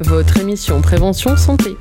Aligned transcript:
Votre 0.00 0.40
émission 0.40 0.82
Prévention 0.82 1.34
Santé. 1.34 1.78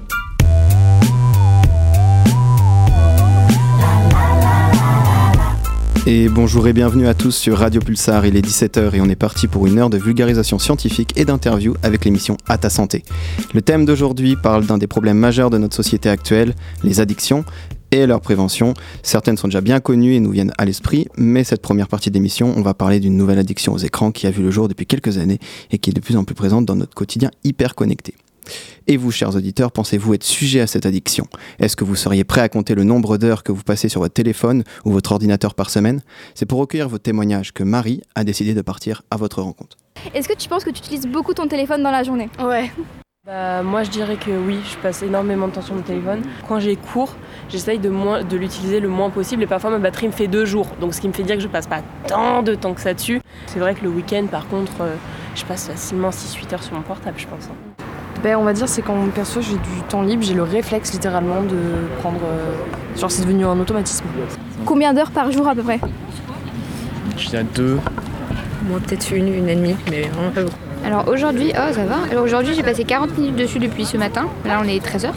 Et 6.08 6.30
bonjour 6.30 6.66
et 6.68 6.72
bienvenue 6.72 7.08
à 7.08 7.14
tous 7.14 7.32
sur 7.32 7.58
Radio 7.58 7.82
Pulsar, 7.82 8.26
il 8.26 8.38
est 8.38 8.46
17h 8.46 8.96
et 8.96 9.02
on 9.02 9.10
est 9.10 9.18
parti 9.18 9.48
pour 9.48 9.68
une 9.68 9.78
heure 9.78 9.90
de 9.90 9.98
vulgarisation 9.98 10.58
scientifique 10.58 11.12
et 11.18 11.26
d'interview 11.26 11.74
avec 11.84 12.06
l'émission 12.06 12.38
À 12.48 12.58
ta 12.58 12.70
santé. 12.70 13.04
Le 13.54 13.62
thème 13.62 13.84
d'aujourd'hui 13.84 14.38
parle 14.38 14.66
d'un 14.66 14.78
des 14.78 14.88
problèmes 14.88 15.18
majeurs 15.18 15.50
de 15.50 15.58
notre 15.58 15.76
société 15.76 16.08
actuelle, 16.08 16.56
les 16.84 17.02
addictions 17.02 17.44
et 17.94 18.08
leur 18.08 18.22
prévention. 18.22 18.74
Certaines 19.04 19.38
sont 19.38 19.48
déjà 19.48 19.62
bien 19.62 19.80
connues 19.80 20.16
et 20.16 20.20
nous 20.20 20.32
viennent 20.32 20.54
à 20.58 20.66
l'esprit, 20.66 21.08
mais 21.16 21.44
cette 21.44 21.62
première 21.62 21.88
partie 21.88 22.10
d'émission, 22.10 22.52
on 22.58 22.62
va 22.62 22.74
parler 22.74 23.00
d'une 23.00 23.16
nouvelle 23.16 23.38
addiction 23.38 23.74
aux 23.74 23.78
écrans 23.78 24.12
qui 24.12 24.26
a 24.26 24.32
vu 24.32 24.42
le 24.42 24.50
jour 24.50 24.68
depuis 24.68 24.88
quelques 24.88 25.20
années 25.20 25.40
et 25.70 25.78
qui 25.78 25.92
est 25.92 25.94
de 25.94 26.00
plus 26.00 26.18
en 26.18 26.24
plus 26.24 26.34
présente 26.34 26.66
dans 26.66 26.76
notre 26.76 26.96
quotidien 26.96 27.30
hyper 27.44 27.76
connecté. 27.76 28.16
Et 28.88 28.98
vous, 28.98 29.12
chers 29.12 29.36
auditeurs, 29.36 29.72
pensez-vous 29.72 30.16
être 30.16 30.24
sujet 30.24 30.60
à 30.60 30.68
cette 30.68 30.86
addiction? 30.86 31.28
Est-ce 31.60 31.76
que 31.76 31.84
vous 31.84 31.96
seriez 31.96 32.24
prêt 32.24 32.42
à 32.42 32.50
compter 32.50 32.74
le 32.76 32.84
nombre 32.84 33.18
d'heures 33.18 33.44
que 33.44 33.52
vous 33.52 33.64
passez 33.64 33.90
sur 33.90 34.02
votre 34.02 34.14
téléphone 34.14 34.64
ou 34.86 34.92
votre 34.92 35.12
ordinateur 35.12 35.54
par 35.54 35.70
semaine? 35.70 36.02
C'est 36.34 36.48
pour 36.48 36.60
recueillir 36.60 36.90
vos 36.90 36.98
témoignages 36.98 37.54
que 37.54 37.64
Marie 37.64 38.02
a 38.16 38.24
décidé 38.24 38.54
de 38.54 38.62
partir 38.62 39.04
à 39.12 39.18
votre 39.18 39.42
rencontre. 39.42 39.78
Est-ce 40.14 40.28
que 40.28 40.36
tu 40.36 40.50
penses 40.50 40.66
que 40.66 40.72
tu 40.72 40.80
utilises 40.80 41.08
beaucoup 41.08 41.34
ton 41.34 41.48
téléphone 41.48 41.84
dans 41.84 41.92
la 41.92 42.04
journée? 42.04 42.30
Ouais. 42.44 42.72
Bah, 43.26 43.64
moi 43.64 43.84
je 43.84 43.90
dirais 43.90 44.18
que 44.18 44.32
oui, 44.32 44.60
je 44.70 44.76
passe 44.80 45.02
énormément 45.02 45.48
de 45.48 45.54
temps 45.54 45.62
sur 45.62 45.74
mon 45.76 45.82
téléphone. 45.82 46.24
Quand 46.46 46.60
j'ai 46.60 46.76
cours, 46.76 47.16
j'essaye 47.48 47.80
de, 47.80 47.90
de 48.22 48.36
l'utiliser 48.36 48.82
le 48.82 48.90
moins 48.90 49.10
possible 49.10 49.44
et 49.44 49.48
parfois 49.48 49.70
ma 49.70 49.78
batterie 49.78 50.08
me 50.08 50.12
fait 50.12 50.28
deux 50.28 50.44
jours. 50.44 50.68
Donc 50.82 50.94
ce 50.94 51.00
qui 51.00 51.08
me 51.08 51.14
fait 51.14 51.24
dire 51.24 51.38
que 51.38 51.42
je 51.42 51.48
passe 51.48 51.66
pas 51.66 51.80
tant 52.06 52.44
de 52.44 52.54
temps 52.54 52.74
que 52.74 52.82
ça 52.82 52.94
dessus. 52.94 53.22
C'est 53.46 53.60
vrai 53.60 53.76
que 53.76 53.84
le 53.86 53.92
week-end 53.92 54.26
par 54.30 54.50
contre, 54.50 54.74
euh, 54.82 54.96
je 55.36 55.46
passe 55.46 55.68
facilement 55.70 56.10
6-8 56.10 56.54
heures 56.54 56.64
sur 56.64 56.74
mon 56.74 56.82
portable 56.82 57.18
je 57.18 57.26
pense. 57.28 57.46
Hein. 57.46 57.84
Ben, 58.24 58.36
on 58.36 58.44
va 58.44 58.52
dire 58.52 58.68
c'est 58.68 58.82
quand 58.82 58.98
perso 59.16 59.40
j'ai 59.40 59.56
du 59.56 59.82
temps 59.88 60.02
libre, 60.02 60.22
j'ai 60.22 60.34
le 60.34 60.44
réflexe 60.44 60.92
littéralement 60.92 61.44
de 61.44 61.58
prendre. 62.02 62.20
Euh, 62.26 63.00
genre 63.00 63.10
c'est 63.10 63.22
devenu 63.22 63.46
un 63.46 63.58
automatisme. 63.58 64.04
Combien 64.66 64.94
d'heures 64.94 65.12
par 65.12 65.32
jour 65.32 65.48
à 65.48 65.56
peu 65.56 65.64
près? 65.64 65.80
Je 67.18 67.30
dirais 67.30 67.46
deux. 67.56 67.80
Moi 68.68 68.82
peut-être 68.86 69.14
une, 69.14 69.34
une 69.34 69.48
et 69.48 69.56
demie, 69.56 69.78
mais 69.90 70.10
vraiment 70.10 70.32
pas 70.32 70.44
beaucoup. 70.44 70.58
Alors 70.86 71.08
aujourd'hui, 71.08 71.54
oh 71.56 71.74
ça 71.74 71.86
va. 71.86 71.96
Alors 72.12 72.26
aujourd'hui 72.26 72.54
j'ai 72.54 72.64
passé 72.64 72.84
40 72.84 73.18
minutes 73.18 73.38
dessus 73.38 73.60
depuis 73.60 73.86
ce 73.86 73.96
matin. 73.96 74.28
Là 74.44 74.60
on 74.62 74.68
est 74.68 74.86
13h. 74.86 75.12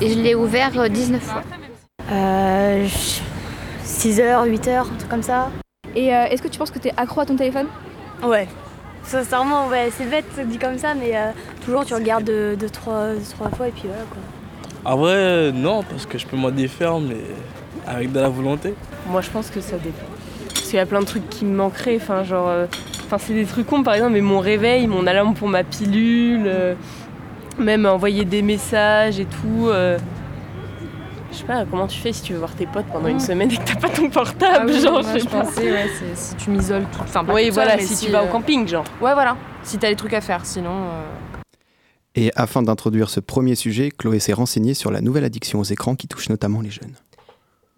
Et 0.00 0.08
je 0.08 0.18
l'ai 0.18 0.34
ouvert 0.34 0.88
19 0.88 1.22
fois. 1.22 1.42
Euh, 2.10 2.86
6 3.84 4.20
h 4.20 4.48
8 4.48 4.66
h 4.68 4.78
un 4.78 4.84
truc 4.84 5.08
comme 5.10 5.22
ça. 5.22 5.50
Et 5.94 6.14
euh, 6.14 6.24
est-ce 6.24 6.40
que 6.40 6.48
tu 6.48 6.58
penses 6.58 6.70
que 6.70 6.78
tu 6.78 6.88
es 6.88 6.94
accro 6.96 7.20
à 7.20 7.26
ton 7.26 7.36
téléphone? 7.36 7.66
Ouais, 8.22 8.48
Sincèrement, 9.04 9.66
ouais, 9.66 9.90
c'est 9.90 10.08
bête 10.08 10.24
dit 10.46 10.58
comme 10.58 10.78
ça, 10.78 10.94
mais 10.94 11.14
euh, 11.14 11.32
toujours 11.64 11.84
tu 11.84 11.92
regardes 11.92 12.24
deux, 12.24 12.56
trois, 12.72 13.08
trois 13.32 13.50
fois 13.50 13.68
et 13.68 13.72
puis 13.72 13.84
voilà 13.86 14.04
quoi. 14.04 14.18
Ah 14.84 14.96
ouais, 14.96 15.52
non, 15.52 15.82
parce 15.82 16.06
que 16.06 16.18
je 16.18 16.26
peux 16.26 16.36
m'en 16.36 16.50
défaire, 16.50 16.98
mais 17.00 17.20
avec 17.86 18.12
de 18.12 18.20
la 18.20 18.28
volonté. 18.28 18.74
Moi 19.08 19.20
je 19.20 19.28
pense 19.28 19.50
que 19.50 19.60
ça 19.60 19.76
dépend. 19.76 20.06
Parce 20.48 20.62
qu'il 20.62 20.76
y 20.76 20.78
a 20.78 20.86
plein 20.86 21.00
de 21.00 21.06
trucs 21.06 21.28
qui 21.28 21.44
me 21.44 21.54
manqueraient, 21.54 21.96
enfin 21.96 22.22
genre. 22.24 22.48
Euh, 23.12 23.16
enfin 23.16 23.24
c'est 23.26 23.34
des 23.34 23.44
trucs 23.44 23.66
cons 23.66 23.82
par 23.82 23.94
exemple, 23.94 24.12
mais 24.12 24.20
mon 24.20 24.40
réveil, 24.40 24.86
mon 24.86 25.06
alarme 25.06 25.34
pour 25.34 25.48
ma 25.48 25.64
pilule, 25.64 26.44
euh, 26.46 26.74
même 27.58 27.86
envoyer 27.86 28.24
des 28.24 28.42
messages 28.42 29.20
et 29.20 29.26
tout. 29.26 29.70
Je 31.32 31.38
sais 31.38 31.44
pas, 31.44 31.64
comment 31.64 31.86
tu 31.86 31.98
fais 31.98 32.12
si 32.12 32.22
tu 32.22 32.34
veux 32.34 32.40
voir 32.40 32.54
tes 32.54 32.66
potes 32.66 32.86
pendant 32.92 33.08
une 33.08 33.20
semaine 33.20 33.50
et 33.50 33.56
que 33.56 33.64
t'as 33.64 33.76
pas 33.76 33.88
ton 33.88 34.10
portable, 34.10 34.70
ah 34.74 34.80
genre, 34.80 35.02
je, 35.02 35.24
pensais, 35.24 35.72
ouais, 35.72 35.90
si 36.14 36.36
tu 36.36 36.50
m'isoles 36.50 36.84
tout. 36.92 37.00
Enfin, 37.00 37.24
oui, 37.32 37.48
voilà, 37.48 37.78
si, 37.78 38.04
tu 38.06 38.12
vas 38.12 38.22
au 38.22 38.26
euh, 38.26 38.30
camping, 38.30 38.68
genre. 38.68 38.84
Ouais, 39.00 39.14
voilà. 39.14 39.36
Si 39.62 39.78
t'as 39.78 39.88
des 39.88 39.96
trucs 39.96 40.12
à 40.12 40.20
faire, 40.20 40.44
sinon. 40.44 40.70
Euh. 40.70 41.04
Et 42.14 42.30
afin 42.36 42.62
d'introduire 42.62 43.08
ce 43.08 43.20
premier 43.20 43.54
sujet, 43.54 43.90
Chloé 43.90 44.18
s'est 44.18 44.34
renseignée 44.34 44.74
sur 44.74 44.90
la 44.90 45.00
nouvelle 45.00 45.24
addiction 45.24 45.60
aux 45.60 45.64
écrans 45.64 45.94
qui 45.94 46.06
touche 46.06 46.28
notamment 46.28 46.60
les 46.60 46.70
jeunes. 46.70 46.94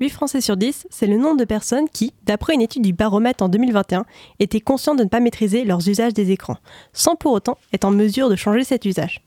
8 0.00 0.10
Français 0.10 0.40
sur 0.40 0.56
10, 0.56 0.88
c'est 0.90 1.06
le 1.06 1.16
nombre 1.16 1.36
de 1.36 1.44
personnes 1.44 1.88
qui, 1.88 2.14
d'après 2.24 2.54
une 2.54 2.60
étude 2.60 2.82
du 2.82 2.92
baromètre 2.92 3.44
en 3.44 3.48
2021, 3.48 4.04
étaient 4.40 4.60
conscients 4.60 4.96
de 4.96 5.04
ne 5.04 5.08
pas 5.08 5.20
maîtriser 5.20 5.64
leurs 5.64 5.88
usages 5.88 6.14
des 6.14 6.32
écrans, 6.32 6.56
sans 6.92 7.14
pour 7.14 7.30
autant 7.30 7.58
être 7.72 7.84
en 7.84 7.92
mesure 7.92 8.28
de 8.28 8.34
changer 8.34 8.64
cet 8.64 8.84
usage. 8.86 9.22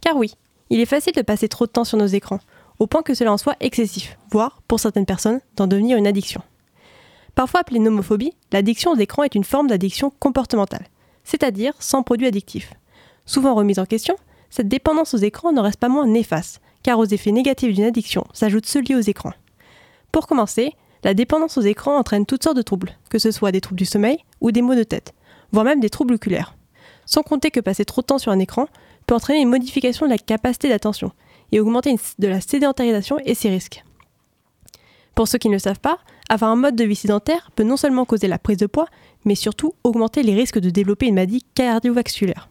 Car 0.00 0.16
oui, 0.16 0.34
il 0.70 0.78
est 0.78 0.86
facile 0.86 1.14
de 1.14 1.22
passer 1.22 1.48
trop 1.48 1.66
de 1.66 1.72
temps 1.72 1.84
sur 1.84 1.98
nos 1.98 2.06
écrans 2.06 2.38
au 2.78 2.86
point 2.86 3.02
que 3.02 3.14
cela 3.14 3.32
en 3.32 3.36
soit 3.36 3.56
excessif, 3.58 4.16
voire, 4.30 4.62
pour 4.68 4.78
certaines 4.78 5.06
personnes, 5.06 5.40
d'en 5.56 5.66
devenir 5.66 5.98
une 5.98 6.06
addiction. 6.06 6.40
Parfois 7.34 7.60
appelée 7.60 7.80
nomophobie, 7.80 8.32
l'addiction 8.52 8.92
aux 8.92 8.96
écrans 8.96 9.24
est 9.24 9.34
une 9.34 9.44
forme 9.44 9.66
d'addiction 9.66 10.12
comportementale, 10.20 10.86
c'est-à-dire 11.24 11.74
sans 11.80 12.02
produit 12.02 12.28
addictif. 12.28 12.74
Souvent 13.26 13.54
remise 13.54 13.78
en 13.80 13.86
question, 13.86 14.16
cette 14.50 14.68
dépendance 14.68 15.14
aux 15.14 15.18
écrans 15.18 15.52
ne 15.52 15.60
reste 15.60 15.80
pas 15.80 15.88
moins 15.88 16.06
néfaste, 16.06 16.60
car 16.82 16.98
aux 16.98 17.06
effets 17.06 17.32
négatifs 17.32 17.74
d'une 17.74 17.84
addiction 17.84 18.24
s'ajoutent 18.32 18.66
ceux 18.66 18.82
liés 18.82 18.96
aux 18.96 19.00
écrans. 19.00 19.32
Pour 20.12 20.26
commencer, 20.26 20.74
la 21.04 21.14
dépendance 21.14 21.58
aux 21.58 21.62
écrans 21.62 21.96
entraîne 21.96 22.26
toutes 22.26 22.44
sortes 22.44 22.56
de 22.56 22.62
troubles, 22.62 22.92
que 23.08 23.18
ce 23.18 23.30
soit 23.30 23.50
des 23.50 23.60
troubles 23.60 23.78
du 23.78 23.86
sommeil 23.86 24.18
ou 24.40 24.52
des 24.52 24.62
maux 24.62 24.74
de 24.74 24.84
tête, 24.84 25.14
voire 25.50 25.64
même 25.64 25.80
des 25.80 25.90
troubles 25.90 26.14
oculaires. 26.14 26.54
Sans 27.06 27.22
compter 27.22 27.50
que 27.50 27.60
passer 27.60 27.84
trop 27.84 28.02
de 28.02 28.06
temps 28.06 28.18
sur 28.18 28.30
un 28.30 28.38
écran 28.38 28.68
peut 29.06 29.14
entraîner 29.14 29.40
une 29.40 29.48
modification 29.48 30.06
de 30.06 30.10
la 30.10 30.18
capacité 30.18 30.68
d'attention, 30.68 31.10
et 31.50 31.60
augmenter 31.60 31.94
de 32.18 32.28
la 32.28 32.40
sédentarisation 32.40 33.18
et 33.24 33.34
ses 33.34 33.50
risques. 33.50 33.84
Pour 35.14 35.28
ceux 35.28 35.38
qui 35.38 35.48
ne 35.48 35.54
le 35.54 35.58
savent 35.58 35.80
pas, 35.80 35.98
avoir 36.28 36.50
un 36.50 36.56
mode 36.56 36.76
de 36.76 36.84
vie 36.84 36.96
sédentaire 36.96 37.50
peut 37.54 37.62
non 37.62 37.76
seulement 37.76 38.06
causer 38.06 38.28
la 38.28 38.38
prise 38.38 38.56
de 38.56 38.66
poids, 38.66 38.86
mais 39.24 39.34
surtout 39.34 39.74
augmenter 39.84 40.22
les 40.22 40.34
risques 40.34 40.58
de 40.58 40.70
développer 40.70 41.06
une 41.06 41.14
maladie 41.14 41.44
cardiovasculaire. 41.54 42.48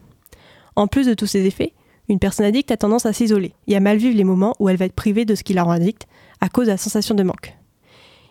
En 0.76 0.88
plus 0.88 1.08
de 1.08 1.16
tous 1.16 1.26
ces 1.26 1.46
effets, 1.46 1.74
une 2.08 2.20
personne 2.20 2.46
addicte 2.46 2.72
a 2.72 2.78
tendance 2.78 3.06
à 3.06 3.14
s'isoler 3.14 3.54
et 3.68 3.76
à 3.76 3.80
mal 3.80 3.98
vivre 3.98 4.16
les 4.16 4.24
moments 4.24 4.56
où 4.60 4.70
elle 4.70 4.78
va 4.78 4.86
être 4.86 4.94
privée 4.94 5.26
de 5.26 5.34
ce 5.34 5.44
qui 5.44 5.54
la 5.54 5.64
rend 5.64 5.72
addicte 5.72 6.08
à 6.42 6.50
cause 6.50 6.66
de 6.66 6.72
la 6.72 6.78
sensation 6.78 7.16
de 7.16 7.24
manque. 7.24 7.56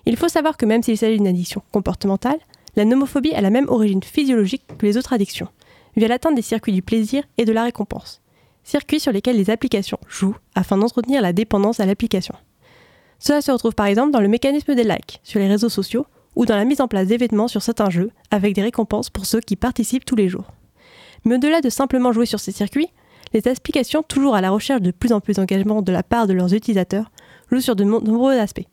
Il 0.07 0.17
faut 0.17 0.29
savoir 0.29 0.57
que 0.57 0.67
même 0.67 0.83
s'il 0.83 0.99
s'agit 0.99 1.17
d'une 1.17 1.27
addiction 1.27 1.63
comportementale, 1.73 2.39
la 2.77 2.85
nomophobie 2.85 3.35
a 3.35 3.41
la 3.41 3.51
même 3.51 3.69
origine 3.69 4.03
physiologique 4.03 4.65
que 4.79 4.87
les 4.87 4.97
autres 4.97 5.13
addictions, 5.13 5.49
via 5.97 6.09
l'atteinte 6.09 6.35
des 6.35 6.43
circuits 6.43 6.73
du 6.73 6.83
plaisir 6.83 7.25
et 7.39 7.45
de 7.45 7.53
la 7.53 7.65
récompense 7.65 8.21
circuits 8.65 9.01
sur 9.01 9.13
lesquels 9.13 9.37
les 9.37 9.51
applications 9.51 9.99
jouent 10.09 10.37
afin 10.55 10.79
d'entretenir 10.79 11.23
la 11.23 11.33
dépendance 11.33 11.81
à 11.81 11.87
l'application. 11.87 12.35
Cela 13.19 13.43
se 13.43 13.51
retrouve 13.51 13.75
par 13.75 13.87
exemple 13.87 14.13
dans 14.13 14.21
le 14.21 14.29
mécanisme 14.29 14.75
des 14.75 14.85
likes 14.85 15.21
sur 15.23 15.41
les 15.41 15.49
réseaux 15.49 15.69
sociaux 15.69 16.07
ou 16.37 16.47
dans 16.47 16.57
la 16.57 16.65
mise 16.65 16.81
en 16.81 16.89
place 16.89 17.09
d'événements 17.09 17.49
sur 17.49 17.63
certains 17.63 17.91
jeux 17.91 18.11
avec 18.31 18.55
des 18.55 18.63
récompenses 18.63 19.11
pour 19.11 19.27
ceux 19.27 19.41
qui 19.41 19.57
participent 19.57 20.05
tous 20.05 20.17
les 20.17 20.29
jours. 20.29 20.53
Mais 21.25 21.35
au-delà 21.35 21.61
de 21.61 21.69
simplement 21.69 22.13
jouer 22.13 22.27
sur 22.27 22.41
ces 22.41 22.53
circuits, 22.53 22.89
les 23.33 23.47
applications, 23.47 24.03
toujours 24.03 24.35
à 24.35 24.41
la 24.41 24.51
recherche 24.51 24.81
de 24.81 24.91
plus 24.91 25.13
en 25.13 25.21
plus 25.21 25.35
d'engagement 25.35 25.83
de 25.83 25.93
la 25.93 26.03
part 26.03 26.27
de 26.27 26.33
leurs 26.33 26.55
utilisateurs, 26.55 27.11
jouent 27.51 27.61
sur 27.61 27.77
de 27.77 27.85
nombreux 27.85 28.39
aspects. 28.39 28.67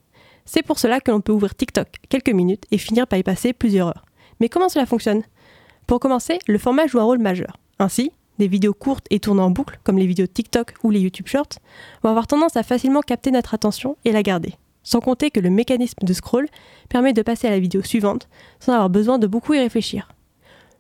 C'est 0.46 0.64
pour 0.64 0.80
cela 0.80 1.00
que 1.00 1.12
l'on 1.12 1.22
peut 1.22 1.34
ouvrir 1.34 1.56
TikTok 1.56 1.88
quelques 2.10 2.30
minutes 2.30 2.64
et 2.72 2.78
finir 2.78 3.08
par 3.08 3.20
y 3.20 3.24
passer 3.24 3.54
plusieurs 3.54 3.88
heures. 3.88 4.06
Mais 4.40 4.50
comment 4.50 4.70
cela 4.70 4.86
fonctionne? 4.86 5.24
Pour 5.88 6.00
commencer, 6.00 6.40
le 6.48 6.58
format 6.58 6.88
joue 6.88 7.00
un 7.00 7.04
rôle 7.04 7.20
majeur. 7.20 7.58
Ainsi, 7.80 8.12
des 8.40 8.48
vidéos 8.48 8.74
courtes 8.74 9.06
et 9.10 9.20
tournées 9.20 9.42
en 9.42 9.52
boucle, 9.52 9.80
comme 9.84 9.98
les 9.98 10.06
vidéos 10.06 10.28
TikTok 10.28 10.74
ou 10.84 10.92
les 10.92 11.00
YouTube 11.00 11.28
Shorts, 11.28 11.60
vont 12.04 12.10
avoir 12.10 12.28
tendance 12.28 12.56
à 12.56 12.64
facilement 12.64 13.02
capter 13.02 13.32
notre 13.32 13.54
attention 13.54 13.98
et 14.06 14.12
la 14.12 14.24
garder. 14.24 14.54
Sans 14.84 15.00
compter 15.00 15.32
que 15.32 15.40
le 15.40 15.50
mécanisme 15.50 16.06
de 16.06 16.14
scroll 16.14 16.48
permet 16.88 17.14
de 17.14 17.22
passer 17.22 17.48
à 17.48 17.52
la 17.52 17.60
vidéo 17.60 17.82
suivante 17.84 18.30
sans 18.60 18.74
avoir 18.74 18.90
besoin 18.90 19.18
de 19.18 19.28
beaucoup 19.28 19.54
y 19.54 19.60
réfléchir. 19.60 20.10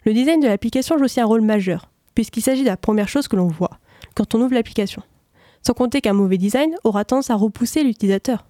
Le 0.05 0.13
design 0.13 0.39
de 0.39 0.47
l'application 0.47 0.97
joue 0.97 1.05
aussi 1.05 1.19
un 1.19 1.25
rôle 1.25 1.41
majeur, 1.41 1.89
puisqu'il 2.15 2.41
s'agit 2.41 2.61
de 2.61 2.67
la 2.67 2.77
première 2.77 3.09
chose 3.09 3.27
que 3.27 3.35
l'on 3.35 3.47
voit 3.47 3.79
quand 4.15 4.33
on 4.33 4.41
ouvre 4.41 4.53
l'application. 4.53 5.03
Sans 5.65 5.73
compter 5.73 6.01
qu'un 6.01 6.13
mauvais 6.13 6.37
design 6.37 6.75
aura 6.83 7.05
tendance 7.05 7.29
à 7.29 7.35
repousser 7.35 7.83
l'utilisateur. 7.83 8.45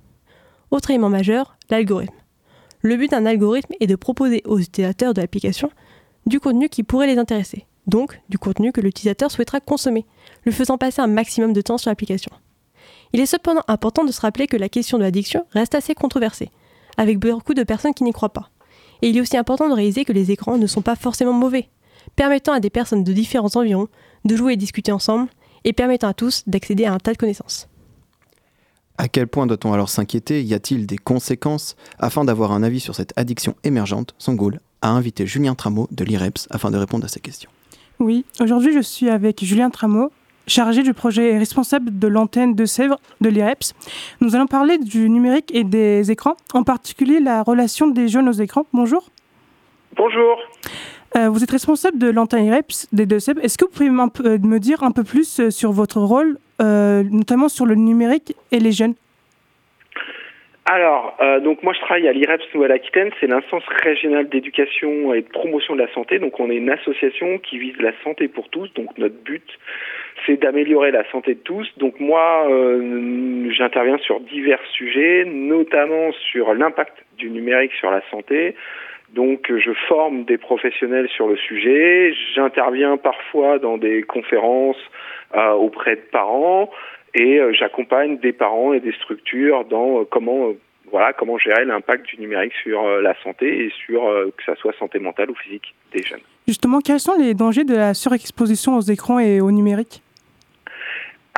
Autre 0.71 0.91
élément 0.91 1.09
majeur, 1.09 1.57
l'algorithme. 1.69 2.13
Le 2.81 2.95
but 2.95 3.11
d'un 3.11 3.25
algorithme 3.25 3.73
est 3.79 3.87
de 3.87 3.95
proposer 3.95 4.41
aux 4.45 4.59
utilisateurs 4.59 5.13
de 5.13 5.21
l'application 5.21 5.71
du 6.25 6.39
contenu 6.39 6.69
qui 6.69 6.83
pourrait 6.83 7.07
les 7.07 7.17
intéresser, 7.17 7.65
donc 7.87 8.19
du 8.29 8.37
contenu 8.37 8.71
que 8.71 8.81
l'utilisateur 8.81 9.31
souhaitera 9.31 9.59
consommer, 9.59 10.05
le 10.43 10.51
faisant 10.51 10.77
passer 10.77 11.01
un 11.01 11.07
maximum 11.07 11.53
de 11.53 11.61
temps 11.61 11.77
sur 11.77 11.89
l'application. 11.89 12.31
Il 13.13 13.19
est 13.19 13.25
cependant 13.25 13.63
important 13.67 14.03
de 14.03 14.11
se 14.11 14.21
rappeler 14.21 14.47
que 14.47 14.57
la 14.57 14.69
question 14.69 14.97
de 14.97 15.03
l'addiction 15.03 15.45
reste 15.51 15.75
assez 15.75 15.95
controversée, 15.95 16.51
avec 16.97 17.17
beaucoup 17.17 17.53
de 17.53 17.63
personnes 17.63 17.93
qui 17.93 18.03
n'y 18.03 18.11
croient 18.11 18.33
pas. 18.33 18.49
Et 19.01 19.09
il 19.09 19.17
est 19.17 19.21
aussi 19.21 19.37
important 19.37 19.69
de 19.69 19.73
réaliser 19.73 20.05
que 20.05 20.13
les 20.13 20.31
écrans 20.31 20.57
ne 20.57 20.67
sont 20.67 20.81
pas 20.81 20.95
forcément 20.95 21.33
mauvais, 21.33 21.69
permettant 22.15 22.53
à 22.53 22.59
des 22.59 22.69
personnes 22.69 23.03
de 23.03 23.13
différents 23.13 23.55
environs 23.55 23.87
de 24.25 24.35
jouer 24.35 24.53
et 24.53 24.57
discuter 24.57 24.91
ensemble, 24.91 25.29
et 25.67 25.73
permettant 25.73 26.07
à 26.07 26.13
tous 26.13 26.43
d'accéder 26.47 26.85
à 26.85 26.93
un 26.93 26.97
tas 26.97 27.11
de 27.11 27.17
connaissances. 27.17 27.67
À 28.97 29.09
quel 29.09 29.27
point 29.27 29.45
doit-on 29.45 29.73
alors 29.73 29.89
s'inquiéter? 29.89 30.41
Y 30.41 30.53
a-t-il 30.53 30.87
des 30.87 30.97
conséquences? 30.97 31.75
Afin 31.99 32.23
d'avoir 32.23 32.53
un 32.53 32.63
avis 32.63 32.79
sur 32.79 32.95
cette 32.95 33.13
addiction 33.17 33.53
émergente, 33.65 34.15
son 34.17 34.33
goal 34.33 34.61
a 34.81 34.89
invité 34.89 35.27
Julien 35.27 35.55
Trameau 35.55 35.89
de 35.91 36.05
l'IREPS 36.05 36.47
afin 36.51 36.71
de 36.71 36.77
répondre 36.77 37.03
à 37.03 37.09
ces 37.09 37.19
questions. 37.19 37.49
Oui, 37.99 38.25
aujourd'hui 38.39 38.73
je 38.73 38.79
suis 38.79 39.09
avec 39.09 39.43
Julien 39.43 39.69
Trameau, 39.69 40.09
chargé 40.47 40.83
du 40.83 40.93
projet 40.93 41.33
et 41.33 41.37
responsable 41.37 41.99
de 41.99 42.07
l'antenne 42.07 42.55
de 42.55 42.65
Sèvres 42.65 42.99
de 43.19 43.27
l'IREPS. 43.27 43.73
Nous 44.21 44.35
allons 44.35 44.47
parler 44.47 44.77
du 44.77 45.09
numérique 45.09 45.53
et 45.53 45.65
des 45.65 46.09
écrans, 46.11 46.37
en 46.53 46.63
particulier 46.63 47.19
la 47.19 47.43
relation 47.43 47.87
des 47.87 48.07
jeunes 48.07 48.29
aux 48.29 48.39
écrans. 48.39 48.65
Bonjour. 48.71 49.09
Bonjour. 49.97 50.37
Euh, 51.15 51.30
vous 51.30 51.44
êtes 51.44 51.51
responsable 51.51 51.98
de 51.98 52.09
l'antenne 52.09 52.45
IREPS 52.45 52.89
des 52.92 53.06
deux 53.06 53.19
CEP. 53.19 53.38
Est-ce 53.42 53.57
que 53.57 53.65
vous 53.65 53.71
pouvez 53.71 53.88
euh, 53.88 54.38
me 54.39 54.59
dire 54.59 54.83
un 54.83 54.92
peu 54.92 55.04
plus 55.04 55.39
euh, 55.39 55.50
sur 55.50 55.71
votre 55.71 56.00
rôle, 56.00 56.38
notamment 56.59 57.50
sur 57.50 57.65
le 57.65 57.75
numérique 57.75 58.36
et 58.51 58.59
les 58.59 58.71
jeunes? 58.71 58.95
Alors, 60.65 61.18
donc 61.44 61.63
moi 61.63 61.71
je 61.71 61.80
travaille 61.80 62.09
à 62.09 62.12
l'IREPS 62.12 62.44
Nouvelle-Aquitaine, 62.54 63.12
c'est 63.21 63.27
l'instance 63.27 63.63
régionale 63.83 64.27
d'éducation 64.27 65.13
et 65.13 65.21
de 65.21 65.27
promotion 65.27 65.75
de 65.75 65.81
la 65.81 65.94
santé. 65.94 66.19
Donc 66.19 66.39
on 66.42 66.50
est 66.50 66.57
une 66.57 66.71
association 66.71 67.38
qui 67.38 67.57
vise 67.57 67.77
la 67.80 67.94
santé 68.04 68.27
pour 68.27 68.50
tous. 68.50 68.68
Donc 68.74 68.98
notre 68.98 69.15
but, 69.24 69.48
c'est 70.25 70.42
d'améliorer 70.42 70.92
la 70.92 71.09
santé 71.12 71.36
de 71.36 71.39
tous. 71.39 71.68
Donc 71.77 72.01
moi, 72.01 72.50
j'interviens 73.51 73.98
sur 74.00 74.19
divers 74.19 74.59
sujets, 74.74 75.24
notamment 75.25 76.12
sur 76.31 76.54
l'impact 76.54 76.98
du 77.18 77.30
numérique 77.30 77.71
sur 77.80 77.89
la 77.89 78.01
santé. 78.12 78.56
Donc 79.13 79.48
je 79.50 79.71
forme 79.88 80.25
des 80.25 80.38
professionnels 80.38 81.07
sur 81.09 81.27
le 81.27 81.38
sujet. 81.38 82.13
J'interviens 82.36 82.98
parfois 82.98 83.59
dans 83.59 83.77
des 83.77 84.04
conférences 84.04 84.77
euh, 85.36 85.51
auprès 85.51 85.95
de 85.95 86.01
parents 86.12 86.69
et 87.13 87.39
euh, 87.39 87.54
j'accompagne 87.54 88.18
des 88.18 88.33
parents 88.33 88.74
et 88.74 88.80
des 88.80 88.94
structures 88.94 89.65
dans 89.65 90.01
euh, 90.01 90.04
comment 90.09 90.54
voilà 90.92 91.13
comment 91.13 91.38
gérer 91.38 91.65
l'impact 91.65 92.06
du 92.07 92.19
numérique 92.19 92.54
sur 92.63 92.81
la 93.01 93.13
santé 93.21 93.65
et 93.65 93.71
sur 93.86 94.04
que 94.38 94.44
ça 94.45 94.56
soit 94.56 94.71
santé 94.80 95.00
mentale 95.00 95.30
ou 95.30 95.36
physique 95.36 95.75
des 95.92 96.01
jeunes. 96.01 96.21
Justement, 96.48 96.80
quels 96.80 97.01
sont 97.01 97.18
les 97.19 97.33
dangers 97.33 97.65
de 97.65 97.75
la 97.75 97.94
surexposition 97.94 98.77
aux 98.77 98.81
écrans 98.81 99.19
et 99.19 99.42
au 99.42 99.51
numérique? 99.51 100.01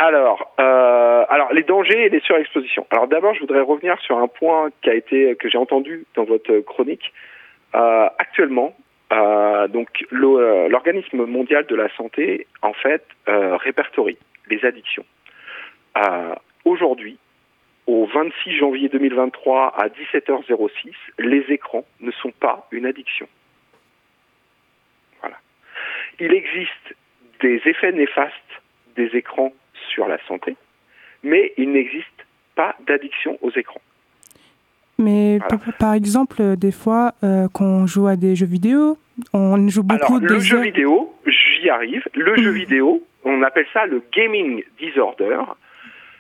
Alors, 0.02 0.54
euh, 0.62 1.26
alors 1.28 1.52
les 1.52 1.64
dangers 1.64 2.06
et 2.06 2.10
les 2.10 2.22
surexpositions. 2.22 2.88
Alors 2.90 3.08
d'abord, 3.08 3.34
je 3.34 3.42
voudrais 3.42 3.60
revenir 3.60 4.00
sur 4.00 4.18
un 4.18 4.30
point 4.30 4.70
qui 4.82 4.90
a 4.90 4.94
été 4.94 5.36
que 5.36 5.50
j'ai 5.50 5.58
entendu 5.58 6.06
dans 6.16 6.24
votre 6.24 6.60
chronique. 6.60 7.12
Euh, 7.76 8.10
actuellement, 8.18 8.76
euh, 9.14 9.68
donc 9.68 10.06
euh, 10.12 10.68
l'organisme 10.70 11.26
mondial 11.26 11.66
de 11.68 11.76
la 11.76 11.90
santé 11.96 12.48
en 12.62 12.74
fait 12.74 13.06
répertorie 13.28 14.18
les 14.50 14.66
addictions. 14.66 15.06
Aujourd'hui, 16.66 17.18
au 17.86 18.06
26 18.06 18.58
janvier 18.58 18.90
2023 18.90 19.76
à 19.78 19.88
17h06, 19.90 20.94
les 21.20 21.46
écrans 21.50 21.86
ne 22.00 22.12
sont 22.12 22.32
pas 22.32 22.68
une 22.72 22.86
addiction. 22.86 23.28
Voilà. 25.22 25.38
Il 26.20 26.34
existe 26.34 26.96
des 27.42 27.62
effets 27.66 27.92
néfastes 27.92 28.34
des 28.96 29.16
écrans 29.16 29.54
sur 29.92 30.08
la 30.08 30.18
santé, 30.26 30.56
mais 31.22 31.54
il 31.58 31.72
n'existe 31.72 32.26
pas 32.56 32.76
d'addiction 32.88 33.38
aux 33.42 33.52
écrans. 33.52 33.82
Mais 35.00 35.40
par 35.80 35.94
exemple, 35.94 36.42
euh, 36.42 36.56
des 36.56 36.72
fois, 36.72 37.14
euh, 37.24 37.48
quand 37.54 37.66
on 37.66 37.88
joue 37.88 38.08
à 38.08 38.16
des 38.16 38.36
jeux 38.36 38.46
vidéo, 38.46 38.98
on 39.34 39.68
joue 39.70 39.84
beaucoup 39.84 40.18
Alors, 40.18 40.22
le 40.22 40.36
des 40.36 40.40
jeu 40.42 40.58
heures- 40.58 40.64
vidéo, 40.64 41.14
j'y 41.26 41.70
arrive. 41.70 42.04
Le 42.14 42.36
jeu 42.38 42.52
vidéo, 42.52 43.02
on 43.24 43.42
appelle 43.44 43.66
ça 43.74 43.86
le 43.86 44.02
gaming 44.14 44.64
disorder. 44.78 45.38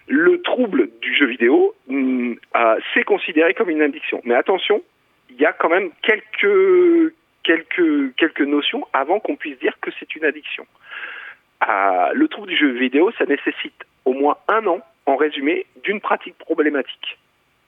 Le 0.07 0.41
trouble 0.41 0.89
du 1.01 1.15
jeu 1.15 1.27
vidéo, 1.27 1.75
hum, 1.89 2.35
euh, 2.55 2.79
c'est 2.93 3.03
considéré 3.03 3.53
comme 3.53 3.69
une 3.69 3.81
addiction. 3.81 4.21
Mais 4.23 4.33
attention, 4.33 4.81
il 5.29 5.35
y 5.39 5.45
a 5.45 5.53
quand 5.53 5.69
même 5.69 5.89
quelques, 6.01 7.13
quelques, 7.43 8.15
quelques 8.15 8.41
notions 8.41 8.87
avant 8.93 9.19
qu'on 9.19 9.35
puisse 9.35 9.59
dire 9.59 9.73
que 9.81 9.91
c'est 9.99 10.15
une 10.15 10.25
addiction. 10.25 10.65
Euh, 11.67 12.11
le 12.13 12.27
trouble 12.27 12.47
du 12.47 12.57
jeu 12.57 12.69
vidéo, 12.71 13.11
ça 13.17 13.25
nécessite 13.25 13.83
au 14.05 14.13
moins 14.13 14.37
un 14.47 14.65
an, 14.67 14.79
en 15.05 15.15
résumé, 15.17 15.65
d'une 15.83 15.99
pratique 15.99 16.37
problématique. 16.37 17.17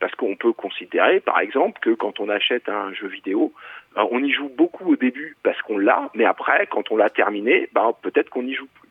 Parce 0.01 0.15
qu'on 0.15 0.35
peut 0.35 0.51
considérer, 0.51 1.19
par 1.19 1.39
exemple, 1.39 1.79
que 1.79 1.91
quand 1.91 2.19
on 2.19 2.27
achète 2.27 2.67
un 2.67 2.91
jeu 2.91 3.07
vidéo, 3.07 3.53
euh, 3.97 4.03
on 4.09 4.23
y 4.23 4.31
joue 4.31 4.49
beaucoup 4.49 4.91
au 4.91 4.95
début 4.95 5.37
parce 5.43 5.61
qu'on 5.61 5.77
l'a, 5.77 6.09
mais 6.15 6.25
après, 6.25 6.65
quand 6.65 6.91
on 6.91 6.97
l'a 6.97 7.11
terminé, 7.11 7.69
ben, 7.71 7.93
peut-être 8.01 8.31
qu'on 8.31 8.41
n'y 8.41 8.55
joue 8.55 8.67
plus. 8.79 8.89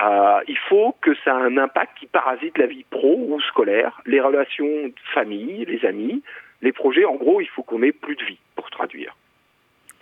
Euh, 0.00 0.40
il 0.48 0.56
faut 0.56 0.96
que 1.02 1.14
ça 1.24 1.32
ait 1.32 1.42
un 1.42 1.58
impact 1.58 1.98
qui 1.98 2.06
parasite 2.06 2.56
la 2.56 2.66
vie 2.66 2.86
pro 2.88 3.16
ou 3.18 3.38
scolaire, 3.42 4.00
les 4.06 4.18
relations 4.18 4.64
de 4.64 4.94
famille, 5.12 5.66
les 5.66 5.84
amis, 5.84 6.22
les 6.62 6.72
projets. 6.72 7.04
En 7.04 7.16
gros, 7.16 7.42
il 7.42 7.48
faut 7.48 7.62
qu'on 7.62 7.82
ait 7.82 7.92
plus 7.92 8.16
de 8.16 8.24
vie, 8.24 8.38
pour 8.56 8.70
traduire. 8.70 9.14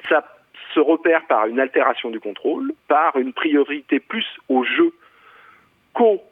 Ça 0.08 0.24
se 0.72 0.78
repère 0.78 1.26
par 1.26 1.46
une 1.46 1.58
altération 1.58 2.10
du 2.10 2.20
contrôle, 2.20 2.72
par 2.86 3.16
une 3.16 3.32
priorité 3.32 3.98
plus 3.98 4.26
au 4.48 4.62
jeu 4.62 4.94
qu'au 5.92 6.22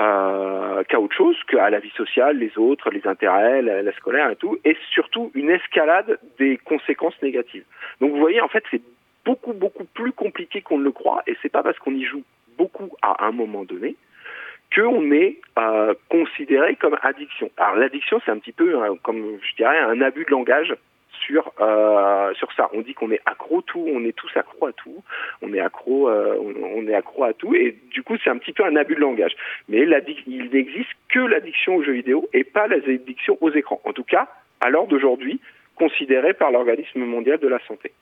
euh, 0.00 0.82
qu'à 0.84 1.00
autre 1.00 1.16
chose, 1.16 1.36
qu'à 1.48 1.70
la 1.70 1.80
vie 1.80 1.90
sociale, 1.90 2.38
les 2.38 2.56
autres, 2.56 2.90
les 2.90 3.06
intérêts, 3.06 3.62
la, 3.62 3.82
la 3.82 3.92
scolaire 3.92 4.30
et 4.30 4.36
tout, 4.36 4.58
et 4.64 4.76
surtout 4.90 5.30
une 5.34 5.50
escalade 5.50 6.18
des 6.38 6.56
conséquences 6.58 7.20
négatives. 7.22 7.64
Donc 8.00 8.12
vous 8.12 8.18
voyez, 8.18 8.40
en 8.40 8.48
fait, 8.48 8.64
c'est 8.70 8.82
beaucoup, 9.24 9.52
beaucoup 9.52 9.84
plus 9.84 10.12
compliqué 10.12 10.62
qu'on 10.62 10.78
ne 10.78 10.84
le 10.84 10.92
croit, 10.92 11.22
et 11.26 11.36
c'est 11.42 11.48
pas 11.48 11.62
parce 11.62 11.78
qu'on 11.78 11.94
y 11.94 12.04
joue 12.04 12.22
beaucoup 12.56 12.90
à 13.02 13.24
un 13.26 13.32
moment 13.32 13.64
donné 13.64 13.96
qu'on 14.74 15.12
est 15.12 15.40
euh, 15.58 15.94
considéré 16.08 16.76
comme 16.76 16.96
addiction. 17.02 17.50
Alors 17.56 17.76
l'addiction, 17.76 18.20
c'est 18.24 18.30
un 18.30 18.38
petit 18.38 18.52
peu, 18.52 18.82
euh, 18.82 18.94
comme 19.02 19.38
je 19.40 19.56
dirais, 19.56 19.78
un 19.78 20.00
abus 20.02 20.24
de 20.24 20.30
langage 20.30 20.74
sur 21.28 21.52
euh, 21.60 22.32
sur 22.34 22.52
ça. 22.52 22.68
On 22.72 22.80
dit 22.80 22.94
qu'on 22.94 23.10
est 23.10 23.20
accro 23.26 23.62
tout, 23.62 23.84
on 23.86 24.04
est 24.04 24.12
tous 24.12 24.30
accro 24.36 24.66
à 24.66 24.72
tout, 24.72 25.02
on 25.42 25.52
est 25.52 25.60
accro, 25.60 26.08
euh, 26.08 26.36
on, 26.40 26.86
est 26.88 26.94
accro 26.94 27.24
à 27.24 27.32
tout, 27.32 27.54
et 27.54 27.76
du 27.90 28.02
coup 28.02 28.16
c'est 28.22 28.30
un 28.30 28.38
petit 28.38 28.52
peu 28.52 28.64
un 28.64 28.76
abus 28.76 28.94
de 28.94 29.00
langage. 29.00 29.32
Mais 29.68 29.86
il 30.26 30.50
n'existe 30.52 30.90
que 31.08 31.20
l'addiction 31.20 31.76
aux 31.76 31.82
jeux 31.82 31.92
vidéo 31.92 32.28
et 32.32 32.44
pas 32.44 32.66
l'addiction 32.66 33.36
aux 33.40 33.50
écrans. 33.50 33.80
En 33.84 33.92
tout 33.92 34.04
cas, 34.04 34.28
à 34.60 34.70
l'heure 34.70 34.86
d'aujourd'hui, 34.86 35.40
considérée 35.76 36.34
par 36.34 36.50
l'organisme 36.50 37.04
mondial 37.04 37.38
de 37.38 37.48
la 37.48 37.58
santé. 37.66 37.92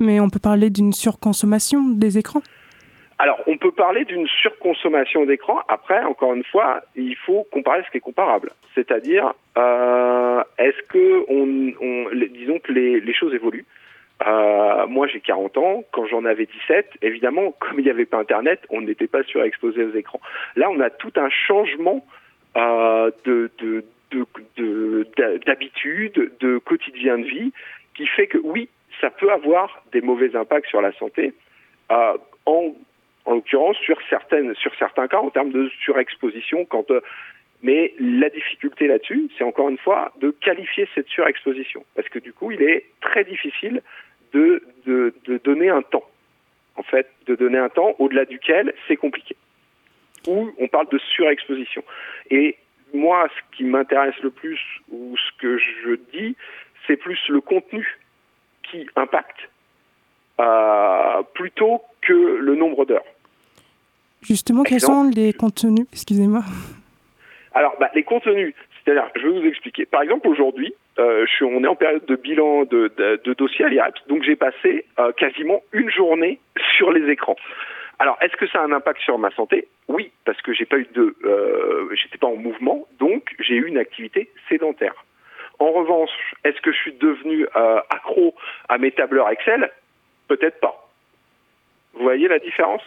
Mais 0.00 0.20
on 0.20 0.30
peut 0.30 0.40
parler 0.40 0.70
d'une 0.70 0.92
surconsommation 0.92 1.88
des 1.90 2.18
écrans? 2.18 2.42
Alors, 3.18 3.40
on 3.46 3.56
peut 3.56 3.70
parler 3.70 4.04
d'une 4.04 4.26
surconsommation 4.26 5.24
d'écran. 5.24 5.60
Après, 5.68 6.02
encore 6.04 6.34
une 6.34 6.44
fois, 6.44 6.80
il 6.96 7.14
faut 7.16 7.44
comparer 7.52 7.82
ce 7.86 7.90
qui 7.90 7.98
est 7.98 8.00
comparable. 8.00 8.50
C'est-à-dire, 8.74 9.34
euh, 9.56 10.42
est-ce 10.58 10.82
que, 10.88 11.24
on, 11.28 11.72
on- 11.80 12.26
disons 12.32 12.58
que 12.58 12.72
les, 12.72 13.00
les 13.00 13.14
choses 13.14 13.32
évoluent. 13.34 13.66
Euh, 14.26 14.86
moi, 14.88 15.06
j'ai 15.06 15.20
40 15.20 15.56
ans. 15.58 15.84
Quand 15.92 16.06
j'en 16.06 16.24
avais 16.24 16.46
17, 16.46 16.90
évidemment, 17.02 17.52
comme 17.60 17.78
il 17.78 17.84
n'y 17.84 17.90
avait 17.90 18.04
pas 18.04 18.18
Internet, 18.18 18.60
on 18.70 18.80
n'était 18.80 19.06
pas 19.06 19.22
surexposé 19.22 19.84
aux 19.84 19.94
écrans. 19.94 20.20
Là, 20.56 20.68
on 20.70 20.80
a 20.80 20.90
tout 20.90 21.12
un 21.16 21.30
changement 21.30 22.04
euh, 22.56 23.10
de, 23.24 23.50
de, 23.58 23.84
de, 24.10 24.26
de- 24.56 25.38
d'habitude, 25.46 26.32
de 26.40 26.58
quotidien 26.58 27.18
de 27.18 27.24
vie, 27.24 27.52
qui 27.94 28.06
fait 28.06 28.26
que 28.26 28.38
oui, 28.38 28.68
ça 29.00 29.10
peut 29.10 29.30
avoir 29.30 29.84
des 29.92 30.00
mauvais 30.00 30.34
impacts 30.34 30.66
sur 30.68 30.80
la 30.80 30.92
santé. 30.94 31.32
Euh, 31.92 32.14
en, 32.46 32.72
en 33.24 33.34
l'occurrence 33.34 33.76
sur 33.78 33.98
certaines 34.08 34.54
sur 34.56 34.74
certains 34.76 35.08
cas 35.08 35.18
en 35.18 35.30
termes 35.30 35.50
de 35.50 35.68
surexposition 35.80 36.64
quand 36.64 36.90
euh, 36.90 37.00
mais 37.62 37.94
la 37.98 38.28
difficulté 38.28 38.86
là-dessus 38.86 39.30
c'est 39.36 39.44
encore 39.44 39.68
une 39.68 39.78
fois 39.78 40.12
de 40.20 40.30
qualifier 40.30 40.88
cette 40.94 41.08
surexposition. 41.08 41.84
Parce 41.94 42.08
que 42.08 42.18
du 42.18 42.32
coup 42.32 42.50
il 42.50 42.62
est 42.62 42.84
très 43.00 43.24
difficile 43.24 43.82
de, 44.32 44.62
de, 44.86 45.14
de 45.24 45.38
donner 45.38 45.70
un 45.70 45.82
temps. 45.82 46.04
En 46.76 46.82
fait 46.82 47.08
de 47.26 47.34
donner 47.34 47.58
un 47.58 47.68
temps 47.68 47.94
au-delà 47.98 48.24
duquel 48.24 48.74
c'est 48.86 48.96
compliqué. 48.96 49.36
Ou 50.26 50.52
on 50.58 50.68
parle 50.68 50.88
de 50.90 50.98
surexposition. 50.98 51.82
Et 52.30 52.56
moi 52.92 53.28
ce 53.28 53.56
qui 53.56 53.64
m'intéresse 53.64 54.18
le 54.22 54.30
plus 54.30 54.60
ou 54.90 55.16
ce 55.16 55.40
que 55.40 55.58
je 55.58 55.94
dis 56.12 56.36
c'est 56.86 56.96
plus 56.96 57.18
le 57.28 57.40
contenu 57.40 57.98
qui 58.62 58.86
impacte 58.96 59.48
euh, 60.40 61.22
plutôt 61.34 61.80
que 62.02 62.12
le 62.12 62.54
nombre 62.56 62.84
d'heures. 62.84 63.04
Justement, 64.24 64.62
quels 64.62 64.80
sont 64.80 65.10
les 65.14 65.32
contenus 65.32 65.86
Excusez-moi. 65.92 66.42
Alors, 67.54 67.76
bah, 67.78 67.90
les 67.94 68.02
contenus, 68.02 68.54
c'est-à-dire, 68.84 69.08
je 69.16 69.28
vais 69.28 69.40
vous 69.40 69.46
expliquer. 69.46 69.86
Par 69.86 70.02
exemple, 70.02 70.28
aujourd'hui, 70.28 70.74
euh, 70.98 71.24
je 71.26 71.32
suis, 71.32 71.44
on 71.44 71.62
est 71.62 71.68
en 71.68 71.76
période 71.76 72.04
de 72.06 72.16
bilan 72.16 72.64
de, 72.64 72.92
de, 72.96 73.20
de 73.22 73.34
dossier 73.34 73.64
à 73.64 73.68
l'IRAPS, 73.68 74.00
donc 74.08 74.22
j'ai 74.22 74.36
passé 74.36 74.86
euh, 74.98 75.12
quasiment 75.12 75.60
une 75.72 75.90
journée 75.90 76.40
sur 76.76 76.90
les 76.90 77.10
écrans. 77.10 77.36
Alors, 77.98 78.16
est-ce 78.20 78.36
que 78.36 78.46
ça 78.48 78.60
a 78.60 78.64
un 78.64 78.72
impact 78.72 79.00
sur 79.00 79.18
ma 79.18 79.30
santé? 79.30 79.68
Oui, 79.88 80.10
parce 80.24 80.40
que 80.42 80.52
j'ai 80.52 80.64
pas 80.64 80.78
eu 80.78 80.88
de, 80.94 81.14
euh, 81.24 81.94
j'étais 81.94 82.18
pas 82.18 82.26
en 82.26 82.36
mouvement, 82.36 82.86
donc 82.98 83.34
j'ai 83.38 83.54
eu 83.54 83.66
une 83.66 83.78
activité 83.78 84.30
sédentaire. 84.48 85.04
En 85.60 85.70
revanche, 85.70 86.10
est-ce 86.42 86.60
que 86.60 86.72
je 86.72 86.76
suis 86.78 86.92
devenu 86.94 87.46
accro 87.88 88.34
à 88.68 88.76
mes 88.78 88.90
tableurs 88.90 89.30
Excel? 89.30 89.70
Peut-être 90.26 90.58
pas. 90.58 90.90
Vous 91.94 92.02
voyez 92.02 92.26
la 92.26 92.40
différence? 92.40 92.82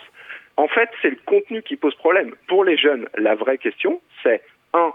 En 0.58 0.68
fait, 0.68 0.90
c'est 1.02 1.12
le 1.12 1.20
contenu 1.26 1.62
qui 1.62 1.76
pose 1.76 1.96
problème. 1.96 2.36
Pour 2.48 2.64
les 2.64 2.78
jeunes, 2.78 3.08
la 3.16 3.36
vraie 3.36 3.60
question, 3.60 4.02
c'est 4.24 4.42
un, 4.74 4.92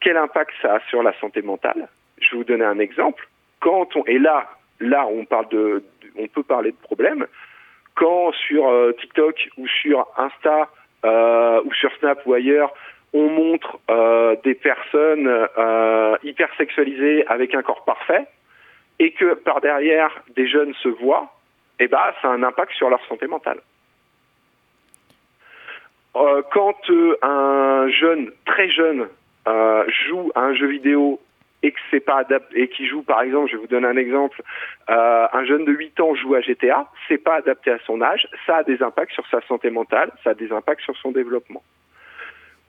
quel 0.00 0.16
impact 0.16 0.52
ça 0.60 0.74
a 0.74 0.80
sur 0.88 1.02
la 1.02 1.18
santé 1.18 1.42
mentale? 1.42 1.88
Je 2.20 2.30
vais 2.30 2.36
vous 2.36 2.44
donner 2.44 2.64
un 2.64 2.78
exemple. 2.78 3.26
Quand 3.60 3.96
on 3.96 4.04
et 4.04 4.18
là, 4.18 4.46
là, 4.78 5.06
on 5.06 5.24
parle 5.24 5.48
de, 5.48 5.82
on 6.16 6.26
peut 6.26 6.42
parler 6.42 6.72
de 6.72 6.76
problème. 6.76 7.26
Quand 7.94 8.32
sur 8.32 8.68
euh, 8.68 8.92
TikTok 8.92 9.48
ou 9.56 9.66
sur 9.66 10.06
Insta 10.16 10.68
euh, 11.04 11.62
ou 11.64 11.72
sur 11.72 11.90
Snap 11.96 12.20
ou 12.26 12.34
ailleurs, 12.34 12.72
on 13.12 13.28
montre 13.28 13.78
euh, 13.90 14.36
des 14.44 14.54
personnes 14.54 15.28
euh, 15.58 16.16
hyper 16.22 16.48
sexualisées 16.56 17.26
avec 17.26 17.54
un 17.54 17.62
corps 17.62 17.84
parfait 17.84 18.26
et 18.98 19.12
que 19.12 19.34
par 19.34 19.60
derrière 19.60 20.22
des 20.36 20.46
jeunes 20.46 20.74
se 20.74 20.88
voient 20.88 21.32
eh 21.80 21.88
ben, 21.88 21.98
ça 22.20 22.28
a 22.28 22.32
un 22.32 22.42
impact 22.42 22.72
sur 22.74 22.90
leur 22.90 23.04
santé 23.06 23.26
mentale. 23.26 23.60
Euh, 26.16 26.42
quand 26.52 26.90
euh, 26.90 27.16
un 27.22 27.88
jeune, 27.88 28.32
très 28.44 28.68
jeune, 28.68 29.08
euh, 29.46 29.84
joue 30.08 30.30
à 30.34 30.40
un 30.40 30.54
jeu 30.54 30.66
vidéo 30.66 31.20
et 31.62 31.72
que 31.72 31.78
c'est 31.90 32.00
pas 32.00 32.18
adapté 32.18 32.62
et 32.62 32.68
qui 32.68 32.86
joue 32.86 33.02
par 33.02 33.22
exemple, 33.22 33.50
je 33.50 33.56
vous 33.56 33.66
donner 33.66 33.86
un 33.86 33.96
exemple, 33.96 34.42
euh, 34.88 35.26
un 35.32 35.44
jeune 35.44 35.64
de 35.64 35.72
8 35.72 36.00
ans 36.00 36.14
joue 36.14 36.34
à 36.34 36.40
GTA, 36.40 36.86
c'est 37.08 37.18
pas 37.18 37.36
adapté 37.36 37.70
à 37.70 37.78
son 37.86 38.00
âge, 38.02 38.26
ça 38.46 38.56
a 38.56 38.62
des 38.64 38.82
impacts 38.82 39.12
sur 39.12 39.26
sa 39.28 39.40
santé 39.42 39.70
mentale, 39.70 40.10
ça 40.24 40.30
a 40.30 40.34
des 40.34 40.52
impacts 40.52 40.82
sur 40.82 40.96
son 40.96 41.12
développement. 41.12 41.62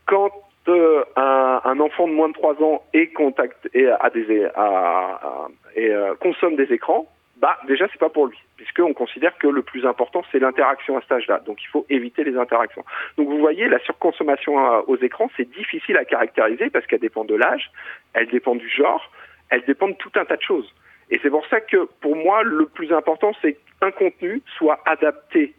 Quand 0.05 0.31
euh, 0.67 1.03
un, 1.15 1.61
un, 1.63 1.79
enfant 1.79 2.07
de 2.07 2.13
moins 2.13 2.29
de 2.29 2.33
3 2.33 2.61
ans 2.61 2.83
est 2.93 3.07
contact 3.07 3.67
et 3.73 3.87
a 3.87 4.09
des 4.11 4.45
à, 4.45 4.61
à, 4.63 5.47
et 5.75 5.89
euh, 5.89 6.13
consomme 6.15 6.55
des 6.55 6.71
écrans, 6.71 7.07
bah 7.41 7.57
déjà 7.67 7.87
c'est 7.91 7.99
pas 7.99 8.09
pour 8.09 8.27
lui, 8.27 8.37
puisqu'on 8.55 8.93
considère 8.93 9.35
que 9.39 9.47
le 9.47 9.63
plus 9.63 9.85
important 9.87 10.23
c'est 10.31 10.37
l'interaction 10.37 10.95
à 10.97 11.01
cet 11.01 11.11
âge-là, 11.11 11.39
donc 11.39 11.61
il 11.63 11.67
faut 11.67 11.87
éviter 11.89 12.23
les 12.23 12.37
interactions. 12.37 12.85
Donc 13.17 13.29
vous 13.29 13.39
voyez, 13.39 13.67
la 13.67 13.79
surconsommation 13.79 14.53
aux 14.87 14.97
écrans 14.97 15.29
c'est 15.35 15.49
difficile 15.49 15.97
à 15.97 16.05
caractériser 16.05 16.69
parce 16.69 16.85
qu'elle 16.85 16.99
dépend 16.99 17.25
de 17.25 17.33
l'âge, 17.33 17.71
elle 18.13 18.27
dépend 18.27 18.53
du 18.53 18.69
genre, 18.69 19.11
elle 19.49 19.63
dépend 19.65 19.87
de 19.87 19.95
tout 19.95 20.11
un 20.15 20.25
tas 20.25 20.37
de 20.37 20.41
choses. 20.43 20.71
Et 21.09 21.19
c'est 21.23 21.31
pour 21.31 21.45
ça 21.47 21.59
que 21.59 21.89
pour 21.99 22.15
moi 22.15 22.43
le 22.43 22.67
plus 22.67 22.93
important 22.93 23.31
c'est 23.41 23.57
qu'un 23.79 23.91
contenu 23.91 24.43
soit 24.57 24.79
adapté 24.85 25.55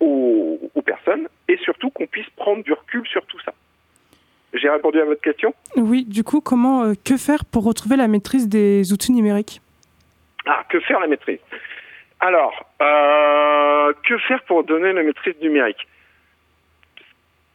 aux, 0.00 0.58
personnes 0.84 1.28
et 1.46 1.56
surtout 1.58 1.90
qu'on 1.90 2.06
puisse 2.06 2.28
prendre 2.36 2.64
du 2.64 2.72
recul 2.72 3.06
sur 3.06 3.24
tout 3.26 3.38
ça. 3.44 3.54
J'ai 4.52 4.68
répondu 4.68 5.00
à 5.00 5.04
votre 5.04 5.22
question? 5.22 5.54
Oui, 5.76 6.04
du 6.04 6.24
coup, 6.24 6.40
comment, 6.40 6.82
euh, 6.82 6.92
que 7.04 7.16
faire 7.16 7.44
pour 7.44 7.64
retrouver 7.64 7.96
la 7.96 8.08
maîtrise 8.08 8.48
des 8.48 8.92
outils 8.92 9.12
numériques? 9.12 9.61
Ah, 10.46 10.64
que 10.68 10.80
faire 10.80 11.00
la 11.00 11.06
maîtrise? 11.06 11.40
Alors, 12.20 12.66
euh, 12.80 13.92
que 14.04 14.18
faire 14.18 14.42
pour 14.44 14.64
donner 14.64 14.92
la 14.92 15.02
maîtrise 15.02 15.34
numérique? 15.40 15.86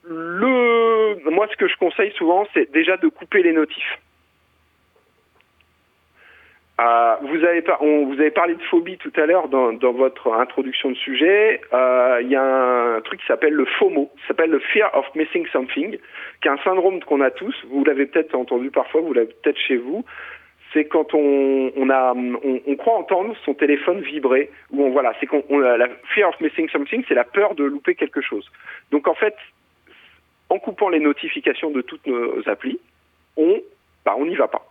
Moi, 0.09 1.47
ce 1.51 1.55
que 1.57 1.67
je 1.67 1.75
conseille 1.77 2.11
souvent, 2.13 2.47
c'est 2.53 2.71
déjà 2.71 2.97
de 2.97 3.07
couper 3.07 3.43
les 3.43 3.53
notifs. 3.53 3.99
Euh, 6.79 7.15
vous, 7.23 7.43
avez 7.43 8.31
parlé 8.31 8.53
de 8.53 8.61
phobie 8.63 8.97
tout 8.97 9.11
à 9.15 9.25
l'heure 9.25 9.47
dans, 9.47 9.73
dans, 9.73 9.93
votre 9.93 10.31
introduction 10.31 10.91
de 10.91 10.95
sujet. 10.95 11.59
Euh, 11.73 12.19
il 12.21 12.29
y 12.29 12.35
a 12.35 12.43
un 12.43 13.01
truc 13.01 13.19
qui 13.19 13.25
s'appelle 13.25 13.53
le 13.53 13.65
FOMO, 13.65 14.11
qui 14.15 14.27
s'appelle 14.27 14.51
le 14.51 14.59
Fear 14.59 14.95
of 14.95 15.05
Missing 15.15 15.47
Something, 15.47 15.97
qui 16.41 16.47
est 16.47 16.51
un 16.51 16.59
syndrome 16.63 17.01
qu'on 17.03 17.21
a 17.21 17.31
tous. 17.31 17.55
Vous 17.71 17.83
l'avez 17.83 18.05
peut-être 18.05 18.35
entendu 18.35 18.69
parfois, 18.69 19.01
vous 19.01 19.13
l'avez 19.13 19.33
peut-être 19.41 19.57
chez 19.57 19.77
vous 19.77 20.05
c'est 20.73 20.85
quand 20.85 21.13
on, 21.13 21.71
on 21.75 21.89
a, 21.89 22.13
on, 22.13 22.75
croit 22.75 22.97
entendre 22.97 23.35
son 23.45 23.53
téléphone 23.53 24.01
vibrer, 24.01 24.49
ou 24.71 24.83
on 24.83 24.89
voilà, 24.91 25.13
c'est 25.19 25.25
qu'on 25.25 25.59
la 25.59 25.87
fear 26.13 26.29
of 26.29 26.39
missing 26.41 26.69
something, 26.69 27.03
c'est 27.07 27.15
la 27.15 27.23
peur 27.23 27.55
de 27.55 27.63
louper 27.63 27.95
quelque 27.95 28.21
chose. 28.21 28.49
Donc 28.91 29.07
en 29.07 29.13
fait, 29.13 29.35
en 30.49 30.59
coupant 30.59 30.89
les 30.89 30.99
notifications 30.99 31.71
de 31.71 31.81
toutes 31.81 32.05
nos 32.07 32.47
applis, 32.47 32.79
on, 33.37 33.61
bah, 34.05 34.15
on 34.17 34.25
n'y 34.25 34.35
va 34.35 34.47
pas. 34.47 34.65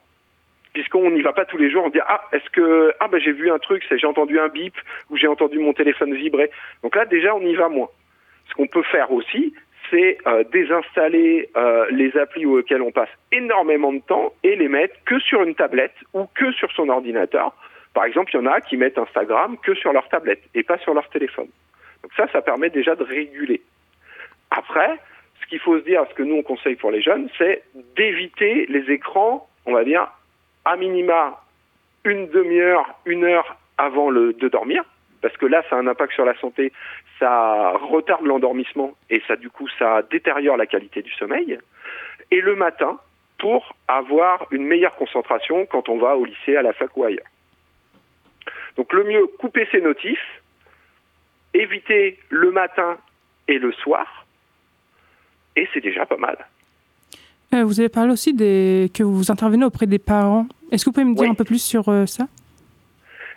Puisqu'on 0.73 1.11
n'y 1.11 1.23
va 1.23 1.33
pas 1.33 1.47
tous 1.47 1.57
les 1.57 1.71
jours, 1.71 1.85
on 1.87 1.91
dit 1.91 2.01
ah 2.07 2.23
est-ce 2.33 2.51
que 2.51 2.93
ah 3.01 3.09
bah 3.09 3.19
j'ai 3.19 3.33
vu 3.33 3.51
un 3.51 3.59
truc, 3.59 3.83
j'ai 3.91 4.07
entendu 4.07 4.39
un 4.39 4.49
bip 4.49 4.75
ou 5.11 5.17
j'ai 5.17 5.27
entendu 5.27 5.59
mon 5.59 5.73
téléphone 5.73 6.15
vibrer. 6.15 6.51
Donc 6.83 6.95
là 6.97 7.07
déjà 7.07 7.35
on 7.35 7.41
y 7.41 7.55
va 7.55 7.69
moins. 7.69 7.89
Ce 8.49 8.55
qu'on 8.55 8.67
peut 8.67 8.83
faire 8.83 9.11
aussi, 9.11 9.55
c'est 9.91 10.19
euh, 10.27 10.45
désinstaller 10.53 11.49
euh, 11.57 11.87
les 11.91 12.17
applis 12.17 12.47
auxquelles 12.47 12.83
on 12.83 12.93
passe 12.93 13.09
énormément 13.33 13.93
de 13.93 14.01
temps 14.01 14.33
et 14.43 14.57
les 14.57 14.69
mettre 14.69 14.95
que 15.05 15.19
sur 15.19 15.43
une 15.43 15.55
tablette 15.55 15.95
ou 16.13 16.27
que 16.35 16.53
sur 16.53 16.71
son 16.73 16.89
ordinateur. 16.89 17.53
Par 17.95 18.05
exemple, 18.05 18.33
il 18.35 18.37
y 18.37 18.41
en 18.41 18.47
a 18.47 18.61
qui 18.61 18.77
mettent 18.77 18.99
Instagram 18.99 19.57
que 19.63 19.75
sur 19.75 19.93
leur 19.93 20.09
tablette 20.09 20.43
et 20.55 20.63
pas 20.63 20.79
sur 20.79 20.95
leur 20.95 21.09
téléphone. 21.09 21.49
Donc 22.03 22.13
ça, 22.17 22.27
ça 22.33 22.43
permet 22.43 22.71
déjà 22.71 22.95
de 22.95 23.05
réguler. 23.05 23.63
Après, 24.51 24.99
ce 25.41 25.47
qu'il 25.47 25.61
faut 25.61 25.79
se 25.79 25.85
dire, 25.85 26.05
ce 26.09 26.15
que 26.15 26.23
nous 26.23 26.37
on 26.37 26.43
conseille 26.43 26.77
pour 26.77 26.91
les 26.91 27.03
jeunes, 27.03 27.29
c'est 27.39 27.63
d'éviter 27.97 28.67
les 28.69 28.91
écrans, 28.91 29.49
on 29.65 29.73
va 29.73 29.85
dire, 29.85 30.09
à 30.65 30.77
minima 30.77 31.41
une 32.05 32.29
demi-heure, 32.29 32.87
une 33.05 33.25
heure 33.25 33.57
avant 33.79 34.13
de 34.13 34.49
dormir, 34.49 34.85
parce 35.27 35.39
que 35.39 35.47
là, 35.47 35.65
ça 35.69 35.75
a 35.75 35.81
un 35.81 35.89
impact 35.89 36.13
sur 36.13 36.25
la 36.25 36.39
santé, 36.39 36.73
ça 37.19 37.73
retarde 37.73 38.25
l'endormissement 38.25 38.93
et 39.11 39.21
ça, 39.27 39.35
du 39.35 39.51
coup, 39.51 39.67
ça 39.77 40.03
détériore 40.09 40.57
la 40.57 40.67
qualité 40.67 41.03
du 41.03 41.13
sommeil. 41.15 41.59
Et 42.31 42.41
le 42.41 42.55
matin, 42.55 43.01
pour 43.41 43.75
avoir 43.89 44.47
une 44.53 44.63
meilleure 44.63 44.95
concentration 44.95 45.67
quand 45.67 45.89
on 45.89 45.99
va 45.99 46.17
au 46.17 46.25
lycée, 46.25 46.55
à 46.55 46.63
la 46.63 46.73
fac 46.73 46.97
ou 46.97 47.03
ailleurs. 47.03 47.27
Donc 48.77 48.93
le 48.93 49.03
mieux, 49.03 49.27
couper 49.41 49.67
ses 49.73 49.81
notifs, 49.81 50.43
éviter 51.55 52.21
le 52.29 52.53
matin 52.53 52.97
et 53.49 53.59
le 53.59 53.73
soir, 53.73 54.27
et 55.57 55.69
c'est 55.75 55.81
déjà 55.81 56.07
pas 56.07 56.19
mal. 56.19 56.37
Euh, 57.53 57.65
vous 57.65 57.81
avez 57.81 57.89
parlé 57.89 58.13
aussi 58.13 58.33
des... 58.33 58.93
que 58.95 59.03
vous 59.03 59.33
intervenez 59.33 59.65
auprès 59.65 59.87
des 59.87 59.99
parents. 59.99 60.47
Est-ce 60.71 60.85
que 60.85 60.91
vous 60.91 60.95
pouvez 60.95 61.05
me 61.05 61.15
dire 61.15 61.25
oui. 61.25 61.31
un 61.31 61.35
peu 61.35 61.45
plus 61.45 61.59
sur 61.63 61.89
euh, 61.89 62.07
ça? 62.07 62.29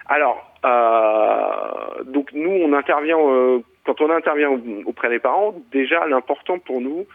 Alors, 0.05 0.49
euh, 0.66 2.04
donc 2.06 2.32
nous, 2.34 2.51
on 2.51 2.74
intervient 2.74 3.20
euh, 3.20 3.60
quand 3.86 4.01
on 4.01 4.10
intervient 4.10 4.51
auprès 4.86 5.10
des 5.10 5.20
parents. 5.20 5.56
Déjà, 5.72 6.06
l'important 6.08 6.60
pour 6.60 6.82
nous, 6.82 7.06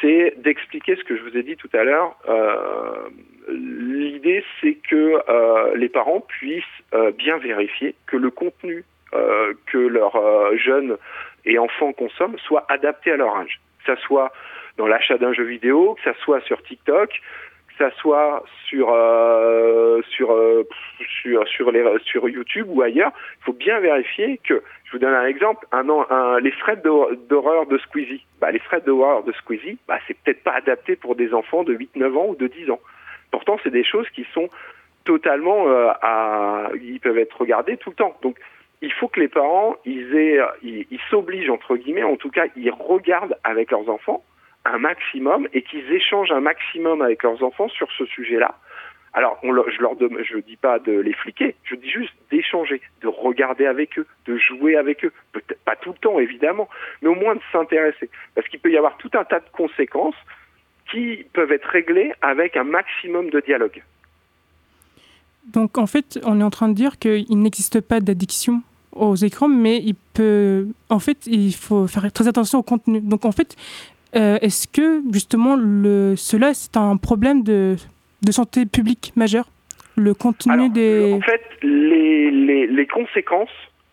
c'est 0.00 0.34
d'expliquer 0.38 0.96
ce 0.96 1.04
que 1.04 1.16
je 1.16 1.22
vous 1.22 1.36
ai 1.36 1.42
dit 1.42 1.56
tout 1.56 1.70
à 1.72 1.84
l'heure. 1.84 2.16
Euh, 2.28 3.08
L'idée, 3.48 4.44
c'est 4.60 4.74
que 4.74 5.20
euh, 5.28 5.74
les 5.74 5.88
parents 5.88 6.20
puissent 6.20 6.62
bien 7.18 7.38
vérifier 7.38 7.96
que 8.06 8.16
le 8.16 8.30
contenu 8.30 8.84
que 9.66 9.78
leurs 9.78 10.16
jeunes 10.56 10.96
et 11.44 11.58
enfants 11.58 11.92
consomment 11.92 12.38
soit 12.38 12.64
adapté 12.70 13.10
à 13.10 13.16
leur 13.16 13.36
âge. 13.36 13.60
Que 13.84 13.94
ça 13.94 14.00
soit 14.02 14.32
dans 14.78 14.86
l'achat 14.86 15.18
d'un 15.18 15.34
jeu 15.34 15.42
vidéo, 15.42 15.94
que 15.94 16.02
ça 16.02 16.16
soit 16.20 16.40
sur 16.42 16.62
TikTok, 16.62 17.20
ça 17.78 17.90
sur 18.00 18.14
euh, 18.14 20.00
sur, 20.02 20.32
euh, 20.32 20.66
sur 21.22 21.46
sur 21.48 21.70
les 21.70 21.84
sur 22.04 22.28
YouTube 22.28 22.66
ou 22.68 22.82
ailleurs, 22.82 23.12
il 23.40 23.44
faut 23.44 23.52
bien 23.52 23.80
vérifier 23.80 24.38
que 24.44 24.62
je 24.84 24.92
vous 24.92 24.98
donne 24.98 25.14
un 25.14 25.26
exemple, 25.26 25.66
les 26.42 26.52
threads 26.52 26.82
d'horreur 26.82 27.66
de 27.66 27.78
Squeezie. 27.78 28.24
Bah, 28.40 28.50
les 28.50 28.60
threads 28.60 28.84
d'horreur 28.84 29.24
de 29.24 29.32
Squeezie, 29.32 29.78
bah, 29.88 29.98
c'est 30.06 30.16
peut-être 30.22 30.42
pas 30.42 30.52
adapté 30.52 30.96
pour 30.96 31.16
des 31.16 31.32
enfants 31.32 31.64
de 31.64 31.72
8 31.72 31.96
9 31.96 32.16
ans 32.16 32.26
ou 32.28 32.36
de 32.36 32.46
10 32.46 32.70
ans. 32.70 32.80
Pourtant, 33.30 33.58
c'est 33.62 33.70
des 33.70 33.84
choses 33.84 34.08
qui 34.10 34.26
sont 34.34 34.48
totalement 35.04 35.68
euh, 35.68 35.92
ils 36.80 37.00
peuvent 37.00 37.18
être 37.18 37.40
regardés 37.40 37.76
tout 37.76 37.90
le 37.90 37.96
temps. 37.96 38.16
Donc 38.22 38.38
il 38.80 38.92
faut 38.92 39.08
que 39.08 39.20
les 39.20 39.28
parents 39.28 39.76
ils 39.84 40.98
s'obligent 41.10 41.50
entre 41.50 41.76
guillemets 41.76 42.02
en 42.02 42.16
tout 42.16 42.30
cas 42.30 42.46
ils 42.56 42.70
regardent 42.70 43.36
avec 43.44 43.70
leurs 43.70 43.88
enfants 43.88 44.22
un 44.64 44.78
maximum 44.78 45.48
et 45.52 45.62
qu'ils 45.62 45.90
échangent 45.92 46.32
un 46.32 46.40
maximum 46.40 47.02
avec 47.02 47.22
leurs 47.22 47.42
enfants 47.42 47.68
sur 47.68 47.90
ce 47.98 48.06
sujet-là. 48.06 48.54
Alors, 49.14 49.38
je 49.42 49.82
leur 49.82 49.94
dis 49.96 50.56
pas 50.56 50.78
de 50.78 50.92
les 50.92 51.12
fliquer, 51.12 51.54
je 51.64 51.74
dis 51.74 51.90
juste 51.90 52.14
d'échanger, 52.30 52.80
de 53.02 53.08
regarder 53.08 53.66
avec 53.66 53.98
eux, 53.98 54.06
de 54.24 54.38
jouer 54.38 54.76
avec 54.76 55.04
eux. 55.04 55.12
Peut-être 55.32 55.62
pas 55.64 55.76
tout 55.76 55.90
le 55.90 55.98
temps, 55.98 56.18
évidemment, 56.18 56.66
mais 57.02 57.08
au 57.08 57.14
moins 57.14 57.34
de 57.34 57.42
s'intéresser. 57.52 58.08
Parce 58.34 58.48
qu'il 58.48 58.58
peut 58.60 58.70
y 58.70 58.78
avoir 58.78 58.96
tout 58.96 59.10
un 59.12 59.24
tas 59.24 59.40
de 59.40 59.50
conséquences 59.52 60.14
qui 60.90 61.26
peuvent 61.34 61.52
être 61.52 61.68
réglées 61.68 62.12
avec 62.22 62.56
un 62.56 62.64
maximum 62.64 63.28
de 63.28 63.40
dialogue. 63.40 63.82
Donc, 65.52 65.76
en 65.76 65.86
fait, 65.86 66.18
on 66.24 66.40
est 66.40 66.44
en 66.44 66.50
train 66.50 66.68
de 66.68 66.74
dire 66.74 66.98
qu'il 66.98 67.38
n'existe 67.38 67.82
pas 67.82 68.00
d'addiction 68.00 68.62
aux 68.92 69.16
écrans, 69.16 69.48
mais 69.48 69.76
il 69.78 69.94
peut, 70.14 70.68
en 70.88 71.00
fait, 71.00 71.26
il 71.26 71.54
faut 71.54 71.86
faire 71.86 72.10
très 72.12 72.28
attention 72.28 72.60
au 72.60 72.62
contenu. 72.62 73.00
Donc, 73.00 73.26
en 73.26 73.32
fait, 73.32 73.56
euh, 74.14 74.38
est-ce 74.42 74.68
que 74.68 75.02
justement 75.12 75.56
le, 75.56 76.14
cela 76.16 76.54
c'est 76.54 76.76
un 76.76 76.96
problème 76.96 77.42
de, 77.42 77.76
de, 78.22 78.32
santé 78.32 78.66
publique 78.66 79.12
majeur? 79.16 79.46
Le 79.96 80.14
contenu 80.14 80.52
Alors, 80.52 80.70
des. 80.70 81.12
En 81.12 81.20
fait, 81.20 81.42
les, 81.62 82.30
les, 82.30 82.66
les 82.66 82.86
conséquences, 82.86 83.50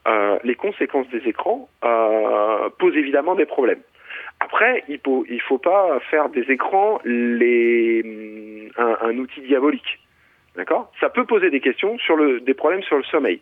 euh, 0.07 0.38
les 0.43 0.55
conséquences 0.55 1.07
des 1.09 1.27
écrans 1.27 1.69
euh, 1.83 2.69
posent 2.79 2.95
évidemment 2.95 3.35
des 3.35 3.45
problèmes. 3.45 3.81
Après, 4.39 4.83
il 4.88 4.99
faut, 5.03 5.25
il 5.29 5.41
faut 5.41 5.57
pas 5.57 5.99
faire 6.09 6.29
des 6.29 6.49
écrans 6.49 6.99
les, 7.03 8.69
un, 8.77 8.97
un 9.01 9.17
outil 9.17 9.41
diabolique. 9.41 9.99
D'accord? 10.55 10.91
Ça 10.99 11.09
peut 11.09 11.25
poser 11.25 11.49
des 11.49 11.59
questions 11.59 11.97
sur 11.99 12.15
le, 12.15 12.39
des 12.39 12.53
problèmes 12.53 12.83
sur 12.83 12.97
le 12.97 13.03
sommeil. 13.03 13.41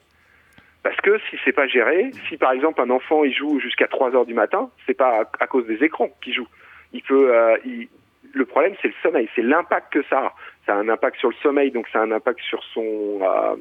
Parce 0.83 1.01
que 1.01 1.19
si 1.29 1.37
c'est 1.43 1.51
pas 1.51 1.67
géré, 1.67 2.11
si 2.29 2.37
par 2.37 2.51
exemple 2.51 2.81
un 2.81 2.89
enfant 2.89 3.23
il 3.23 3.33
joue 3.33 3.59
jusqu'à 3.59 3.87
3 3.87 4.15
heures 4.15 4.25
du 4.25 4.33
matin, 4.33 4.69
c'est 4.85 4.93
pas 4.93 5.21
à, 5.21 5.43
à, 5.43 5.47
cause 5.47 5.65
des 5.67 5.83
écrans 5.83 6.09
qu'il 6.21 6.33
joue. 6.33 6.47
Il 6.93 7.01
peut, 7.03 7.35
euh, 7.35 7.57
il, 7.65 7.87
le 8.33 8.45
problème 8.45 8.75
c'est 8.81 8.89
le 8.89 8.93
sommeil, 9.01 9.29
c'est 9.35 9.41
l'impact 9.41 9.93
que 9.93 10.03
ça 10.09 10.19
a. 10.19 10.33
Ça 10.65 10.73
a 10.73 10.77
un 10.77 10.89
impact 10.89 11.17
sur 11.19 11.29
le 11.29 11.35
sommeil, 11.41 11.71
donc 11.71 11.87
ça 11.93 11.99
a 11.99 12.03
un 12.03 12.11
impact 12.11 12.41
sur 12.41 12.61
son, 12.73 13.19
euh, 13.21 13.55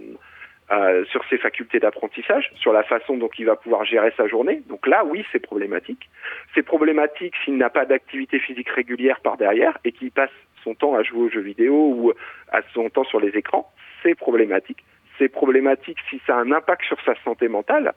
euh, 0.72 1.04
sur 1.06 1.24
ses 1.28 1.38
facultés 1.38 1.78
d'apprentissage, 1.78 2.50
sur 2.56 2.72
la 2.72 2.82
façon 2.82 3.16
dont 3.16 3.30
il 3.38 3.46
va 3.46 3.56
pouvoir 3.56 3.84
gérer 3.84 4.12
sa 4.16 4.26
journée. 4.26 4.62
Donc 4.68 4.86
là, 4.86 5.04
oui, 5.04 5.24
c'est 5.30 5.38
problématique. 5.38 6.10
C'est 6.54 6.64
problématique 6.64 7.34
s'il 7.44 7.56
n'a 7.58 7.70
pas 7.70 7.84
d'activité 7.84 8.40
physique 8.40 8.68
régulière 8.70 9.20
par 9.20 9.36
derrière 9.36 9.78
et 9.84 9.92
qu'il 9.92 10.10
passe 10.10 10.30
son 10.64 10.74
temps 10.74 10.94
à 10.94 11.04
jouer 11.04 11.26
aux 11.26 11.30
jeux 11.30 11.40
vidéo 11.40 11.74
ou 11.74 12.12
à 12.50 12.62
son 12.74 12.90
temps 12.90 13.04
sur 13.04 13.20
les 13.20 13.36
écrans. 13.36 13.70
C'est 14.02 14.16
problématique 14.16 14.82
c'est 15.18 15.28
problématique 15.28 15.98
si 16.10 16.20
ça 16.26 16.36
a 16.36 16.40
un 16.40 16.52
impact 16.52 16.84
sur 16.84 16.98
sa 17.04 17.14
santé 17.22 17.48
mentale, 17.48 17.94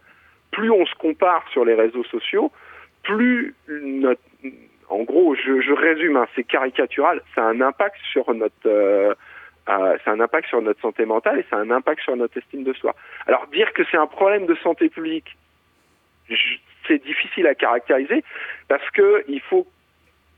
plus 0.51 0.71
on 0.71 0.85
se 0.85 0.95
compare 0.95 1.45
sur 1.51 1.65
les 1.65 1.73
réseaux 1.73 2.03
sociaux, 2.05 2.51
plus 3.03 3.55
notre, 3.67 4.21
en 4.89 5.03
gros, 5.03 5.35
je, 5.35 5.71
résume, 5.71 6.17
hein, 6.17 6.27
c'est 6.35 6.43
caricatural, 6.43 7.21
ça 7.35 7.43
a 7.43 7.45
un 7.45 7.61
impact 7.61 7.97
sur 8.11 8.33
notre, 8.33 8.55
euh, 8.65 9.13
euh, 9.69 9.97
impact 10.05 10.47
sur 10.47 10.61
notre 10.61 10.81
santé 10.81 11.05
mentale 11.05 11.39
et 11.39 11.45
ça 11.49 11.57
a 11.57 11.59
un 11.59 11.69
impact 11.69 12.01
sur 12.01 12.15
notre 12.15 12.37
estime 12.37 12.63
de 12.63 12.73
soi. 12.73 12.95
Alors 13.27 13.45
dire 13.47 13.71
que 13.73 13.83
c'est 13.91 13.97
un 13.97 14.07
problème 14.07 14.47
de 14.47 14.55
santé 14.55 14.89
publique, 14.89 15.37
c'est 16.87 17.03
difficile 17.03 17.45
à 17.45 17.55
caractériser 17.55 18.23
parce 18.67 18.87
que 18.91 19.23
il 19.27 19.41
faut 19.41 19.67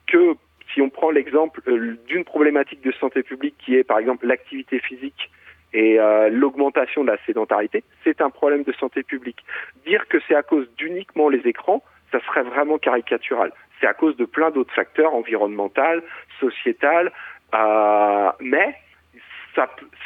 que 0.07 0.35
si 0.73 0.81
on 0.81 0.89
prend 0.89 1.11
l'exemple 1.11 1.61
euh, 1.67 1.97
d'une 2.07 2.25
problématique 2.25 2.81
de 2.81 2.91
santé 2.91 3.23
publique 3.23 3.55
qui 3.57 3.75
est 3.75 3.85
par 3.85 3.99
exemple 3.99 4.27
l'activité 4.27 4.79
physique 4.79 5.31
et 5.73 5.99
l'augmentation 6.29 7.01
de 7.05 7.11
la 7.11 7.17
sédentarité, 7.25 7.85
c'est 8.03 8.19
un 8.19 8.29
problème 8.29 8.63
de 8.63 8.73
santé 8.73 9.03
publique. 9.03 9.45
Dire 9.85 10.05
que 10.09 10.17
c'est 10.27 10.35
à 10.35 10.43
cause 10.43 10.67
d'uniquement 10.75 11.29
les 11.29 11.47
écrans, 11.47 11.81
ça 12.11 12.19
serait 12.25 12.43
vraiment 12.43 12.77
caricatural. 12.77 13.53
C'est 13.81 13.87
à 13.87 13.93
cause 13.93 14.15
de 14.15 14.25
plein 14.25 14.51
d'autres 14.51 14.73
facteurs 14.73 15.13
environnemental, 15.15 16.03
sociétal, 16.39 17.11
euh, 17.53 18.29
mais 18.39 18.75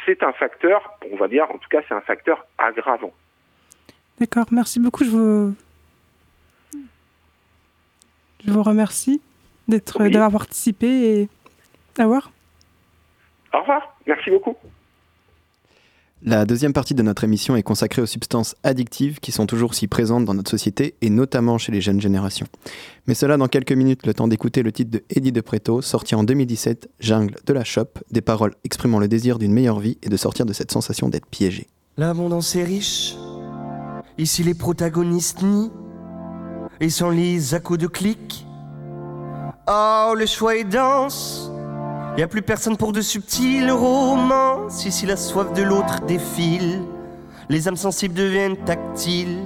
c'est 0.06 0.22
un 0.22 0.32
facteur, 0.32 0.98
on 1.12 1.16
va 1.16 1.28
dire, 1.28 1.44
en 1.50 1.58
tout 1.58 1.68
cas, 1.68 1.80
c'est 1.86 1.94
un 1.94 2.00
facteur 2.00 2.44
aggravant. 2.58 3.12
D'accord, 4.18 4.46
merci 4.50 4.80
beaucoup. 4.80 5.04
Je 5.04 5.10
vous, 5.10 5.54
je 8.46 8.50
vous 8.50 8.62
remercie 8.62 9.20
d'être, 9.68 10.00
Oui. 10.02 10.10
d'avoir 10.10 10.32
participé 10.32 10.86
et 11.20 11.28
au 11.98 12.02
revoir. 12.02 12.30
Au 13.52 13.60
revoir, 13.60 13.96
merci 14.06 14.30
beaucoup. 14.30 14.56
La 16.22 16.46
deuxième 16.46 16.72
partie 16.72 16.94
de 16.94 17.02
notre 17.02 17.24
émission 17.24 17.56
est 17.56 17.62
consacrée 17.62 18.00
aux 18.00 18.06
substances 18.06 18.54
addictives 18.64 19.20
qui 19.20 19.32
sont 19.32 19.46
toujours 19.46 19.74
si 19.74 19.86
présentes 19.86 20.24
dans 20.24 20.32
notre 20.32 20.50
société 20.50 20.94
et 21.02 21.10
notamment 21.10 21.58
chez 21.58 21.72
les 21.72 21.82
jeunes 21.82 22.00
générations. 22.00 22.46
Mais 23.06 23.12
cela 23.12 23.36
dans 23.36 23.48
quelques 23.48 23.72
minutes, 23.72 24.06
le 24.06 24.14
temps 24.14 24.26
d'écouter 24.26 24.62
le 24.62 24.72
titre 24.72 24.90
de 24.90 25.04
Eddie 25.10 25.30
de 25.30 25.42
Preto, 25.42 25.82
sorti 25.82 26.14
en 26.14 26.24
2017, 26.24 26.88
Jungle 27.00 27.36
de 27.44 27.52
la 27.52 27.64
Shop, 27.64 27.88
des 28.10 28.22
paroles 28.22 28.54
exprimant 28.64 28.98
le 28.98 29.08
désir 29.08 29.38
d'une 29.38 29.52
meilleure 29.52 29.78
vie 29.78 29.98
et 30.02 30.08
de 30.08 30.16
sortir 30.16 30.46
de 30.46 30.54
cette 30.54 30.72
sensation 30.72 31.10
d'être 31.10 31.26
piégé. 31.26 31.68
L'abondance 31.98 32.56
est 32.56 32.64
riche. 32.64 33.14
Ici 34.16 34.42
les 34.42 34.54
protagonistes 34.54 35.42
nient 35.42 35.70
et 36.80 36.88
s'enlisent 36.88 37.52
à 37.52 37.60
coups 37.60 37.78
de 37.78 37.88
clics. 37.88 38.46
Oh, 39.68 40.14
le 40.16 40.24
choix 40.24 40.56
est 40.56 40.64
dense. 40.64 41.50
Y 42.16 42.22
a 42.22 42.28
plus 42.28 42.40
personne 42.40 42.78
pour 42.78 42.92
de 42.92 43.02
subtils 43.02 43.70
romances. 43.70 44.86
Ici 44.86 45.04
la 45.04 45.18
soif 45.18 45.52
de 45.52 45.62
l'autre 45.62 46.00
défile. 46.06 46.80
Les 47.50 47.68
âmes 47.68 47.76
sensibles 47.76 48.14
deviennent 48.14 48.56
tactiles. 48.56 49.42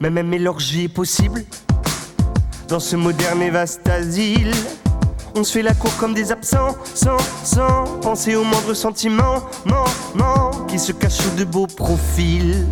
Mais 0.00 0.08
même 0.08 0.34
l'orgie 0.34 0.84
est 0.84 0.88
possible. 0.88 1.44
Dans 2.68 2.80
ce 2.80 2.96
moderne 2.96 3.42
et 3.42 3.50
vaste 3.50 3.86
asile. 3.86 4.52
On 5.34 5.44
se 5.44 5.52
fait 5.52 5.62
la 5.62 5.74
cour 5.74 5.94
comme 5.98 6.14
des 6.14 6.32
absents, 6.32 6.74
sans, 6.94 7.18
sans 7.44 7.84
penser 8.00 8.34
au 8.34 8.44
moindre 8.44 8.74
sentiment, 8.74 9.44
man, 9.64 9.84
man, 10.16 10.66
qui 10.66 10.78
se 10.78 10.90
cache 10.92 11.18
sous 11.18 11.36
de 11.36 11.44
beaux 11.44 11.68
profils. 11.68 12.66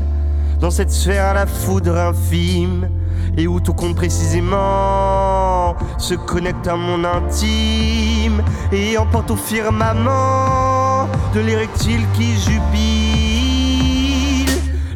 Dans 0.58 0.70
cette 0.70 0.90
sphère 0.90 1.26
à 1.26 1.34
la 1.34 1.46
foudre 1.46 1.96
infime, 1.96 2.88
et 3.36 3.46
où 3.46 3.60
tout 3.60 3.74
compte 3.74 3.94
précisément 3.94 5.27
se 5.98 6.14
connecte 6.14 6.66
à 6.66 6.76
mon 6.76 7.04
intime, 7.04 8.42
et 8.72 8.96
emporte 8.98 9.30
au 9.30 9.36
firmament 9.36 11.08
de 11.34 11.40
l'érectile 11.40 12.04
qui 12.14 12.36
jubile. 12.36 13.47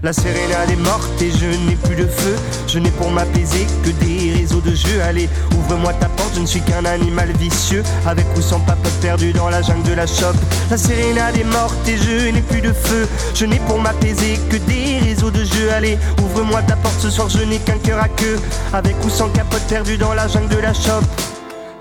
La 0.04 0.12
sérénade 0.12 0.68
est 0.68 0.82
morte 0.82 1.22
et 1.22 1.30
je 1.30 1.46
n'ai 1.46 1.76
plus 1.76 1.94
de 1.94 2.08
feu. 2.08 2.34
Je 2.66 2.80
n'ai 2.80 2.90
pour 2.90 3.08
m'apaiser 3.12 3.68
que 3.84 3.90
des 4.04 4.32
réseaux 4.32 4.60
de 4.60 4.74
jeux. 4.74 5.00
Allez, 5.00 5.28
ouvre-moi 5.56 5.92
ta 5.92 6.08
porte, 6.08 6.34
je 6.34 6.40
ne 6.40 6.46
suis 6.46 6.60
qu'un 6.60 6.84
animal 6.84 7.30
vicieux. 7.38 7.84
Avec 8.04 8.26
ou 8.36 8.42
sans 8.42 8.58
papote 8.58 8.92
perdu 9.00 9.32
dans 9.32 9.48
la 9.48 9.62
jungle 9.62 9.88
de 9.88 9.94
la 9.94 10.08
shop. 10.08 10.34
La 10.70 10.76
sérénade 10.76 11.36
est 11.36 11.44
morte 11.44 11.86
et 11.86 11.96
je 11.96 12.30
n'ai 12.32 12.42
plus 12.42 12.60
de 12.60 12.72
feu. 12.72 13.06
Je 13.36 13.46
n'ai 13.46 13.60
pour 13.60 13.78
m'apaiser 13.78 14.40
que 14.50 14.56
des 14.56 14.98
réseaux 14.98 15.30
de 15.30 15.44
jeux. 15.44 15.70
Allez, 15.72 15.96
ouvre-moi 16.20 16.62
ta 16.62 16.74
porte 16.74 16.98
ce 16.98 17.08
soir, 17.08 17.28
je 17.28 17.44
n'ai 17.44 17.58
qu'un 17.58 17.78
cœur 17.78 18.02
à 18.02 18.08
queue. 18.08 18.40
Avec 18.72 18.96
ou 19.04 19.08
sans 19.08 19.28
capote 19.28 19.62
perdu 19.68 19.98
dans 19.98 20.14
la 20.14 20.26
jungle 20.26 20.48
de 20.48 20.58
la 20.58 20.74
shop. 20.74 21.02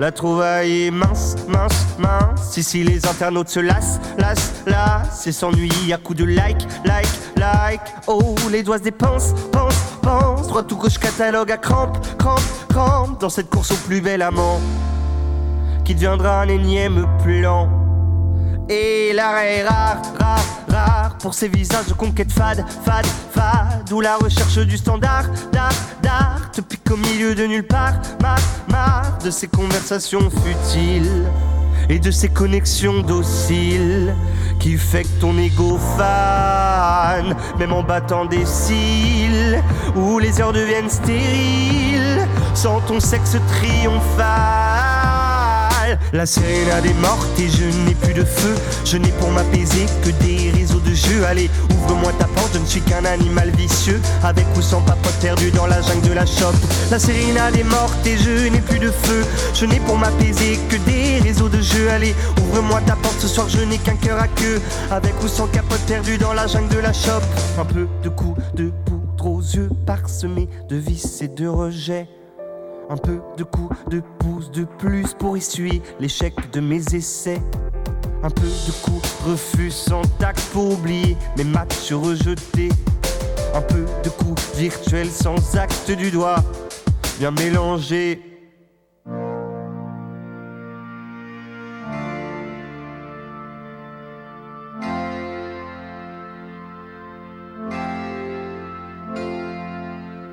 La 0.02 0.12
trouvaille 0.12 0.88
est 0.88 0.92
mince, 0.92 1.36
mince, 1.48 1.86
mince. 2.00 2.58
Ici 2.58 2.84
les 2.84 3.06
internautes 3.06 3.50
se 3.50 3.60
lassent, 3.60 4.00
lassent, 4.18 4.64
lassent 4.66 5.28
et 5.28 5.32
s'ennuient 5.32 5.94
à 5.94 5.98
coups 6.00 6.18
de 6.18 6.26
like, 6.26 6.64
like, 6.86 7.06
like. 7.36 7.82
Oh, 8.08 8.34
les 8.50 8.64
doigts 8.64 8.80
se 8.80 8.84
dépensent, 8.84 9.36
pense, 9.52 9.76
pense. 10.02 10.48
Droite 10.48 10.72
ou 10.72 10.78
gauche 10.78 10.98
catalogue 10.98 11.52
à 11.52 11.58
crampe, 11.58 12.00
crampe, 12.18 12.42
crampe. 12.70 13.22
Dans 13.22 13.30
cette 13.30 13.52
course 13.52 13.70
au 13.70 13.76
plus 13.76 14.02
bel 14.02 14.24
amant, 14.24 14.60
qui 15.86 15.94
deviendra 15.94 16.42
un 16.42 16.48
énième 16.48 17.06
plan. 17.24 17.81
Et 18.74 19.12
l'arrêt 19.14 19.58
est 19.58 19.68
rare, 19.68 20.02
rare, 20.18 20.46
rare 20.70 21.18
Pour 21.18 21.34
ces 21.34 21.50
visages 21.50 21.88
de 21.88 21.94
conquête 21.94 22.32
fade, 22.32 22.64
fade, 22.86 23.06
fade. 23.34 23.92
Où 23.92 24.00
la 24.00 24.16
recherche 24.16 24.60
du 24.60 24.78
standard, 24.78 25.26
d'art, 25.52 25.74
d'art. 26.02 26.50
Te 26.54 26.62
pique 26.62 26.90
au 26.90 26.96
milieu 26.96 27.36
de 27.36 27.46
nulle 27.48 27.68
part, 27.68 27.96
marre, 28.22 28.40
marre 28.70 29.18
De 29.26 29.30
ces 29.30 29.48
conversations 29.48 30.30
futiles 30.30 31.26
Et 31.90 32.00
de 32.00 32.12
ces 32.12 32.30
connexions 32.30 33.02
dociles 33.02 34.16
Qui 34.58 34.78
fait 34.78 35.04
que 35.04 35.20
ton 35.20 35.38
ego 35.38 35.78
fan. 35.98 37.36
Même 37.60 37.74
en 37.74 37.84
battant 37.84 38.24
des 38.24 38.46
cils 38.46 39.62
Où 39.98 40.18
les 40.18 40.40
heures 40.40 40.54
deviennent 40.54 40.90
stériles. 40.90 42.26
Sans 42.54 42.80
ton 42.80 43.02
sexe 43.02 43.36
triomphal 43.50 45.21
La 46.14 46.26
sérénade 46.26 46.86
est 46.86 47.02
morte 47.02 47.40
et 47.40 47.50
je 47.50 47.66
n'ai 47.86 47.96
plus 47.96 48.14
de 48.14 48.24
feu. 48.24 48.56
Je 48.86 48.98
n'ai 48.98 49.12
pour 49.20 49.32
m'apaiser 49.32 49.86
que 50.04 50.10
des 50.24 50.52
réseaux 50.52 50.80
de 50.80 50.94
jeux. 50.94 51.26
Allez, 51.26 51.50
ouvre-moi 51.72 52.12
ta 52.20 52.26
porte, 52.26 52.54
je 52.54 52.60
ne 52.60 52.66
suis 52.66 52.82
qu'un 52.82 53.06
animal 53.06 53.50
vicieux. 53.52 54.02
Avec 54.24 54.46
ou 54.58 54.62
sans 54.62 54.82
papote 54.82 55.14
perdu 55.22 55.52
dans 55.52 55.68
la 55.68 55.82
jungle 55.82 56.10
de 56.10 56.14
la 56.14 56.26
shop. 56.26 56.54
La 56.90 57.00
sérénade 57.00 57.56
est 57.56 57.64
morte 57.64 58.06
et 58.06 58.18
je 58.18 58.50
n'ai 58.50 58.62
plus 58.62 58.80
de 58.80 58.92
feu. 58.92 59.24
Je 59.54 59.66
n'ai 59.66 59.80
pour 59.80 59.98
m'apaiser 59.98 60.60
que 60.70 60.78
des 60.78 61.20
réseaux 61.20 61.50
de 61.50 61.62
jeux. 61.62 61.90
Allez, 61.90 62.16
ouvre-moi 62.42 62.82
ta 62.86 62.96
porte 62.96 63.20
ce 63.20 63.28
soir, 63.28 63.48
je 63.50 63.60
n'ai 63.60 63.78
qu'un 63.78 63.96
cœur 63.96 64.20
à 64.20 64.28
queue. 64.28 64.62
Avec 64.90 65.14
ou 65.24 65.28
sans 65.28 65.48
capote 65.48 65.82
perdu 65.88 66.18
dans 66.18 66.34
la 66.34 66.48
jungle 66.48 66.74
de 66.76 66.80
la 66.80 66.94
shop. 66.94 67.22
Un 67.60 67.66
peu 67.66 67.88
de 68.04 68.10
coups 68.10 68.42
de 68.56 68.72
poudre 68.86 69.26
aux 69.26 69.42
yeux 69.42 69.70
parsemés 69.86 70.50
de 70.70 70.76
vices 70.76 71.22
et 71.22 71.28
de 71.28 71.48
rejets. 71.48 72.08
Un 72.92 72.98
peu 72.98 73.22
de 73.38 73.46
coups 73.46 73.78
de 73.90 74.02
pouce 74.20 74.52
de 74.52 74.66
plus 74.66 75.14
pour 75.14 75.38
essuyer 75.38 75.82
l'échec 76.02 76.34
de 76.52 76.60
mes 76.60 76.84
essais. 76.94 77.42
Un 78.22 78.30
peu 78.30 78.42
de 78.42 78.72
coups 78.84 79.10
refus 79.26 79.72
sans 79.72 80.02
tact 80.20 80.42
pour 80.52 80.74
oublier 80.74 81.16
mes 81.38 81.46
matchs 81.46 81.94
rejetés. 81.94 82.68
Un 83.56 83.62
peu 83.62 83.86
de 84.04 84.10
coups 84.10 84.58
virtuels 84.58 85.10
sans 85.10 85.56
acte 85.56 85.90
du 85.90 86.12
doigt, 86.12 86.44
bien 87.18 87.32
mélangés. 87.32 88.31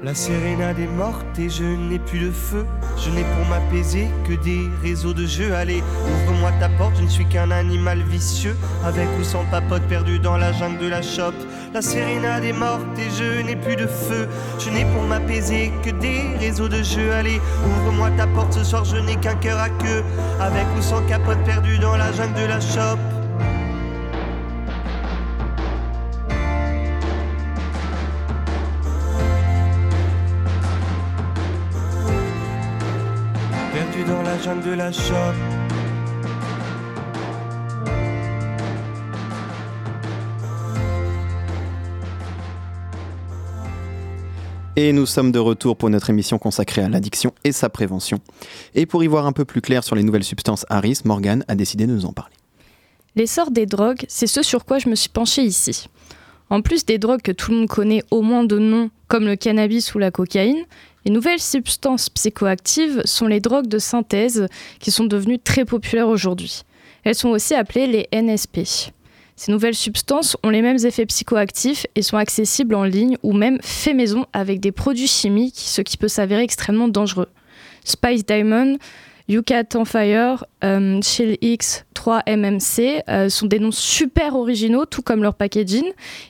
La 0.09 0.15
sérénade 0.15 0.79
est 0.79 0.87
morte 0.87 1.39
et 1.39 1.51
je 1.51 1.65
n'ai 1.65 1.99
plus 1.99 2.21
de 2.21 2.31
feu. 2.31 2.65
Je 2.97 3.11
n'ai 3.11 3.25
pour 3.25 3.45
m'apaiser 3.51 4.09
que 4.27 4.43
des 4.43 4.63
réseaux 4.83 5.13
de 5.13 5.27
jeux. 5.27 5.53
Allez, 5.53 5.83
ouvre-moi 6.25 6.51
ta 6.59 6.71
porte, 6.71 6.97
je 6.97 7.03
ne 7.03 7.09
suis 7.09 7.27
qu'un 7.27 7.51
animal 7.51 8.01
vicieux. 8.09 8.57
Avec 8.87 9.07
ou 9.21 9.23
sans 9.23 9.45
papote 9.51 9.83
perdu 9.83 10.19
dans 10.19 10.39
la 10.39 10.51
jungle 10.53 10.79
de 10.79 10.87
la 10.87 11.03
shop. 11.03 11.35
La 11.75 11.83
sérénade 11.83 12.43
est 12.43 12.55
morte 12.55 12.87
et 12.97 13.11
je 13.19 13.43
n'ai 13.43 13.55
plus 13.55 13.77
de 13.77 13.87
feu. 13.87 14.27
Je 14.59 14.71
n'ai 14.71 14.87
pour 14.87 15.03
m'apaiser 15.03 15.75
que 15.85 15.91
des 15.91 16.23
réseaux 16.41 16.71
de 16.71 16.83
jeux. 16.83 17.13
Allez, 17.13 17.39
ouvre-moi 17.67 18.11
ta 18.13 18.27
porte 18.29 18.55
ce 18.55 18.65
soir, 18.65 18.87
je 18.87 18.97
n'ai 18.97 19.17
qu'un 19.17 19.35
cœur 19.35 19.59
à 19.59 19.69
queue. 19.69 20.03
Avec 20.41 20.65
ou 20.79 20.81
sans 20.81 21.03
capote 21.03 21.45
perdu 21.45 21.79
dans 21.81 21.99
la 21.99 22.13
jungle 22.13 22.41
de 22.41 22.47
la 22.47 22.61
shop. 22.61 23.18
Dans 34.09 34.23
la 34.23 34.39
jungle 34.39 34.71
de 34.71 34.75
la 34.75 34.91
shop. 34.91 35.15
Et 44.77 44.93
nous 44.93 45.07
sommes 45.07 45.33
de 45.33 45.39
retour 45.39 45.77
pour 45.77 45.91
notre 45.91 46.09
émission 46.09 46.39
consacrée 46.39 46.83
à 46.83 46.89
l'addiction 46.89 47.35
et 47.45 47.53
sa 47.53 47.69
prévention. 47.69 48.19
Et 48.75 48.87
pour 48.87 49.03
y 49.03 49.09
voir 49.09 49.27
un 49.27 49.33
peu 49.33 49.45
plus 49.45 49.61
clair 49.61 49.83
sur 49.83 49.97
les 49.97 50.05
nouvelles 50.05 50.25
substances 50.25 50.65
Harris, 50.71 51.01
Morgan 51.05 51.45
a 51.49 51.55
décidé 51.55 51.87
de 51.87 51.93
nous 51.93 52.07
en 52.07 52.13
parler. 52.13 52.35
L'essor 53.17 53.51
des 53.51 53.67
drogues, 53.67 54.05
c'est 54.09 54.29
ce 54.29 54.43
sur 54.43 54.65
quoi 54.65 54.79
je 54.79 54.89
me 54.89 54.95
suis 54.95 55.09
penchée 55.09 55.43
ici. 55.43 55.89
En 56.51 56.63
plus 56.63 56.87
des 56.87 56.99
drogues 56.99 57.23
que 57.23 57.33
tout 57.33 57.51
le 57.51 57.59
monde 57.59 57.69
connaît 57.69 58.03
au 58.11 58.23
moins 58.23 58.45
de 58.45 58.59
nom, 58.59 58.91
comme 59.07 59.27
le 59.27 59.37
cannabis 59.37 59.95
ou 59.95 59.99
la 59.99 60.11
cocaïne, 60.11 60.65
les 61.05 61.11
nouvelles 61.11 61.41
substances 61.41 62.09
psychoactives 62.09 63.03
sont 63.05 63.27
les 63.27 63.41
drogues 63.41 63.69
de 63.69 63.79
synthèse 63.79 64.47
qui 64.79 64.91
sont 64.91 65.05
devenues 65.05 65.39
très 65.39 65.65
populaires 65.65 66.09
aujourd'hui. 66.09 66.63
Elles 67.05 67.15
sont 67.15 67.31
aussi 67.31 67.55
appelées 67.55 67.87
les 67.87 68.09
NSP. 68.13 68.61
Ces 69.37 69.53
nouvelles 69.53 69.75
substances 69.75 70.37
ont 70.43 70.51
les 70.51 70.63
mêmes 70.63 70.85
effets 70.85 71.07
psychoactifs 71.07 71.87
et 71.95 72.03
sont 72.03 72.17
accessibles 72.17 72.75
en 72.75 72.85
ligne 72.85 73.17
ou 73.23 73.33
même 73.33 73.59
fait 73.63 73.95
maison 73.95 74.27
avec 74.33 74.59
des 74.59 74.73
produits 74.73 75.07
chimiques, 75.07 75.59
ce 75.59 75.81
qui 75.81 75.97
peut 75.97 76.09
s'avérer 76.09 76.43
extrêmement 76.43 76.89
dangereux. 76.89 77.29
Spice 77.85 78.27
Diamond, 78.27 78.79
On 79.31 79.85
Fire, 79.85 80.45
euh, 80.65 81.03
Chill 81.03 81.37
X, 81.43 81.85
3MMC 81.95 83.03
euh, 83.11 83.29
sont 83.29 83.47
des 83.47 83.59
noms 83.59 83.71
super 83.71 84.37
originaux, 84.37 84.87
tout 84.87 85.03
comme 85.03 85.23
leur 85.23 85.35
packaging, 85.35 85.85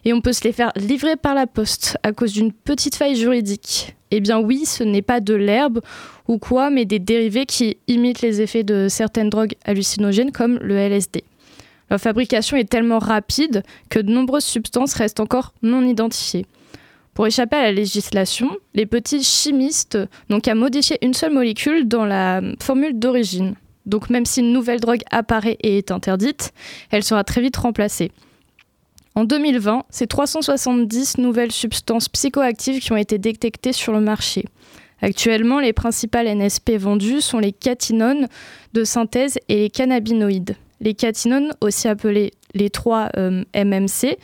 et 0.05 0.13
on 0.13 0.21
peut 0.21 0.33
se 0.33 0.43
les 0.43 0.53
faire 0.53 0.73
livrer 0.75 1.15
par 1.15 1.35
la 1.35 1.47
poste 1.47 1.97
à 2.03 2.13
cause 2.13 2.33
d'une 2.33 2.53
petite 2.53 2.97
faille 2.97 3.15
juridique. 3.15 3.95
Eh 4.11 4.19
bien 4.19 4.41
oui, 4.41 4.65
ce 4.65 4.83
n'est 4.83 5.03
pas 5.03 5.21
de 5.21 5.35
l'herbe 5.35 5.81
ou 6.27 6.39
quoi, 6.39 6.71
mais 6.71 6.87
des 6.87 6.99
dérivés 6.99 7.47
qui 7.47 7.77
imitent 7.87 8.21
les 8.21 8.41
effets 8.41 8.65
de 8.65 8.89
certaines 8.89 9.31
drogues 9.31 9.55
hallucinogènes 9.65 10.33
comme 10.33 10.59
le 10.61 10.77
LSD. 10.77 11.23
Leur 11.91 12.01
fabrication 12.01 12.57
est 12.57 12.69
tellement 12.69 12.99
rapide 12.99 13.63
que 13.91 14.01
de 14.01 14.11
nombreuses 14.11 14.45
substances 14.45 14.95
restent 14.95 15.21
encore 15.21 15.55
non 15.63 15.85
identifiées. 15.85 16.47
Pour 17.19 17.27
échapper 17.27 17.57
à 17.57 17.63
la 17.63 17.73
législation, 17.73 18.49
les 18.75 18.87
petits 18.87 19.25
chimistes 19.25 19.99
n'ont 20.29 20.39
qu'à 20.39 20.55
modifier 20.55 21.05
une 21.05 21.15
seule 21.15 21.33
molécule 21.33 21.89
dans 21.89 22.05
la 22.05 22.41
formule 22.63 22.97
d'origine. 22.97 23.57
Donc 23.87 24.09
même 24.09 24.25
si 24.25 24.39
une 24.39 24.53
nouvelle 24.53 24.79
drogue 24.79 25.03
apparaît 25.11 25.57
et 25.65 25.79
est 25.79 25.91
interdite, 25.91 26.53
elle 26.93 27.03
sera 27.03 27.25
très 27.25 27.41
vite 27.41 27.57
remplacée. 27.57 28.13
En 29.17 29.25
2020, 29.25 29.87
c'est 29.91 30.07
370 30.07 31.19
nouvelles 31.19 31.51
substances 31.51 32.09
psychoactives 32.09 32.81
qui 32.81 32.93
ont 32.93 32.97
été 32.97 33.19
détectées 33.19 33.73
sur 33.73 33.93
le 33.93 34.01
marché. 34.01 34.45
Actuellement, 35.03 35.59
les 35.59 35.73
principales 35.73 36.33
NSP 36.33 36.77
vendues 36.79 37.21
sont 37.21 37.41
les 37.41 37.51
catinones 37.51 38.29
de 38.75 38.85
synthèse 38.85 39.41
et 39.49 39.57
les 39.57 39.71
cannabinoïdes. 39.71 40.55
Les 40.81 40.95
catinones, 40.95 41.53
aussi 41.61 41.89
appelées 41.89 42.31
les 42.55 42.71
3 42.71 43.09
euh, 43.17 43.43
MMC, 43.57 44.17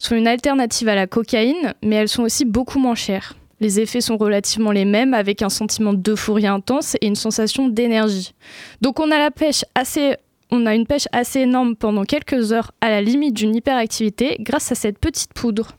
sont 0.00 0.16
une 0.16 0.26
alternative 0.26 0.88
à 0.88 0.96
la 0.96 1.06
cocaïne, 1.06 1.74
mais 1.84 1.96
elles 1.96 2.08
sont 2.08 2.24
aussi 2.24 2.44
beaucoup 2.44 2.80
moins 2.80 2.96
chères. 2.96 3.36
Les 3.60 3.78
effets 3.78 4.00
sont 4.00 4.16
relativement 4.16 4.72
les 4.72 4.86
mêmes, 4.86 5.14
avec 5.14 5.42
un 5.42 5.50
sentiment 5.50 5.92
d'euphorie 5.92 6.46
intense 6.46 6.96
et 7.00 7.06
une 7.06 7.14
sensation 7.14 7.68
d'énergie. 7.68 8.32
Donc 8.80 8.98
on 8.98 9.10
a 9.10 9.18
la 9.18 9.30
pêche 9.30 9.64
assez 9.74 10.16
on 10.52 10.66
a 10.66 10.74
une 10.74 10.86
pêche 10.86 11.06
assez 11.12 11.40
énorme 11.40 11.76
pendant 11.76 12.02
quelques 12.02 12.52
heures 12.52 12.72
à 12.80 12.90
la 12.90 13.00
limite 13.00 13.34
d'une 13.34 13.54
hyperactivité 13.54 14.36
grâce 14.40 14.72
à 14.72 14.74
cette 14.74 14.98
petite 14.98 15.32
poudre. 15.32 15.76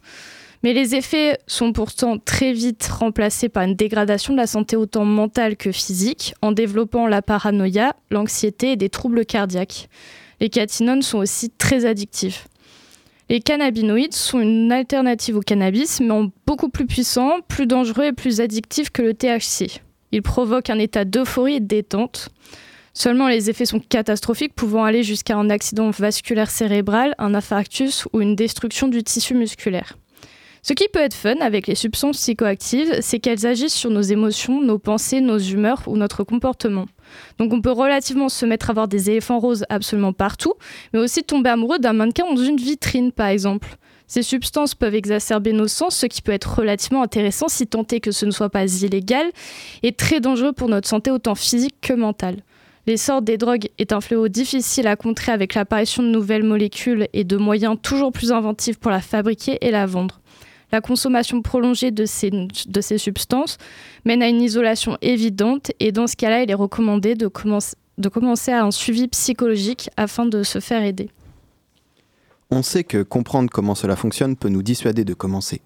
Mais 0.63 0.73
les 0.73 0.95
effets 0.95 1.39
sont 1.47 1.73
pourtant 1.73 2.17
très 2.19 2.53
vite 2.53 2.87
remplacés 2.87 3.49
par 3.49 3.63
une 3.63 3.75
dégradation 3.75 4.33
de 4.33 4.37
la 4.37 4.47
santé 4.47 4.77
autant 4.77 5.03
mentale 5.03 5.57
que 5.57 5.71
physique, 5.71 6.35
en 6.41 6.51
développant 6.51 7.07
la 7.07 7.21
paranoïa, 7.21 7.95
l'anxiété 8.11 8.73
et 8.73 8.75
des 8.77 8.89
troubles 8.89 9.25
cardiaques. 9.25 9.89
Les 10.39 10.49
catinones 10.49 11.01
sont 11.01 11.17
aussi 11.17 11.49
très 11.49 11.85
addictifs. 11.85 12.47
Les 13.31 13.39
cannabinoïdes 13.39 14.13
sont 14.13 14.41
une 14.41 14.73
alternative 14.73 15.37
au 15.37 15.39
cannabis, 15.39 16.01
mais 16.01 16.11
en 16.11 16.29
beaucoup 16.45 16.67
plus 16.67 16.85
puissant, 16.85 17.39
plus 17.47 17.65
dangereux 17.65 18.03
et 18.03 18.11
plus 18.11 18.41
addictif 18.41 18.89
que 18.89 19.01
le 19.01 19.13
THC. 19.13 19.79
Ils 20.11 20.21
provoquent 20.21 20.69
un 20.69 20.77
état 20.77 21.05
d'euphorie 21.05 21.55
et 21.55 21.59
de 21.61 21.65
détente. 21.65 22.27
Seulement, 22.93 23.29
les 23.29 23.49
effets 23.49 23.65
sont 23.65 23.79
catastrophiques, 23.79 24.53
pouvant 24.53 24.83
aller 24.83 25.01
jusqu'à 25.01 25.37
un 25.37 25.49
accident 25.49 25.91
vasculaire 25.91 26.49
cérébral, 26.49 27.15
un 27.19 27.33
infarctus 27.33 28.05
ou 28.11 28.19
une 28.19 28.35
destruction 28.35 28.89
du 28.89 29.01
tissu 29.01 29.33
musculaire. 29.33 29.97
Ce 30.63 30.73
qui 30.73 30.87
peut 30.87 30.99
être 30.99 31.15
fun 31.15 31.37
avec 31.41 31.65
les 31.65 31.73
substances 31.73 32.17
psychoactives, 32.17 32.99
c'est 33.01 33.17
qu'elles 33.17 33.47
agissent 33.47 33.73
sur 33.73 33.89
nos 33.89 34.01
émotions, 34.01 34.61
nos 34.61 34.77
pensées, 34.77 35.19
nos 35.19 35.39
humeurs 35.39 35.81
ou 35.87 35.97
notre 35.97 36.23
comportement. 36.23 36.85
Donc 37.39 37.51
on 37.51 37.61
peut 37.61 37.71
relativement 37.71 38.29
se 38.29 38.45
mettre 38.45 38.69
à 38.69 38.73
voir 38.73 38.87
des 38.87 39.09
éléphants 39.09 39.39
roses 39.39 39.65
absolument 39.69 40.13
partout, 40.13 40.53
mais 40.93 40.99
aussi 40.99 41.23
tomber 41.23 41.49
amoureux 41.49 41.79
d'un 41.79 41.93
mannequin 41.93 42.31
dans 42.31 42.41
une 42.41 42.57
vitrine 42.57 43.11
par 43.11 43.27
exemple. 43.27 43.75
Ces 44.05 44.21
substances 44.21 44.75
peuvent 44.75 44.93
exacerber 44.93 45.51
nos 45.51 45.67
sens, 45.67 45.95
ce 45.95 46.05
qui 46.05 46.21
peut 46.21 46.31
être 46.31 46.59
relativement 46.59 47.01
intéressant 47.01 47.47
si 47.47 47.65
tant 47.65 47.85
est 47.91 48.01
que 48.01 48.11
ce 48.11 48.25
ne 48.27 48.31
soit 48.31 48.49
pas 48.49 48.65
illégal, 48.65 49.31
et 49.81 49.93
très 49.93 50.19
dangereux 50.19 50.51
pour 50.51 50.67
notre 50.67 50.87
santé 50.87 51.09
autant 51.09 51.33
physique 51.33 51.75
que 51.81 51.93
mentale. 51.93 52.43
L'essor 52.87 53.21
des 53.21 53.37
drogues 53.37 53.69
est 53.77 53.93
un 53.93 54.01
fléau 54.01 54.27
difficile 54.27 54.87
à 54.87 54.95
contrer 54.95 55.31
avec 55.31 55.53
l'apparition 55.53 56.03
de 56.03 56.09
nouvelles 56.09 56.43
molécules 56.43 57.07
et 57.13 57.23
de 57.23 57.37
moyens 57.37 57.77
toujours 57.81 58.11
plus 58.11 58.31
inventifs 58.31 58.79
pour 58.79 58.91
la 58.91 59.01
fabriquer 59.01 59.57
et 59.61 59.71
la 59.71 59.85
vendre. 59.85 60.19
La 60.71 60.81
consommation 60.81 61.41
prolongée 61.41 61.91
de 61.91 62.05
ces, 62.05 62.29
de 62.29 62.81
ces 62.81 62.97
substances 62.97 63.57
mène 64.05 64.23
à 64.23 64.29
une 64.29 64.41
isolation 64.41 64.97
évidente 65.01 65.71
et 65.79 65.91
dans 65.91 66.07
ce 66.07 66.15
cas-là, 66.15 66.43
il 66.43 66.51
est 66.51 66.55
recommandé 66.55 67.15
de, 67.15 67.27
commencer, 67.27 67.75
de 67.97 68.09
commencer 68.09 68.51
à 68.51 68.63
un 68.63 68.71
suivi 68.71 69.07
psychologique 69.07 69.89
afin 69.97 70.25
de 70.25 70.43
se 70.43 70.59
faire 70.59 70.83
aider. 70.83 71.09
On 72.53 72.63
sait 72.63 72.83
que 72.83 73.01
comprendre 73.01 73.49
comment 73.49 73.75
cela 73.75 73.95
fonctionne 73.95 74.35
peut 74.35 74.49
nous 74.49 74.61
dissuader 74.61 75.05
de 75.05 75.13
commencer. 75.13 75.61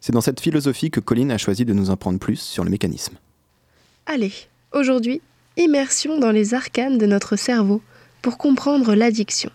C'est 0.00 0.12
dans 0.12 0.22
cette 0.22 0.40
philosophie 0.40 0.90
que 0.90 1.00
Colline 1.00 1.30
a 1.30 1.38
choisi 1.38 1.66
de 1.66 1.74
nous 1.74 1.90
en 1.90 1.96
prendre 1.96 2.18
plus 2.18 2.40
sur 2.40 2.64
le 2.64 2.70
mécanisme. 2.70 3.16
Allez, 4.06 4.32
aujourd'hui, 4.72 5.20
immersion 5.58 6.18
dans 6.18 6.30
les 6.30 6.54
arcanes 6.54 6.96
de 6.96 7.06
notre 7.06 7.36
cerveau 7.36 7.82
pour 8.22 8.38
comprendre 8.38 8.94
l'addiction. 8.94 9.50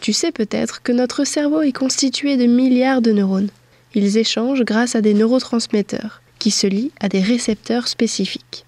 Tu 0.00 0.14
sais 0.14 0.32
peut-être 0.32 0.82
que 0.82 0.92
notre 0.92 1.24
cerveau 1.24 1.60
est 1.60 1.76
constitué 1.76 2.38
de 2.38 2.46
milliards 2.46 3.02
de 3.02 3.12
neurones. 3.12 3.50
Ils 3.94 4.18
échangent 4.18 4.64
grâce 4.64 4.94
à 4.94 5.00
des 5.00 5.14
neurotransmetteurs 5.14 6.22
qui 6.38 6.50
se 6.50 6.66
lient 6.66 6.92
à 7.00 7.08
des 7.08 7.20
récepteurs 7.20 7.88
spécifiques. 7.88 8.64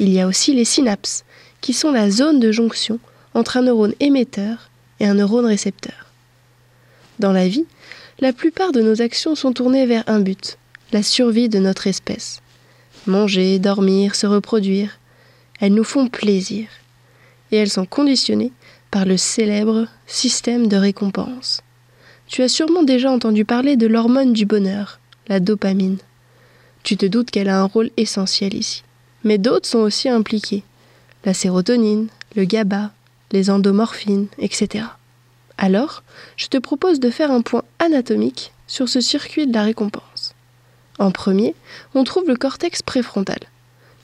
Il 0.00 0.10
y 0.10 0.20
a 0.20 0.26
aussi 0.26 0.54
les 0.54 0.64
synapses, 0.64 1.24
qui 1.60 1.72
sont 1.72 1.90
la 1.90 2.10
zone 2.10 2.38
de 2.38 2.52
jonction 2.52 2.98
entre 3.34 3.56
un 3.56 3.62
neurone 3.62 3.94
émetteur 4.00 4.70
et 5.00 5.06
un 5.06 5.14
neurone 5.14 5.46
récepteur. 5.46 6.06
Dans 7.18 7.32
la 7.32 7.48
vie, 7.48 7.64
la 8.20 8.32
plupart 8.32 8.72
de 8.72 8.82
nos 8.82 9.02
actions 9.02 9.34
sont 9.34 9.52
tournées 9.52 9.86
vers 9.86 10.04
un 10.06 10.20
but, 10.20 10.58
la 10.92 11.02
survie 11.02 11.48
de 11.48 11.58
notre 11.58 11.86
espèce. 11.86 12.40
Manger, 13.06 13.58
dormir, 13.58 14.14
se 14.14 14.26
reproduire. 14.26 14.98
Elles 15.60 15.74
nous 15.74 15.84
font 15.84 16.08
plaisir. 16.08 16.68
Et 17.52 17.56
elles 17.56 17.70
sont 17.70 17.86
conditionnées 17.86 18.52
par 18.90 19.04
le 19.04 19.16
célèbre 19.16 19.86
système 20.06 20.66
de 20.66 20.76
récompense. 20.76 21.62
Tu 22.26 22.42
as 22.42 22.48
sûrement 22.48 22.82
déjà 22.82 23.10
entendu 23.10 23.44
parler 23.44 23.76
de 23.76 23.86
l'hormone 23.86 24.32
du 24.32 24.46
bonheur, 24.46 24.98
la 25.28 25.38
dopamine. 25.38 25.98
Tu 26.82 26.96
te 26.96 27.06
doutes 27.06 27.30
qu'elle 27.30 27.48
a 27.48 27.60
un 27.60 27.64
rôle 27.64 27.90
essentiel 27.96 28.54
ici. 28.54 28.82
Mais 29.24 29.38
d'autres 29.38 29.68
sont 29.68 29.78
aussi 29.78 30.08
impliqués. 30.08 30.64
La 31.24 31.34
sérotonine, 31.34 32.08
le 32.34 32.44
GABA, 32.44 32.92
les 33.32 33.50
endomorphines, 33.50 34.26
etc. 34.38 34.84
Alors, 35.58 36.02
je 36.36 36.46
te 36.46 36.58
propose 36.58 37.00
de 37.00 37.10
faire 37.10 37.30
un 37.30 37.42
point 37.42 37.62
anatomique 37.78 38.52
sur 38.66 38.88
ce 38.88 39.00
circuit 39.00 39.46
de 39.46 39.52
la 39.52 39.62
récompense. 39.62 40.34
En 40.98 41.10
premier, 41.10 41.54
on 41.94 42.04
trouve 42.04 42.28
le 42.28 42.36
cortex 42.36 42.82
préfrontal. 42.82 43.40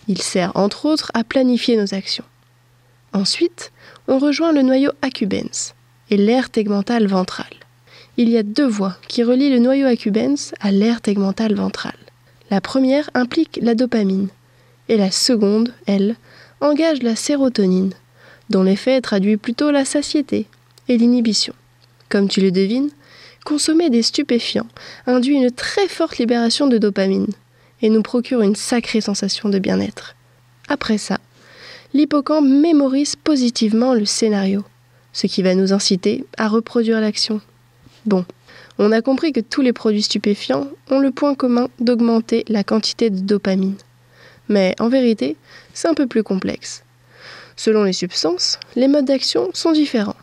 Il 0.08 0.20
sert 0.20 0.56
entre 0.56 0.86
autres 0.86 1.10
à 1.14 1.24
planifier 1.24 1.76
nos 1.76 1.94
actions. 1.94 2.24
Ensuite, 3.12 3.72
on 4.08 4.18
rejoint 4.18 4.52
le 4.52 4.62
noyau 4.62 4.92
accumbens 5.02 5.74
et 6.10 6.16
l'aire 6.16 6.50
tegmentale 6.50 7.06
ventrale 7.06 7.61
il 8.16 8.28
y 8.28 8.36
a 8.36 8.42
deux 8.42 8.66
voies 8.66 8.96
qui 9.08 9.22
relient 9.22 9.50
le 9.50 9.58
noyau 9.58 9.86
accumbens 9.86 10.52
à 10.60 10.70
l'aire 10.70 11.00
tegmentale 11.00 11.54
ventrale. 11.54 11.96
La 12.50 12.60
première 12.60 13.08
implique 13.14 13.58
la 13.62 13.74
dopamine, 13.74 14.28
et 14.88 14.96
la 14.98 15.10
seconde, 15.10 15.72
elle, 15.86 16.16
engage 16.60 17.02
la 17.02 17.16
sérotonine, 17.16 17.94
dont 18.50 18.62
l'effet 18.62 19.00
traduit 19.00 19.38
plutôt 19.38 19.70
la 19.70 19.84
satiété 19.84 20.46
et 20.88 20.98
l'inhibition. 20.98 21.54
Comme 22.10 22.28
tu 22.28 22.42
le 22.42 22.50
devines, 22.50 22.90
consommer 23.44 23.88
des 23.88 24.02
stupéfiants 24.02 24.68
induit 25.06 25.36
une 25.36 25.50
très 25.50 25.88
forte 25.88 26.18
libération 26.18 26.66
de 26.66 26.78
dopamine 26.78 27.32
et 27.80 27.88
nous 27.88 28.02
procure 28.02 28.42
une 28.42 28.54
sacrée 28.54 29.00
sensation 29.00 29.48
de 29.48 29.58
bien-être. 29.58 30.14
Après 30.68 30.98
ça, 30.98 31.18
l'hippocampe 31.94 32.46
mémorise 32.46 33.16
positivement 33.16 33.94
le 33.94 34.04
scénario, 34.04 34.64
ce 35.14 35.26
qui 35.26 35.42
va 35.42 35.54
nous 35.54 35.72
inciter 35.72 36.24
à 36.36 36.48
reproduire 36.48 37.00
l'action 37.00 37.40
Bon, 38.04 38.24
on 38.78 38.90
a 38.90 39.00
compris 39.00 39.32
que 39.32 39.40
tous 39.40 39.60
les 39.60 39.72
produits 39.72 40.02
stupéfiants 40.02 40.66
ont 40.90 40.98
le 40.98 41.10
point 41.10 41.34
commun 41.34 41.68
d'augmenter 41.78 42.44
la 42.48 42.64
quantité 42.64 43.10
de 43.10 43.20
dopamine. 43.20 43.76
Mais 44.48 44.74
en 44.80 44.88
vérité, 44.88 45.36
c'est 45.72 45.88
un 45.88 45.94
peu 45.94 46.06
plus 46.06 46.22
complexe. 46.22 46.82
Selon 47.56 47.84
les 47.84 47.92
substances, 47.92 48.58
les 48.74 48.88
modes 48.88 49.04
d'action 49.04 49.50
sont 49.52 49.72
différents. 49.72 50.16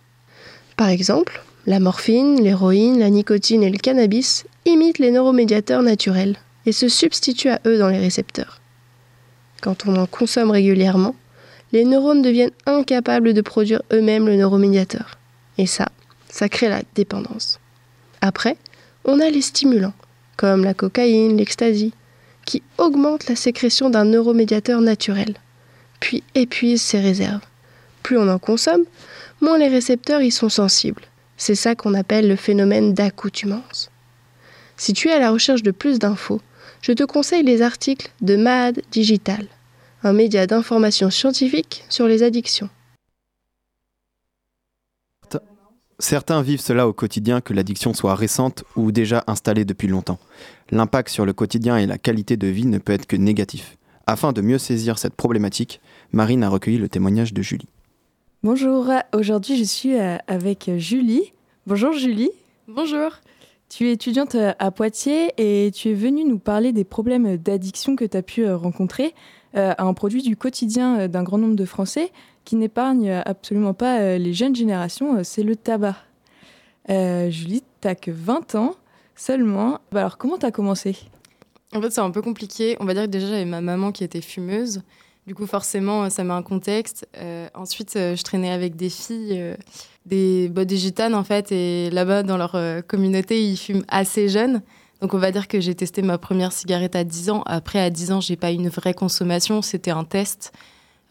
Par 0.76 0.90
exemple, 0.90 1.42
la 1.68 1.80
morphine, 1.80 2.42
l'héroïne, 2.42 3.00
la 3.00 3.10
nicotine 3.10 3.64
et 3.64 3.70
le 3.70 3.78
cannabis 3.78 4.46
imitent 4.66 5.00
les 5.00 5.12
neuromédiateurs 5.12 5.84
naturels 5.84 6.36
et 6.66 6.72
se 6.72 6.90
substituent 6.90 7.50
à 7.50 7.62
eux 7.66 7.78
dans 7.78 7.90
les 7.90 8.00
récepteurs. 8.00 8.60
Quand 9.62 9.86
on 9.86 9.96
en 9.96 10.06
consomme 10.06 10.52
régulièrement, 10.52 11.16
les 11.72 11.86
neurones 11.86 12.22
deviennent 12.22 12.52
incapables 12.66 13.34
de 13.34 13.42
produire 13.42 13.82
eux-mêmes 13.94 14.26
le 14.26 14.36
neuromédiateur. 14.36 15.18
Et 15.58 15.66
ça, 15.66 15.88
ça 16.30 16.50
crée 16.50 16.70
la 16.70 16.82
dépendance. 16.96 17.60
Après, 18.22 18.58
on 19.06 19.20
a 19.20 19.30
les 19.30 19.42
stimulants, 19.42 19.94
comme 20.38 20.64
la 20.64 20.74
cocaïne, 20.74 21.38
l'ecstasy, 21.38 21.94
qui 22.46 22.64
augmentent 22.78 23.28
la 23.28 23.36
sécrétion 23.36 23.90
d'un 23.90 24.06
neuromédiateur 24.06 24.82
naturel, 24.82 25.36
puis 26.00 26.24
épuisent 26.36 26.82
ses 26.82 27.00
réserves. 27.00 27.42
Plus 28.04 28.18
on 28.18 28.28
en 28.28 28.40
consomme, 28.40 28.86
moins 29.42 29.58
les 29.58 29.68
récepteurs 29.68 30.22
y 30.22 30.32
sont 30.32 30.50
sensibles. 30.50 31.04
C'est 31.38 31.56
ça 31.56 31.76
qu'on 31.76 31.94
appelle 31.94 32.28
le 32.28 32.36
phénomène 32.36 32.94
d'accoutumance. 32.94 33.90
Si 34.78 34.94
tu 34.94 35.10
es 35.10 35.14
à 35.14 35.20
la 35.20 35.32
recherche 35.32 35.64
de 35.64 35.72
plus 35.72 36.00
d'infos, 36.00 36.42
je 36.82 36.92
te 36.92 37.04
conseille 37.04 37.44
les 37.44 37.62
articles 37.62 38.12
de 38.22 38.36
MAD 38.36 38.82
Digital, 38.92 39.46
un 40.04 40.14
média 40.14 40.48
d'information 40.48 41.10
scientifique 41.10 41.84
sur 41.90 42.08
les 42.08 42.24
addictions. 42.24 42.70
Certains 46.02 46.42
vivent 46.42 46.62
cela 46.62 46.88
au 46.88 46.94
quotidien, 46.94 47.42
que 47.42 47.54
l'addiction 47.54 47.94
soit 47.94 48.16
récente 48.16 48.64
ou 48.78 48.94
déjà 48.94 49.26
installée 49.28 49.66
depuis 49.66 49.90
longtemps. 49.90 50.18
L'impact 50.72 51.10
sur 51.10 51.26
le 51.26 51.34
quotidien 51.34 51.78
et 51.78 51.86
la 51.86 51.98
qualité 51.98 52.38
de 52.38 52.48
vie 52.48 52.66
ne 52.66 52.78
peut 52.78 52.94
être 52.94 53.06
que 53.06 53.18
négatif. 53.18 53.78
Afin 54.08 54.32
de 54.32 54.42
mieux 54.42 54.58
saisir 54.58 54.98
cette 54.98 55.14
problématique, 55.14 55.82
Marine 56.14 56.44
a 56.44 56.50
recueilli 56.50 56.78
le 56.78 56.88
témoignage 56.88 57.34
de 57.34 57.42
Julie. 57.42 57.68
Bonjour, 58.44 58.90
aujourd'hui 59.14 59.58
je 59.58 59.66
suis 59.66 60.00
euh, 60.00 60.16
avec 60.28 60.72
Julie. 60.78 61.34
Bonjour 61.68 61.92
Julie. 61.92 62.32
Bonjour. 62.70 63.12
Tu 63.68 63.90
es 63.90 63.92
étudiante 63.92 64.36
euh, 64.36 64.54
à 64.58 64.72
Poitiers 64.72 65.34
et 65.38 65.70
tu 65.72 65.90
es 65.90 65.94
venue 65.94 66.24
nous 66.24 66.40
parler 66.40 66.72
des 66.72 66.86
problèmes 66.86 67.36
d'addiction 67.36 67.98
que 67.98 68.06
tu 68.06 68.16
as 68.16 68.24
pu 68.24 68.46
euh, 68.46 68.56
rencontrer 68.56 69.14
à 69.56 69.84
un 69.84 69.94
produit 69.96 70.22
du 70.22 70.38
quotidien 70.38 71.08
d'un 71.08 71.24
grand 71.24 71.40
nombre 71.40 71.56
de 71.56 71.66
Français 71.66 72.12
qui 72.46 72.56
n'épargne 72.56 73.22
absolument 73.26 73.74
pas 73.74 74.18
les 74.18 74.34
jeunes 74.34 74.56
générations, 74.56 75.24
c'est 75.24 75.44
le 75.44 75.56
tabac. 75.56 75.96
Julie, 76.88 77.64
tu 77.82 77.88
n'as 77.88 77.96
que 77.96 78.12
20 78.12 78.56
ans 78.56 78.76
seulement. 79.16 79.80
Bah, 79.92 80.02
alors 80.02 80.18
comment 80.18 80.38
tu 80.38 80.46
as 80.46 80.52
commencé? 80.52 80.96
En 81.74 81.82
fait 81.82 81.92
c'est 81.92 82.02
un 82.02 82.12
peu 82.12 82.22
compliqué. 82.22 82.76
On 82.80 82.86
va 82.86 82.94
dire 82.94 83.04
que 83.04 83.10
déjà 83.10 83.28
j'avais 83.28 83.46
ma 83.46 83.62
maman 83.62 83.92
qui 83.92 84.04
était 84.04 84.22
fumeuse. 84.22 84.82
Du 85.30 85.36
coup, 85.36 85.46
forcément, 85.46 86.10
ça 86.10 86.24
met 86.24 86.34
un 86.34 86.42
contexte. 86.42 87.08
Euh, 87.20 87.48
ensuite, 87.54 87.96
euh, 87.96 88.16
je 88.16 88.24
traînais 88.24 88.50
avec 88.50 88.76
des 88.76 88.90
filles, 88.90 89.38
euh, 89.40 89.56
des, 90.08 90.50
bah, 90.50 90.64
gitanes 90.66 91.14
en 91.14 91.24
fait, 91.24 91.52
et 91.52 91.92
là-bas, 91.92 92.24
dans 92.24 92.36
leur 92.36 92.58
communauté, 92.88 93.44
ils 93.44 93.56
fument 93.56 93.84
assez 93.90 94.28
jeunes. 94.28 94.64
Donc, 95.02 95.14
on 95.14 95.20
va 95.20 95.32
dire 95.32 95.48
que 95.48 95.60
j'ai 95.60 95.76
testé 95.76 96.02
ma 96.02 96.18
première 96.18 96.52
cigarette 96.52 96.96
à 96.96 97.04
10 97.04 97.30
ans. 97.30 97.44
Après, 97.46 97.80
à 97.80 97.92
10 97.92 98.12
ans, 98.12 98.22
j'ai 98.22 98.38
pas 98.38 98.52
eu 98.52 98.56
une 98.56 98.70
vraie 98.70 98.96
consommation, 98.96 99.62
c'était 99.62 99.92
un 99.92 100.04
test. 100.04 100.52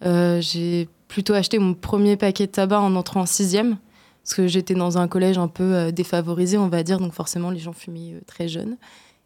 j'ai 0.02 0.88
plutôt 1.08 1.34
acheté 1.34 1.58
mon 1.58 1.74
premier 1.74 2.16
paquet 2.16 2.46
de 2.46 2.52
tabac 2.52 2.80
en 2.80 2.94
entrant 2.94 3.22
en 3.22 3.26
sixième, 3.26 3.78
parce 4.22 4.34
que 4.34 4.46
j'étais 4.46 4.74
dans 4.74 4.98
un 4.98 5.08
collège 5.08 5.38
un 5.38 5.48
peu 5.48 5.90
défavorisé, 5.90 6.58
on 6.58 6.68
va 6.68 6.82
dire, 6.82 6.98
donc 7.00 7.14
forcément, 7.14 7.50
les 7.50 7.58
gens 7.58 7.72
fumaient 7.72 8.20
très 8.26 8.46
jeunes. 8.46 8.76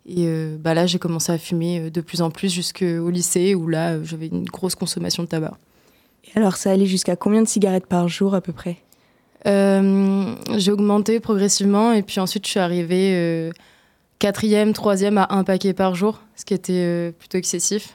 Et 0.06 0.24
euh, 0.26 0.56
bah 0.58 0.74
là, 0.74 0.86
j'ai 0.86 0.98
commencé 0.98 1.30
à 1.30 1.38
fumer 1.38 1.80
euh, 1.80 1.90
de 1.90 2.00
plus 2.00 2.22
en 2.22 2.30
plus 2.30 2.52
jusqu'au 2.52 3.08
lycée 3.10 3.54
où 3.54 3.68
là, 3.68 3.92
euh, 3.92 4.04
j'avais 4.04 4.26
une 4.26 4.44
grosse 4.44 4.74
consommation 4.74 5.22
de 5.22 5.28
tabac. 5.28 5.56
Et 6.24 6.38
alors, 6.38 6.56
ça 6.56 6.72
allait 6.72 6.86
jusqu'à 6.86 7.14
combien 7.14 7.42
de 7.42 7.48
cigarettes 7.48 7.86
par 7.86 8.08
jour 8.08 8.34
à 8.34 8.40
peu 8.40 8.52
près? 8.52 8.78
J'ai 9.44 10.70
augmenté 10.70 11.18
progressivement 11.18 11.92
et 11.92 12.02
puis 12.02 12.20
ensuite, 12.20 12.46
je 12.46 12.50
suis 12.52 12.60
arrivée 12.60 13.50
quatrième, 14.20 14.72
troisième 14.72 15.18
à 15.18 15.26
un 15.30 15.42
paquet 15.42 15.72
par 15.72 15.96
jour, 15.96 16.20
ce 16.36 16.44
qui 16.44 16.54
était 16.54 17.12
plutôt 17.18 17.38
excessif. 17.38 17.92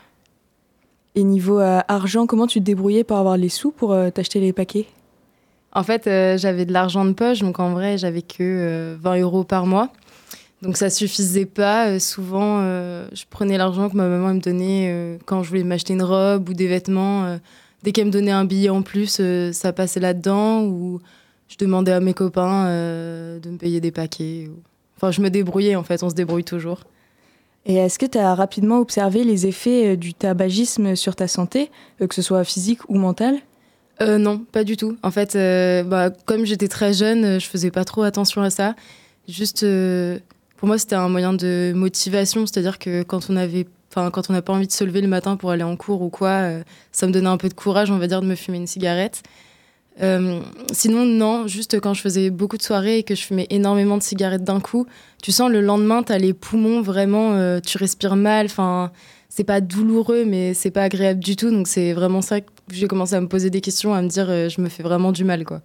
Et 1.19 1.23
niveau 1.23 1.59
argent, 1.59 2.27
comment 2.27 2.45
tu 2.45 2.59
te 2.59 2.63
débrouillais 2.63 3.03
pour 3.03 3.17
avoir 3.17 3.37
les 3.37 3.49
sous 3.49 3.71
pour 3.71 3.95
t'acheter 4.13 4.39
les 4.39 4.53
paquets? 4.53 4.85
En 5.73 5.81
fait, 5.81 6.03
j'avais 6.37 6.65
de 6.65 6.71
l'argent 6.71 7.05
de 7.05 7.13
poche, 7.13 7.39
donc 7.39 7.59
en 7.59 7.71
vrai, 7.71 7.97
j'avais 7.97 8.21
que 8.21 8.95
20 9.01 9.21
euros 9.21 9.43
par 9.43 9.65
mois. 9.65 9.91
Donc 10.61 10.77
ça 10.77 10.89
suffisait 10.89 11.45
pas. 11.45 11.89
Euh, 11.89 11.99
souvent, 11.99 12.61
euh, 12.61 13.07
je 13.13 13.23
prenais 13.29 13.57
l'argent 13.57 13.89
que 13.89 13.95
ma 13.95 14.07
maman 14.07 14.33
me 14.33 14.39
donnait 14.39 14.89
euh, 14.91 15.17
quand 15.25 15.43
je 15.43 15.49
voulais 15.49 15.63
m'acheter 15.63 15.93
une 15.93 16.01
robe 16.01 16.49
ou 16.49 16.53
des 16.53 16.67
vêtements. 16.67 17.37
dès 17.83 17.91
qu'elle 17.91 18.07
me 18.07 18.11
donnait 18.11 18.31
un 18.31 18.45
billet 18.45 18.69
en 18.69 18.81
plus, 18.81 19.21
ça 19.51 19.73
passait 19.73 19.99
là-dedans. 19.99 20.63
Ou 20.63 20.99
je 21.47 21.57
demandais 21.57 21.91
à 21.91 21.99
mes 21.99 22.13
copains 22.13 22.65
de 22.65 23.49
me 23.49 23.57
payer 23.57 23.81
des 23.81 23.91
paquets. 23.91 24.49
Enfin, 24.97 25.11
je 25.11 25.21
me 25.21 25.29
débrouillais 25.29 25.75
en 25.75 25.83
fait. 25.83 26.03
On 26.03 26.09
se 26.09 26.15
débrouille 26.15 26.43
toujours. 26.43 26.81
Et 27.67 27.75
est-ce 27.75 27.99
que 27.99 28.05
tu 28.05 28.17
as 28.17 28.33
rapidement 28.33 28.79
observé 28.79 29.23
les 29.23 29.45
effets 29.45 29.97
du 29.97 30.13
tabagisme 30.13 30.95
sur 30.95 31.15
ta 31.15 31.27
santé, 31.27 31.69
que 31.99 32.15
ce 32.15 32.21
soit 32.21 32.43
physique 32.43 32.79
ou 32.89 32.97
mentale? 32.97 33.35
Non, 33.99 34.39
pas 34.39 34.63
du 34.63 34.77
tout. 34.77 34.97
En 35.03 35.11
fait, 35.11 35.33
bah, 35.85 36.09
comme 36.25 36.45
j'étais 36.45 36.69
très 36.69 36.93
jeune, 36.93 37.39
je 37.39 37.45
faisais 37.45 37.71
pas 37.71 37.83
trop 37.83 38.03
attention 38.03 38.41
à 38.41 38.49
ça. 38.49 38.73
Juste 39.27 39.65
pour 40.55 40.67
moi, 40.67 40.77
c'était 40.77 40.95
un 40.95 41.09
moyen 41.09 41.33
de 41.33 41.73
motivation, 41.75 42.45
c'est-à-dire 42.45 42.79
que 42.79 43.03
quand 43.03 43.29
on 43.29 43.35
avait 43.35 43.67
Enfin, 43.89 44.11
quand 44.11 44.29
on 44.29 44.33
n'a 44.33 44.41
pas 44.41 44.53
envie 44.53 44.67
de 44.67 44.71
se 44.71 44.83
lever 44.83 45.01
le 45.01 45.07
matin 45.07 45.37
pour 45.37 45.51
aller 45.51 45.63
en 45.63 45.75
cours 45.75 46.01
ou 46.01 46.09
quoi, 46.09 46.29
euh, 46.29 46.63
ça 46.91 47.07
me 47.07 47.11
donnait 47.11 47.29
un 47.29 47.37
peu 47.37 47.49
de 47.49 47.53
courage, 47.53 47.89
on 47.89 47.97
va 47.97 48.07
dire, 48.07 48.21
de 48.21 48.27
me 48.27 48.35
fumer 48.35 48.57
une 48.57 48.67
cigarette. 48.67 49.23
Euh, 50.01 50.41
sinon, 50.71 51.05
non, 51.05 51.47
juste 51.47 51.79
quand 51.79 51.93
je 51.93 52.01
faisais 52.01 52.29
beaucoup 52.29 52.57
de 52.57 52.61
soirées 52.61 52.99
et 52.99 53.03
que 53.03 53.15
je 53.15 53.23
fumais 53.23 53.47
énormément 53.49 53.97
de 53.97 54.03
cigarettes 54.03 54.43
d'un 54.43 54.59
coup, 54.59 54.85
tu 55.21 55.31
sens 55.31 55.49
le 55.49 55.61
lendemain, 55.61 56.03
tu 56.03 56.11
as 56.11 56.17
les 56.17 56.33
poumons 56.33 56.81
vraiment, 56.81 57.33
euh, 57.33 57.59
tu 57.59 57.77
respires 57.77 58.15
mal. 58.15 58.45
Enfin, 58.45 58.91
c'est 59.29 59.43
pas 59.43 59.61
douloureux, 59.61 60.23
mais 60.25 60.53
c'est 60.53 60.71
pas 60.71 60.83
agréable 60.83 61.19
du 61.19 61.35
tout. 61.35 61.49
Donc, 61.49 61.67
c'est 61.67 61.93
vraiment 61.93 62.21
ça 62.21 62.41
que 62.41 62.47
j'ai 62.71 62.87
commencé 62.87 63.15
à 63.15 63.21
me 63.21 63.27
poser 63.27 63.49
des 63.49 63.61
questions, 63.61 63.93
à 63.93 64.01
me 64.01 64.07
dire, 64.07 64.27
je 64.27 64.61
me 64.61 64.69
fais 64.69 64.83
vraiment 64.83 65.11
du 65.11 65.23
mal, 65.23 65.45
quoi. 65.45 65.61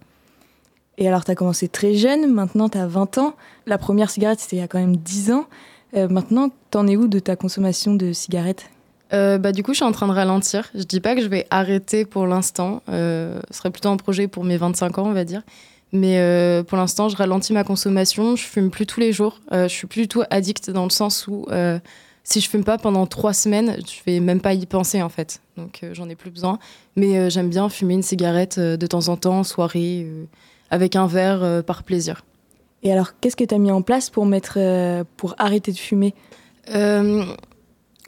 Et 0.97 1.07
alors, 1.07 1.25
tu 1.25 1.31
as 1.31 1.35
commencé 1.35 1.67
très 1.67 1.95
jeune, 1.95 2.31
maintenant 2.31 2.69
tu 2.69 2.77
as 2.77 2.87
20 2.87 3.17
ans. 3.17 3.35
La 3.65 3.77
première 3.77 4.09
cigarette, 4.09 4.39
c'était 4.39 4.57
il 4.57 4.59
y 4.59 4.63
a 4.63 4.67
quand 4.67 4.79
même 4.79 4.97
10 4.97 5.31
ans. 5.31 5.45
Euh, 5.95 6.07
maintenant, 6.07 6.49
t'en 6.71 6.87
es 6.87 6.97
où 6.97 7.07
de 7.07 7.19
ta 7.19 7.35
consommation 7.35 7.95
de 7.95 8.13
cigarettes? 8.13 8.69
Euh, 9.13 9.37
bah, 9.37 9.51
du 9.51 9.63
coup, 9.63 9.71
je 9.71 9.77
suis 9.77 9.85
en 9.85 9.91
train 9.91 10.07
de 10.07 10.13
ralentir. 10.13 10.69
Je 10.73 10.83
dis 10.83 10.99
pas 10.99 11.15
que 11.15 11.21
je 11.21 11.27
vais 11.27 11.45
arrêter 11.49 12.05
pour 12.05 12.25
l'instant. 12.25 12.81
Euh, 12.89 13.39
ce 13.51 13.57
serait 13.57 13.71
plutôt 13.71 13.89
un 13.89 13.97
projet 13.97 14.27
pour 14.27 14.43
mes 14.43 14.57
25 14.57 14.97
ans, 14.97 15.05
on 15.05 15.13
va 15.13 15.23
dire. 15.23 15.43
Mais 15.91 16.17
euh, 16.17 16.63
pour 16.63 16.77
l'instant, 16.77 17.09
je 17.09 17.15
ralentis 17.15 17.53
ma 17.53 17.63
consommation. 17.63 18.35
Je 18.35 18.43
fume 18.43 18.71
plus 18.71 18.85
tous 18.85 18.99
les 18.99 19.13
jours. 19.13 19.39
je 19.51 19.67
suis 19.67 19.87
plus 19.87 20.03
du 20.03 20.07
tout 20.07 20.23
addict 20.29 20.71
dans 20.71 20.85
le 20.85 20.89
sens 20.89 21.27
où 21.27 21.45
si 22.25 22.39
je 22.39 22.49
fume 22.49 22.63
pas 22.63 22.77
pendant 22.77 23.05
trois 23.05 23.33
semaines, 23.33 23.75
je 23.85 24.01
vais 24.05 24.21
même 24.21 24.39
pas 24.39 24.53
y 24.53 24.65
penser 24.65 25.01
en 25.01 25.09
fait. 25.09 25.41
Donc 25.57 25.81
j'en 25.91 26.07
ai 26.09 26.15
plus 26.15 26.31
besoin. 26.31 26.57
Mais 26.95 27.29
j'aime 27.29 27.49
bien 27.49 27.69
fumer 27.69 27.93
une 27.95 28.01
cigarette 28.01 28.59
de 28.59 28.87
temps 28.87 29.09
en 29.09 29.17
temps, 29.17 29.39
en 29.39 29.43
soirée 29.43 30.07
avec 30.71 30.95
un 30.95 31.05
verre 31.05 31.63
par 31.63 31.83
plaisir. 31.83 32.23
Et 32.81 32.91
alors, 32.91 33.11
qu'est-ce 33.19 33.35
que 33.35 33.43
tu 33.43 33.53
as 33.53 33.59
mis 33.59 33.71
en 33.71 33.81
place 33.81 34.09
pour, 34.09 34.25
mettre, 34.25 34.57
pour 35.17 35.35
arrêter 35.37 35.71
de 35.71 35.77
fumer? 35.77 36.15
Euh, 36.69 37.25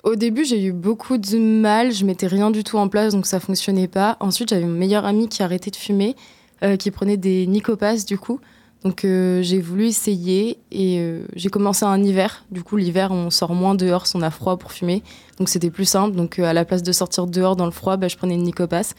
Au 0.05 0.15
début, 0.15 0.45
j'ai 0.45 0.63
eu 0.63 0.71
beaucoup 0.71 1.17
de 1.17 1.37
mal. 1.39 1.91
Je 1.91 2.05
mettais 2.05 2.27
rien 2.27 2.51
du 2.51 2.63
tout 2.63 2.77
en 2.77 2.87
place, 2.87 3.13
donc 3.13 3.25
ça 3.25 3.39
fonctionnait 3.39 3.87
pas. 3.87 4.17
Ensuite, 4.19 4.49
j'avais 4.49 4.63
mon 4.63 4.77
meilleur 4.77 5.03
ami 5.03 5.27
qui 5.27 5.41
a 5.41 5.45
arrêté 5.45 5.71
de 5.71 5.75
fumer, 5.75 6.15
qui 6.77 6.91
prenait 6.91 7.17
des 7.17 7.47
Nicopas 7.47 8.05
du 8.07 8.19
coup. 8.19 8.39
Donc 8.83 8.99
j'ai 9.01 9.59
voulu 9.59 9.87
essayer 9.87 10.59
et 10.71 11.03
j'ai 11.35 11.49
commencé 11.49 11.85
un 11.85 12.03
hiver. 12.03 12.45
Du 12.51 12.61
coup, 12.61 12.77
l'hiver, 12.77 13.11
on 13.11 13.31
sort 13.31 13.55
moins 13.55 13.73
dehors, 13.73 14.05
on 14.13 14.21
a 14.21 14.29
froid 14.29 14.57
pour 14.57 14.73
fumer. 14.73 15.01
Donc 15.39 15.49
c'était 15.49 15.71
plus 15.71 15.85
simple. 15.85 16.15
Donc 16.15 16.37
à 16.37 16.53
la 16.53 16.65
place 16.65 16.83
de 16.83 16.91
sortir 16.91 17.25
dehors 17.25 17.55
dans 17.55 17.65
le 17.65 17.71
froid, 17.71 17.97
bah, 17.97 18.07
je 18.07 18.15
prenais 18.15 18.35
une 18.35 18.43
Nicopas. 18.43 18.93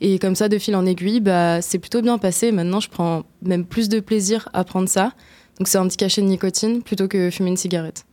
Et 0.00 0.20
comme 0.20 0.36
ça, 0.36 0.48
de 0.48 0.58
fil 0.58 0.76
en 0.76 0.86
aiguille, 0.86 1.18
bah, 1.20 1.60
c'est 1.60 1.80
plutôt 1.80 2.02
bien 2.02 2.18
passé. 2.18 2.52
Maintenant, 2.52 2.78
je 2.78 2.88
prends 2.88 3.24
même 3.42 3.64
plus 3.64 3.88
de 3.88 3.98
plaisir 3.98 4.48
à 4.52 4.62
prendre 4.62 4.88
ça. 4.88 5.12
Donc, 5.58 5.66
c'est 5.66 5.78
un 5.78 5.88
petit 5.88 5.96
cachet 5.96 6.22
de 6.22 6.26
nicotine 6.28 6.82
plutôt 6.82 7.08
que 7.08 7.30
fumer 7.30 7.50
une 7.50 7.56
cigarette. 7.56 8.04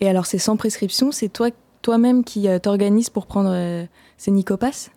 Et 0.00 0.08
alors, 0.08 0.26
c'est 0.26 0.38
sans 0.38 0.56
prescription 0.56 1.12
C'est 1.12 1.28
toi, 1.30 1.48
toi-même 1.88 2.22
qui 2.22 2.48
euh, 2.48 2.58
t'organises 2.58 3.08
pour 3.08 3.24
prendre 3.24 3.48
euh, 3.50 3.86
ces 4.18 4.30
Nicopas? 4.30 4.90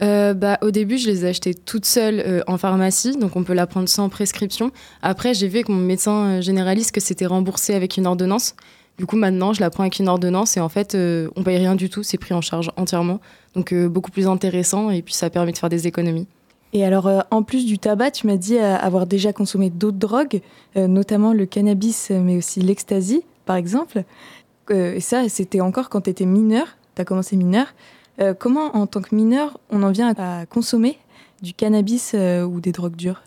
Euh, 0.00 0.32
bah, 0.32 0.58
au 0.62 0.70
début, 0.70 0.96
je 0.96 1.08
les 1.08 1.24
ai 1.24 1.30
achetées 1.30 1.54
toutes 1.54 1.86
seules 1.86 2.44
en 2.46 2.56
pharmacie, 2.56 3.16
donc 3.16 3.34
on 3.34 3.42
peut 3.42 3.52
la 3.52 3.66
prendre 3.66 3.88
sans 3.88 4.08
prescription. 4.08 4.70
Après, 5.02 5.34
j'ai 5.34 5.48
vu 5.48 5.56
avec 5.56 5.68
mon 5.68 5.74
médecin 5.74 6.40
généraliste 6.40 6.92
que 6.92 7.00
c'était 7.00 7.26
remboursé 7.26 7.74
avec 7.74 7.96
une 7.96 8.06
ordonnance. 8.06 8.54
Du 8.96 9.06
coup, 9.06 9.16
maintenant, 9.16 9.54
je 9.54 9.60
la 9.60 9.70
prends 9.70 9.82
avec 9.82 9.98
une 9.98 10.08
ordonnance 10.08 10.56
et 10.56 10.60
en 10.60 10.68
fait, 10.68 10.94
euh, 10.94 11.28
on 11.34 11.42
paye 11.42 11.58
rien 11.58 11.74
du 11.74 11.90
tout, 11.90 12.04
c'est 12.04 12.16
pris 12.16 12.32
en 12.32 12.42
charge 12.42 12.70
entièrement. 12.76 13.18
Donc, 13.56 13.74
beaucoup 13.74 14.12
plus 14.12 14.28
intéressant 14.28 14.90
et 14.90 15.02
puis 15.02 15.14
ça 15.14 15.30
permet 15.30 15.50
de 15.50 15.58
faire 15.58 15.68
des 15.68 15.88
économies. 15.88 16.28
Et 16.72 16.84
alors, 16.84 17.10
en 17.32 17.42
plus 17.42 17.66
du 17.66 17.80
tabac, 17.80 18.12
tu 18.12 18.28
m'as 18.28 18.36
dit 18.36 18.58
avoir 18.58 19.08
déjà 19.08 19.32
consommé 19.32 19.68
d'autres 19.68 19.98
drogues, 19.98 20.42
notamment 20.76 21.32
le 21.32 21.44
cannabis, 21.46 22.10
mais 22.10 22.36
aussi 22.36 22.60
l'ecstasy, 22.60 23.24
par 23.46 23.56
exemple. 23.56 24.04
Et 24.70 25.00
ça, 25.00 25.28
c'était 25.28 25.60
encore 25.60 25.88
quand 25.88 26.02
tu 26.02 26.10
étais 26.10 26.26
mineur, 26.26 26.66
tu 26.94 27.02
as 27.02 27.04
commencé 27.04 27.36
mineur. 27.36 27.66
comment, 28.38 28.76
en 28.76 28.86
tant 28.86 29.00
que 29.00 29.14
mineur, 29.14 29.58
on 29.70 29.82
en 29.82 29.90
vient 29.90 30.12
à 30.16 30.46
consommer 30.46 30.98
du 31.42 31.52
cannabis 31.54 32.14
ou 32.14 32.60
des 32.60 32.72
drogues 32.72 32.96
dures? 32.96 33.22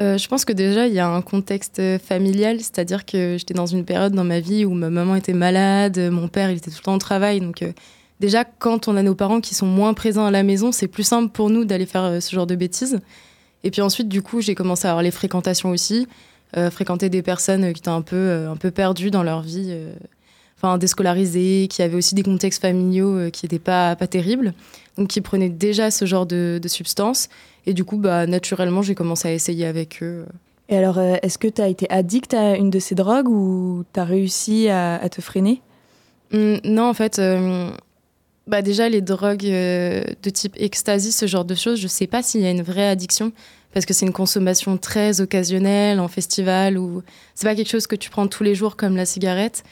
Euh, 0.00 0.18
je 0.18 0.28
pense 0.28 0.44
que 0.44 0.52
déjà, 0.52 0.86
il 0.86 0.92
y 0.92 0.98
a 0.98 1.08
un 1.08 1.22
contexte 1.22 1.80
familial, 1.98 2.58
c'est-à-dire 2.60 3.06
que 3.06 3.36
j'étais 3.38 3.54
dans 3.54 3.66
une 3.66 3.84
période 3.84 4.12
dans 4.12 4.24
ma 4.24 4.40
vie 4.40 4.64
où 4.64 4.74
ma 4.74 4.90
maman 4.90 5.16
était 5.16 5.32
malade, 5.32 5.98
mon 6.10 6.28
père 6.28 6.50
il 6.50 6.58
était 6.58 6.70
tout 6.70 6.78
le 6.80 6.84
temps 6.84 6.94
au 6.94 6.98
travail. 6.98 7.40
Donc, 7.40 7.62
euh, 7.62 7.72
déjà, 8.20 8.44
quand 8.44 8.88
on 8.88 8.96
a 8.96 9.02
nos 9.02 9.14
parents 9.14 9.40
qui 9.40 9.54
sont 9.54 9.66
moins 9.66 9.94
présents 9.94 10.26
à 10.26 10.30
la 10.30 10.42
maison, 10.42 10.70
c'est 10.70 10.88
plus 10.88 11.02
simple 11.02 11.32
pour 11.32 11.48
nous 11.48 11.64
d'aller 11.64 11.86
faire 11.86 12.04
euh, 12.04 12.20
ce 12.20 12.34
genre 12.34 12.46
de 12.46 12.54
bêtises. 12.54 13.00
Et 13.64 13.70
puis 13.70 13.80
ensuite, 13.80 14.08
du 14.08 14.20
coup, 14.20 14.42
j'ai 14.42 14.54
commencé 14.54 14.86
à 14.86 14.90
avoir 14.90 15.02
les 15.02 15.10
fréquentations 15.10 15.70
aussi. 15.70 16.06
fréquenter 16.70 17.08
des 17.10 17.22
personnes 17.22 17.72
qui 17.72 17.80
étaient 17.80 17.88
un 17.88 18.02
peu, 18.02 18.46
un 18.48 18.56
peu 18.56 18.70
perdues 18.70 19.10
dans 19.10 19.24
leur 19.24 19.42
vie, 19.42 19.76
enfin 20.56 20.78
déscolarisées, 20.78 21.68
qui 21.68 21.82
avaient 21.82 21.96
aussi 21.96 22.14
des 22.14 22.22
contextes 22.22 22.62
familiaux 22.62 23.30
qui 23.30 23.44
n'étaient 23.44 23.58
pas, 23.58 23.96
pas 23.96 24.06
terribles, 24.06 24.54
donc 24.96 25.08
qui 25.08 25.20
prenaient 25.20 25.50
déjà 25.50 25.90
ce 25.90 26.04
genre 26.04 26.26
de, 26.26 26.58
de 26.62 26.68
substances. 26.68 27.28
Et 27.66 27.74
du 27.74 27.84
coup, 27.84 27.98
bah, 27.98 28.26
naturellement, 28.26 28.82
j'ai 28.82 28.94
commencé 28.94 29.28
à 29.28 29.32
essayer 29.32 29.66
avec 29.66 30.02
eux. 30.02 30.24
Et 30.68 30.76
alors, 30.76 30.98
est-ce 30.98 31.38
que 31.38 31.48
tu 31.48 31.62
as 31.62 31.68
été 31.68 31.88
addict 31.90 32.34
à 32.34 32.56
une 32.56 32.70
de 32.70 32.78
ces 32.78 32.94
drogues 32.94 33.28
ou 33.28 33.84
tu 33.92 34.00
as 34.00 34.04
réussi 34.04 34.68
à, 34.68 34.96
à 34.96 35.08
te 35.08 35.20
freiner? 35.20 35.60
Mmh, 36.32 36.56
non, 36.64 36.88
en 36.88 36.94
fait, 36.94 37.18
euh, 37.18 37.70
bah 38.46 38.62
déjà, 38.62 38.88
les 38.88 39.00
drogues 39.00 39.46
euh, 39.46 40.04
de 40.22 40.30
type 40.30 40.54
ecstasy, 40.56 41.12
ce 41.12 41.26
genre 41.26 41.44
de 41.44 41.54
choses, 41.54 41.78
je 41.78 41.86
sais 41.86 42.06
pas 42.06 42.22
s'il 42.22 42.40
y 42.40 42.46
a 42.46 42.50
une 42.50 42.62
vraie 42.62 42.88
addiction 42.88 43.32
parce 43.72 43.84
que 43.84 43.92
c'est 43.92 44.06
une 44.06 44.12
consommation 44.12 44.78
très 44.78 45.20
occasionnelle 45.20 46.00
en 46.00 46.08
festival 46.08 46.78
ou 46.78 47.02
c'est 47.34 47.46
pas 47.46 47.54
quelque 47.54 47.68
chose 47.68 47.86
que 47.86 47.96
tu 47.96 48.08
prends 48.08 48.26
tous 48.26 48.42
les 48.42 48.54
jours 48.54 48.76
comme 48.76 48.96
la 48.96 49.04
cigarette. 49.04 49.64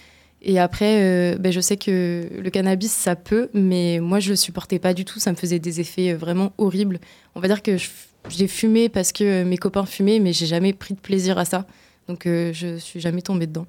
Et 0.45 0.59
après, 0.59 1.01
euh, 1.03 1.39
bah, 1.39 1.51
je 1.51 1.61
sais 1.61 1.77
que 1.77 2.29
le 2.39 2.51
cannabis, 2.51 2.93
ça 2.93 3.17
peut, 3.17 3.49
mais 3.55 3.99
moi, 4.01 4.21
je 4.21 4.31
le 4.31 4.37
supportais 4.37 4.79
pas 4.79 4.95
du 4.95 5.05
tout. 5.05 5.19
Ça 5.19 5.33
me 5.33 5.37
faisait 5.37 5.59
des 5.59 5.81
effets 5.81 6.13
vraiment 6.13 6.53
horribles. 6.59 7.01
On 7.35 7.41
va 7.41 7.49
dire 7.49 7.63
que 7.63 7.77
j'ai 8.29 8.47
fumé 8.47 8.89
parce 8.89 9.11
que 9.11 9.43
mes 9.43 9.57
copains 9.57 9.87
fumaient, 9.87 10.21
mais 10.21 10.33
j'ai 10.33 10.47
jamais 10.47 10.73
pris 10.73 10.95
de 10.95 11.01
plaisir 11.01 11.39
à 11.39 11.45
ça. 11.45 11.67
Donc, 12.09 12.25
je 12.27 12.77
suis 12.79 13.01
jamais 13.01 13.23
tombée 13.23 13.47
dedans. 13.47 13.67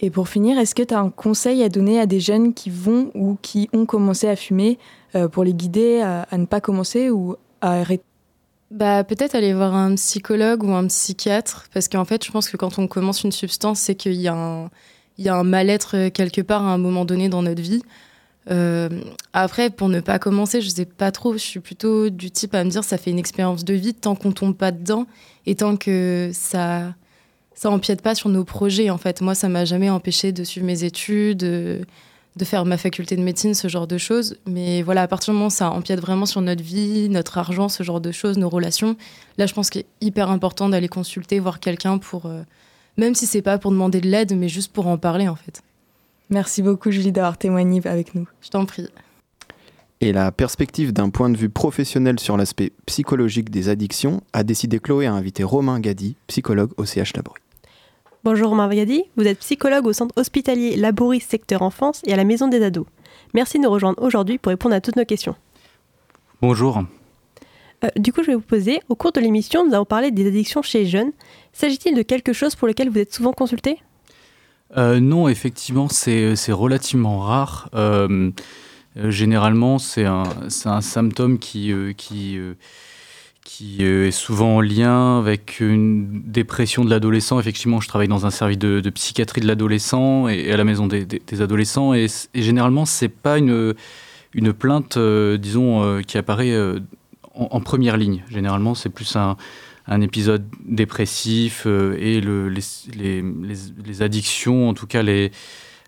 Et 0.00 0.10
pour 0.10 0.28
finir, 0.28 0.58
est-ce 0.58 0.74
que 0.74 0.82
tu 0.82 0.92
as 0.92 1.00
un 1.00 1.10
conseil 1.10 1.62
à 1.62 1.68
donner 1.68 2.00
à 2.00 2.06
des 2.06 2.20
jeunes 2.20 2.52
qui 2.52 2.70
vont 2.70 3.10
ou 3.14 3.38
qui 3.40 3.68
ont 3.72 3.86
commencé 3.86 4.28
à 4.28 4.36
fumer 4.36 4.78
euh, 5.14 5.28
pour 5.28 5.44
les 5.44 5.54
guider 5.54 6.00
à, 6.00 6.26
ne 6.36 6.46
pas 6.46 6.60
commencer 6.60 7.10
ou 7.10 7.36
à 7.60 7.80
arrêter? 7.80 8.04
Bah, 8.70 9.04
Peut-être 9.04 9.34
aller 9.34 9.54
voir 9.54 9.74
un 9.74 9.94
psychologue 9.94 10.64
ou 10.64 10.72
un 10.72 10.86
psychiatre, 10.88 11.68
parce 11.72 11.88
qu'en 11.88 12.04
fait, 12.04 12.24
je 12.24 12.32
pense 12.32 12.48
que 12.48 12.56
quand 12.56 12.78
on 12.78 12.88
commence 12.88 13.22
une 13.22 13.32
substance, 13.32 13.78
c'est 13.80 13.94
qu'il 13.94 14.14
y 14.14 14.26
a 14.26 14.34
un, 14.34 14.70
il 15.18 15.24
y 15.24 15.28
a 15.28 15.34
un 15.34 15.44
mal-être 15.44 16.08
quelque 16.08 16.40
part 16.40 16.62
à 16.62 16.72
un 16.72 16.78
moment 16.78 17.04
donné 17.04 17.28
dans 17.28 17.42
notre 17.42 17.62
vie. 17.62 17.82
Euh, 18.50 18.88
après, 19.32 19.70
pour 19.70 19.88
ne 19.88 20.00
pas 20.00 20.18
commencer, 20.18 20.60
je 20.60 20.68
sais 20.68 20.84
pas 20.84 21.10
trop, 21.10 21.32
je 21.32 21.38
suis 21.38 21.60
plutôt 21.60 22.10
du 22.10 22.30
type 22.30 22.54
à 22.54 22.62
me 22.64 22.70
dire 22.70 22.84
ça 22.84 22.98
fait 22.98 23.10
une 23.10 23.18
expérience 23.18 23.64
de 23.64 23.74
vie 23.74 23.94
tant 23.94 24.14
qu'on 24.14 24.32
tombe 24.32 24.54
pas 24.54 24.70
dedans 24.70 25.06
et 25.46 25.54
tant 25.54 25.76
que 25.76 26.30
ça 26.34 26.94
ça 27.54 27.70
empiète 27.70 28.02
pas 28.02 28.14
sur 28.14 28.28
nos 28.28 28.44
projets 28.44 28.90
en 28.90 28.98
fait. 28.98 29.20
Moi, 29.20 29.34
ça 29.34 29.48
m'a 29.48 29.64
jamais 29.64 29.88
empêché 29.88 30.32
de 30.32 30.42
suivre 30.44 30.66
mes 30.66 30.82
études, 30.84 31.38
de, 31.38 31.84
faire 32.42 32.64
ma 32.64 32.76
faculté 32.76 33.16
de 33.16 33.22
médecine, 33.22 33.54
ce 33.54 33.68
genre 33.68 33.86
de 33.86 33.96
choses. 33.96 34.36
Mais 34.46 34.82
voilà, 34.82 35.02
à 35.02 35.08
partir 35.08 35.32
du 35.32 35.36
moment 35.36 35.46
où 35.46 35.50
ça 35.50 35.70
empiète 35.70 36.00
vraiment 36.00 36.26
sur 36.26 36.40
notre 36.40 36.64
vie, 36.64 37.08
notre 37.08 37.38
argent, 37.38 37.68
ce 37.68 37.84
genre 37.84 38.00
de 38.00 38.10
choses, 38.10 38.38
nos 38.38 38.48
relations, 38.48 38.96
là, 39.38 39.46
je 39.46 39.54
pense 39.54 39.70
qu'il 39.70 39.82
est 39.82 39.86
hyper 40.00 40.30
important 40.30 40.68
d'aller 40.68 40.88
consulter, 40.88 41.38
voir 41.38 41.60
quelqu'un 41.60 41.98
pour, 41.98 42.26
euh, 42.26 42.42
même 42.96 43.14
si 43.14 43.26
c'est 43.26 43.42
pas 43.42 43.58
pour 43.58 43.70
demander 43.70 44.00
de 44.00 44.08
l'aide, 44.08 44.36
mais 44.36 44.48
juste 44.48 44.72
pour 44.72 44.86
en 44.86 44.98
parler 44.98 45.28
en 45.28 45.36
fait. 45.36 45.62
Merci 46.30 46.62
beaucoup 46.62 46.90
Julie 46.90 47.12
d'avoir 47.12 47.38
témoigné 47.38 47.80
avec 47.86 48.14
nous. 48.14 48.26
Je 48.40 48.50
t'en 48.50 48.64
prie. 48.64 48.88
Et 50.00 50.12
la 50.12 50.32
perspective 50.32 50.92
d'un 50.92 51.10
point 51.10 51.30
de 51.30 51.36
vue 51.36 51.48
professionnel 51.48 52.18
sur 52.18 52.36
l'aspect 52.36 52.72
psychologique 52.86 53.50
des 53.50 53.68
addictions 53.68 54.22
a 54.32 54.42
décidé 54.42 54.78
Chloé 54.78 55.06
à 55.06 55.12
inviter 55.12 55.44
Romain 55.44 55.80
Gadi, 55.80 56.16
psychologue 56.26 56.72
au 56.76 56.84
CH 56.84 57.14
Laborie. 57.14 57.40
Bonjour 58.24 58.48
Romain 58.48 58.68
Vagadi, 58.68 59.04
vous 59.16 59.26
êtes 59.26 59.40
psychologue 59.40 59.86
au 59.86 59.92
centre 59.92 60.14
hospitalier 60.18 60.76
Laboris 60.76 61.24
Secteur 61.26 61.60
Enfance 61.60 62.00
et 62.06 62.12
à 62.14 62.16
la 62.16 62.24
Maison 62.24 62.48
des 62.48 62.62
Ados. 62.62 62.86
Merci 63.34 63.58
de 63.58 63.64
nous 63.64 63.70
rejoindre 63.70 64.02
aujourd'hui 64.02 64.38
pour 64.38 64.50
répondre 64.50 64.74
à 64.74 64.80
toutes 64.80 64.96
nos 64.96 65.04
questions. 65.04 65.36
Bonjour. 66.40 66.84
Euh, 67.84 67.88
du 67.96 68.12
coup, 68.12 68.22
je 68.22 68.28
vais 68.28 68.34
vous 68.34 68.40
poser, 68.40 68.80
au 68.88 68.94
cours 68.94 69.12
de 69.12 69.20
l'émission, 69.20 69.66
nous 69.66 69.74
allons 69.74 69.84
parler 69.84 70.10
des 70.10 70.26
addictions 70.26 70.62
chez 70.62 70.80
les 70.80 70.86
jeunes. 70.86 71.12
S'agit-il 71.52 71.94
de 71.94 72.02
quelque 72.02 72.32
chose 72.32 72.54
pour 72.54 72.68
lequel 72.68 72.90
vous 72.90 72.98
êtes 72.98 73.12
souvent 73.12 73.32
consulté 73.32 73.78
euh, 74.76 75.00
Non, 75.00 75.28
effectivement, 75.28 75.88
c'est 75.88 76.34
relativement 76.52 77.20
rare. 77.20 77.68
Euh, 77.74 78.30
généralement, 78.96 79.78
c'est 79.78 80.04
un, 80.04 80.24
un, 80.64 80.80
symptôme 80.80 81.38
qui, 81.38 81.72
qui 81.96 82.38
qui 83.44 83.84
est 83.84 84.10
souvent 84.10 84.56
en 84.56 84.60
lien 84.62 85.18
avec 85.18 85.60
une 85.60 86.22
dépression 86.24 86.82
de 86.82 86.88
l'adolescent. 86.88 87.38
Effectivement, 87.38 87.78
je 87.78 87.88
travaille 87.88 88.08
dans 88.08 88.24
un 88.24 88.30
service 88.30 88.58
de, 88.58 88.88
psychiatrie 88.88 89.42
de 89.42 89.46
l'adolescent 89.46 90.28
et, 90.28 90.50
à 90.50 90.56
la 90.56 90.64
maison 90.64 90.86
des, 90.86 91.42
adolescents. 91.42 91.92
Et, 91.92 92.06
et 92.32 92.42
généralement, 92.42 92.86
c'est 92.86 93.10
pas 93.10 93.36
une, 93.36 93.74
une 94.32 94.54
plainte, 94.54 94.98
disons, 94.98 96.00
qui 96.06 96.16
apparaît 96.16 96.54
en, 97.34 97.60
première 97.60 97.96
ligne. 97.96 98.24
Généralement, 98.30 98.74
c'est 98.74 98.90
plus 98.90 99.16
un, 99.16 99.36
épisode 100.00 100.46
dépressif 100.64 101.66
et 101.66 102.20
le, 102.20 102.48
les, 102.48 104.02
addictions, 104.02 104.68
en 104.68 104.74
tout 104.74 104.86
cas 104.86 105.02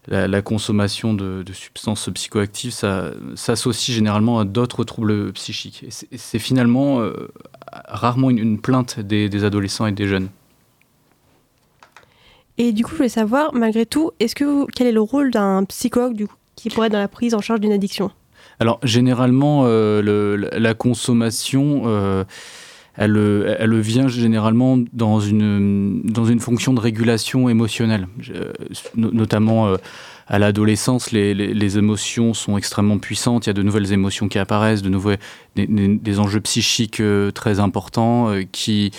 la, 0.09 0.43
consommation 0.43 1.15
de, 1.15 1.45
substances 1.53 2.09
psychoactives, 2.13 2.73
ça 2.73 3.13
s'associe 3.35 3.95
généralement 3.95 4.39
à 4.39 4.45
d'autres 4.45 4.85
troubles 4.85 5.33
psychiques. 5.33 5.85
Et 6.13 6.19
c'est 6.19 6.39
finalement 6.39 7.01
euh, 7.01 7.29
rarement 7.71 8.31
une, 8.31 8.61
plainte 8.61 9.01
des, 9.01 9.45
adolescents 9.45 9.87
et 9.87 9.93
des 9.93 10.07
jeunes. 10.07 10.29
Et 12.59 12.73
du 12.73 12.85
coup, 12.85 12.93
je 12.93 12.97
voulais 12.97 13.09
savoir, 13.09 13.55
malgré 13.55 13.85
tout, 13.85 14.13
est-ce 14.19 14.35
que 14.35 14.65
quel 14.73 14.87
est 14.87 14.93
le 14.93 15.01
rôle 15.01 15.31
d'un 15.31 15.65
psychologue 15.65 16.27
qui 16.55 16.71
pourrait 16.71 16.87
être 16.87 16.95
dans 16.95 16.99
la 16.99 17.09
prise 17.09 17.35
en 17.35 17.41
charge 17.41 17.61
d'une 17.61 17.73
addiction? 17.73 18.11
Alors, 18.59 18.81
généralement, 18.83 19.65
euh, 19.67 20.49
la 20.53 20.75
consommation 20.75 21.83
euh, 21.87 22.25
elle, 22.97 23.57
elle 23.59 23.79
vient 23.81 24.09
généralement 24.09 24.79
dans 24.95 25.21
une, 25.21 26.01
dans 26.05 26.25
une 26.25 26.41
fonction 26.41 26.73
de 26.73 26.81
régulation 26.81 27.49
émotionnelle. 27.51 28.09
notamment 28.97 29.69
euh, 29.69 29.77
à 30.27 30.39
l'adolescence, 30.39 31.13
les, 31.13 31.79
émotions 31.79 32.33
sont 32.33 32.57
extrêmement 32.57 32.99
puissantes. 32.99 33.47
Il 33.47 33.49
y 33.49 33.51
a 33.51 33.55
de 33.55 33.63
nouvelles 33.63 33.93
émotions 33.93 34.29
qui 34.29 34.39
apparaissent, 34.39 34.83
de 34.83 34.89
nouveaux, 34.89 35.13
des, 35.55 36.19
enjeux 36.19 36.41
psychiques 36.41 37.03
très 37.35 37.61
importants 37.61 38.33
qui, 38.51 38.91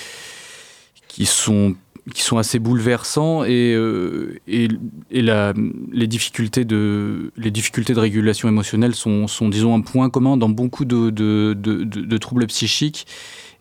qui 1.07 1.25
sont 1.25 1.75
qui 2.13 2.21
sont 2.21 2.37
assez 2.37 2.59
bouleversants 2.59 3.43
et, 3.43 3.75
et, 4.47 4.67
et 5.11 5.21
la, 5.21 5.53
les, 5.91 6.07
difficultés 6.07 6.63
de, 6.65 7.31
les 7.35 7.51
difficultés 7.51 7.93
de 7.93 7.99
régulation 7.99 8.47
émotionnelle 8.47 8.95
sont, 8.95 9.27
sont 9.27 9.49
disons, 9.49 9.75
un 9.75 9.81
point 9.81 10.09
commun 10.09 10.37
dans 10.37 10.49
beaucoup 10.49 10.85
de, 10.85 11.09
de, 11.09 11.53
de, 11.53 12.17
troubles 12.17 12.47
psychiques. 12.47 13.07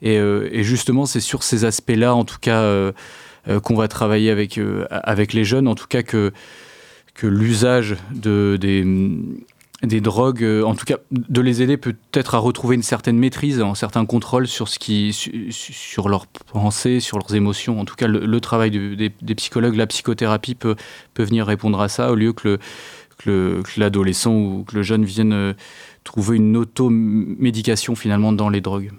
Euh, 0.04 0.48
et, 0.52 0.62
justement, 0.62 1.06
c'est 1.06 1.20
sur 1.20 1.42
ces 1.42 1.64
aspects-là, 1.64 2.14
en 2.14 2.24
tout 2.24 2.38
cas, 2.40 2.61
euh, 2.61 2.92
euh, 3.48 3.61
qu'on 3.61 3.76
va 3.76 3.88
travailler 3.88 4.30
avec, 4.30 4.61
avec 4.90 5.32
les 5.32 5.44
jeunes, 5.44 5.68
en 5.68 5.74
tout 5.74 5.87
cas 5.87 6.02
que, 6.02 6.32
que 7.14 7.26
l'usage 7.26 7.96
de, 8.14 8.59
des, 8.61 8.85
des 9.82 10.00
drogues, 10.00 10.44
en 10.64 10.74
tout 10.74 10.86
cas 10.86 10.96
de 11.10 11.40
les 11.40 11.60
aider 11.60 11.76
peut-être 11.76 12.34
à 12.34 12.38
retrouver 12.38 12.76
une 12.76 12.82
certaine 12.82 13.18
maîtrise, 13.18 13.60
un 13.60 13.74
certain 13.74 14.06
contrôle 14.06 14.46
sur, 14.46 14.68
ce 14.68 14.78
qui, 14.78 15.12
sur 15.12 16.08
leurs 16.08 16.26
pensées, 16.26 17.00
sur 17.00 17.18
leurs 17.18 17.34
émotions. 17.34 17.78
En 17.78 17.84
tout 17.84 17.94
cas, 17.94 18.06
le, 18.06 18.40
travail 18.40 18.70
des, 18.70 19.34
psychologues, 19.34 19.76
la 19.76 19.86
psychothérapie 19.86 20.54
peut, 20.54 20.76
peut 21.12 21.24
venir 21.24 21.46
répondre 21.46 21.80
à 21.80 21.88
ça 21.88 22.10
au 22.10 22.14
lieu 22.14 22.32
que 22.32 22.58
l'adolescent 23.76 24.34
ou 24.34 24.64
que 24.66 24.76
le 24.76 24.82
jeune 24.82 25.04
vienne 25.04 25.54
trouver 26.04 26.38
une 26.38 26.56
automédication 26.56 27.94
finalement 27.94 28.32
dans 28.32 28.48
les 28.48 28.62
drogues. 28.62 28.92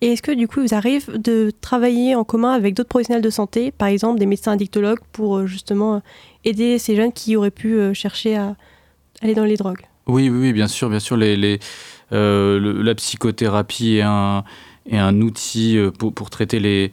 Et 0.00 0.12
est-ce 0.12 0.22
que 0.22 0.32
du 0.32 0.46
coup, 0.46 0.60
vous 0.60 0.74
arrive 0.74 1.10
de 1.18 1.50
travailler 1.60 2.14
en 2.14 2.22
commun 2.22 2.52
avec 2.52 2.74
d'autres 2.74 2.88
professionnels 2.88 3.22
de 3.22 3.30
santé, 3.30 3.72
par 3.72 3.88
exemple 3.88 4.20
des 4.20 4.26
médecins 4.26 4.52
addictologues, 4.52 5.00
pour 5.12 5.38
euh, 5.38 5.46
justement 5.46 5.96
euh, 5.96 6.00
aider 6.44 6.78
ces 6.78 6.94
jeunes 6.94 7.12
qui 7.12 7.34
auraient 7.34 7.50
pu 7.50 7.74
euh, 7.74 7.94
chercher 7.94 8.36
à 8.36 8.56
aller 9.22 9.34
dans 9.34 9.44
les 9.44 9.56
drogues 9.56 9.86
oui, 10.08 10.30
oui, 10.30 10.54
bien 10.54 10.68
sûr, 10.68 10.88
bien 10.88 11.00
sûr. 11.00 11.16
Les 11.16 11.58
la 12.10 12.94
psychothérapie 12.94 13.96
est 13.96 14.02
un, 14.02 14.42
est 14.90 14.96
un 14.96 15.20
outil 15.20 15.78
pour, 15.98 16.14
pour 16.14 16.30
traiter 16.30 16.58
les, 16.58 16.90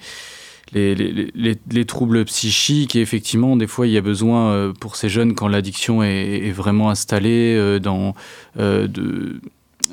les, 0.73 0.93
les, 0.95 1.55
les, 1.71 1.86
troubles 1.86 2.26
psychiques. 2.26 2.97
Et 2.97 3.01
effectivement, 3.01 3.55
des 3.55 3.67
fois, 3.67 3.88
il 3.88 3.93
y 3.93 3.97
a 3.97 4.01
besoin 4.01 4.73
pour 4.82 4.97
ces 4.97 5.07
jeunes, 5.07 5.34
quand 5.34 5.47
l'addiction 5.47 6.03
est, 6.03 6.51
vraiment 6.51 6.89
installée, 6.89 7.80
dans, 7.80 8.13
de 8.57 9.39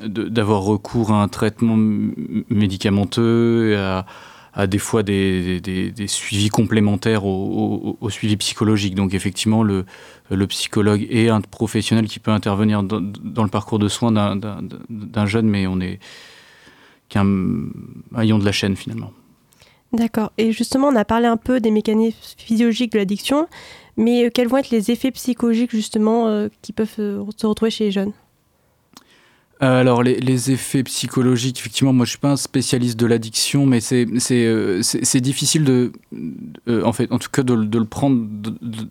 d'avoir 0.03 0.63
recours 0.63 1.11
à 1.11 1.23
un 1.23 1.29
traitement 1.29 1.77
médicamenteux, 2.49 3.77
à, 3.77 4.05
à 4.53 4.67
des 4.67 4.77
fois 4.77 5.03
des, 5.03 5.93
suivis 6.07 6.49
complémentaires 6.49 7.25
au, 7.25 7.97
au, 7.99 8.09
suivi 8.09 8.37
psychologique. 8.37 8.95
Donc 8.95 9.13
effectivement, 9.13 9.63
le, 9.63 9.85
psychologue 10.47 11.05
est 11.09 11.29
un 11.29 11.41
professionnel 11.41 12.07
qui 12.07 12.19
peut 12.19 12.31
intervenir 12.31 12.83
dans, 12.83 12.99
le 12.99 13.49
parcours 13.49 13.79
de 13.79 13.87
soins 13.87 14.11
d'un 14.11 15.25
jeune, 15.25 15.47
mais 15.47 15.67
on 15.67 15.79
est 15.79 15.99
qu'un 17.09 17.25
maillon 18.11 18.37
de 18.39 18.45
la 18.45 18.51
chaîne 18.51 18.75
finalement. 18.75 19.11
D'accord. 19.91 20.31
Et 20.39 20.51
justement, 20.51 20.87
on 20.87 20.95
a 20.95 21.05
parlé 21.05 21.27
un 21.27 21.37
peu 21.37 21.59
des 21.59 21.69
mécanismes 21.69 22.17
physiologiques 22.37 22.91
de 22.93 22.97
l'addiction, 22.97 23.47
mais 23.95 24.31
quels 24.33 24.47
vont 24.47 24.57
être 24.57 24.71
les 24.71 24.89
effets 24.89 25.11
psychologiques 25.11 25.71
justement 25.71 26.27
euh, 26.27 26.47
qui 26.63 26.73
peuvent 26.73 26.95
euh, 26.97 27.23
se 27.37 27.45
retrouver 27.45 27.69
chez 27.69 27.85
les 27.85 27.91
jeunes? 27.91 28.11
euh, 28.11 28.22
alors 29.59 30.03
les, 30.03 30.51
effets 30.51 30.83
psychologiques, 30.83 31.59
effectivement, 31.59 31.93
moi 31.93 32.05
je 32.05 32.11
suis 32.11 32.19
pas 32.19 32.31
un 32.31 32.37
spécialiste 32.37 32.99
de 32.99 33.05
l'addiction, 33.05 33.65
mais 33.65 33.79
c'est 33.79 34.05
euh, 34.31 34.81
difficile 35.15 35.63
de, 35.63 35.91
euh, 36.67 36.83
en 36.83 36.91
fait, 36.91 37.11
en 37.11 37.19
tout 37.19 37.29
cas 37.29 37.43
de, 37.43 37.53
le 37.53 37.85
prendre 37.85 38.25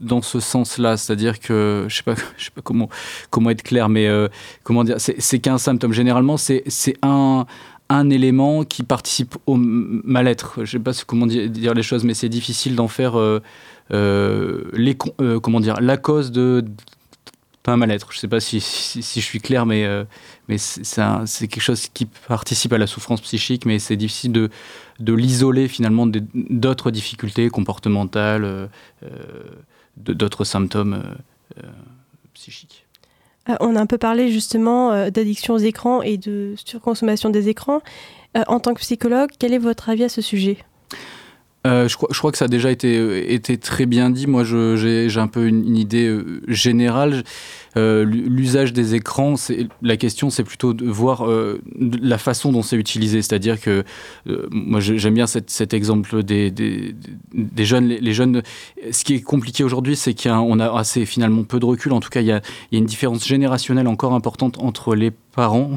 dans 0.01 0.23
ce 0.23 0.41
sens-là, 0.41 0.97
c'est-à-dire 0.97 1.41
que 1.41 1.85
je 1.89 1.97
sais 1.97 2.03
pas, 2.03 2.15
sais 2.39 2.51
pas 2.55 2.63
comment 2.63 2.89
comment 3.31 3.51
être 3.51 3.63
clair, 3.63 3.89
mais 3.89 4.09
comment 4.63 4.85
dire, 4.85 4.97
c'est 4.99 5.39
qu'un 5.41 5.59
symptôme. 5.59 5.93
Généralement, 5.93 6.37
c'est 6.37 6.63
c'est 6.67 6.97
un 7.03 7.47
un 7.89 8.09
élément 8.09 8.65
qui 8.65 8.83
participe 8.83 9.37
au 9.47 9.57
mal-être. 9.57 10.65
Je 10.65 10.71
sais 10.71 10.79
pas 10.79 10.93
comment 11.07 11.27
dire 11.27 11.75
les 11.75 11.83
choses, 11.83 12.05
mais 12.05 12.15
c'est 12.15 12.31
difficile 12.31 12.77
d'en 12.77 12.89
faire 12.89 13.19
les 13.91 14.97
comment 15.43 15.61
dire 15.61 15.81
la 15.81 15.97
cause 15.99 16.33
de 16.33 16.65
pas 17.63 17.73
un 17.73 17.77
mal-être. 17.77 18.13
Je 18.13 18.19
ne 18.19 18.21
sais 18.21 18.29
pas 18.29 18.41
si, 18.41 18.59
je 18.61 19.21
suis 19.21 19.41
clair, 19.41 19.67
mais, 19.67 19.85
euh, 19.85 20.05
c'est 20.57 21.49
quelque 21.49 21.61
chose 21.61 21.89
qui 21.89 22.07
participe 22.07 22.73
à 22.73 22.79
la 22.79 22.87
souffrance 22.87 23.21
psychique, 23.21 23.67
mais 23.67 23.79
c'est 23.79 23.97
difficile 23.97 24.33
de, 24.33 24.51
de 25.01 25.13
l'isoler 25.13 25.69
finalement 25.69 26.07
d'autres 26.07 26.91
difficultés 26.91 27.49
comportementales, 27.51 28.45
euh, 28.45 28.67
euh, 29.05 29.09
d'autres 29.97 30.45
symptômes 30.45 31.03
psychiques. 32.35 32.87
on 33.61 33.77
a 33.77 33.81
un 33.81 33.87
peu 33.87 33.99
parlé 33.99 34.33
justement 34.33 35.11
d'addiction 35.11 35.55
aux 35.55 35.59
écrans 35.59 36.01
et 36.01 36.17
de 36.17 36.55
surconsommation 36.57 37.29
des 37.29 37.49
écrans. 37.49 37.83
en 38.35 38.59
tant 38.59 38.73
que 38.73 38.81
psychologue, 38.81 39.31
quel 39.39 39.53
est 39.53 39.59
votre 39.59 39.91
avis 39.91 40.05
à 40.05 40.09
ce 40.09 40.23
sujet? 40.23 40.57
Je, 41.65 41.97
crois, 41.97 42.09
je, 42.11 42.19
crois, 42.19 42.33
que 42.33 42.39
ça 42.39 42.47
a 42.47 42.49
déjà 42.49 42.71
été, 42.71 43.33
été 43.33 43.57
très 43.59 43.87
bien 43.87 44.11
dit. 44.11 44.27
Moi, 44.27 44.45
j'ai 44.45 45.19
un 45.19 45.29
peu 45.29 45.47
une, 45.47 45.77
idée 45.77 46.15
générale. 46.49 47.25
Euh, 47.77 48.05
l'usage 48.05 48.73
des 48.73 48.95
écrans, 48.95 49.35
la 49.81 49.97
question, 49.97 50.29
c'est 50.29 50.45
plutôt 50.45 50.75
de 50.75 50.85
voir 50.85 51.27
euh, 51.27 51.63
la 51.81 52.19
façon 52.19 52.53
dont 52.53 52.63
c'est 52.63 52.77
utilisé. 52.77 53.23
C'est-à-dire 53.23 53.61
que 53.61 53.85
euh, 54.29 54.47
moi, 54.51 54.81
j'aime 54.81 55.15
bien 55.15 55.27
cet, 55.27 55.73
exemple 55.73 56.23
des, 56.23 56.51
des, 56.51 56.95
jeunes. 57.65 57.89
Les, 57.89 58.13
jeunes, 58.13 58.43
ce 58.91 59.05
qui 59.05 59.15
est 59.15 59.23
compliqué 59.23 59.65
aujourd'hui, 59.65 59.97
c'est 59.97 60.15
qu'on 60.15 60.61
a, 60.61 60.79
assez 60.79 61.07
finalement 61.07 61.45
peu 61.45 61.59
de 61.61 61.65
recul. 61.65 61.93
En 61.93 62.01
tout 62.01 62.11
cas, 62.11 62.21
il 62.21 62.27
y 62.27 62.33
a, 62.33 62.43
il 62.71 62.75
y 62.75 62.77
a 62.77 62.79
une 62.79 62.87
différence 62.87 63.27
générationnelle 63.27 63.89
encore 63.89 64.13
importante 64.13 64.59
entre 64.59 64.95
les 64.95 65.11
parents, 65.35 65.71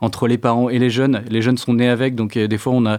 entre 0.00 0.28
les 0.28 0.38
parents 0.38 0.68
et 0.68 0.78
les 0.78 0.90
jeunes. 0.90 1.22
Les 1.28 1.42
jeunes 1.42 1.58
sont 1.58 1.74
nés 1.74 1.88
avec, 1.88 2.14
donc 2.14 2.36
des 2.36 2.58
fois 2.58 2.72
on 2.74 2.86
a, 2.86 2.98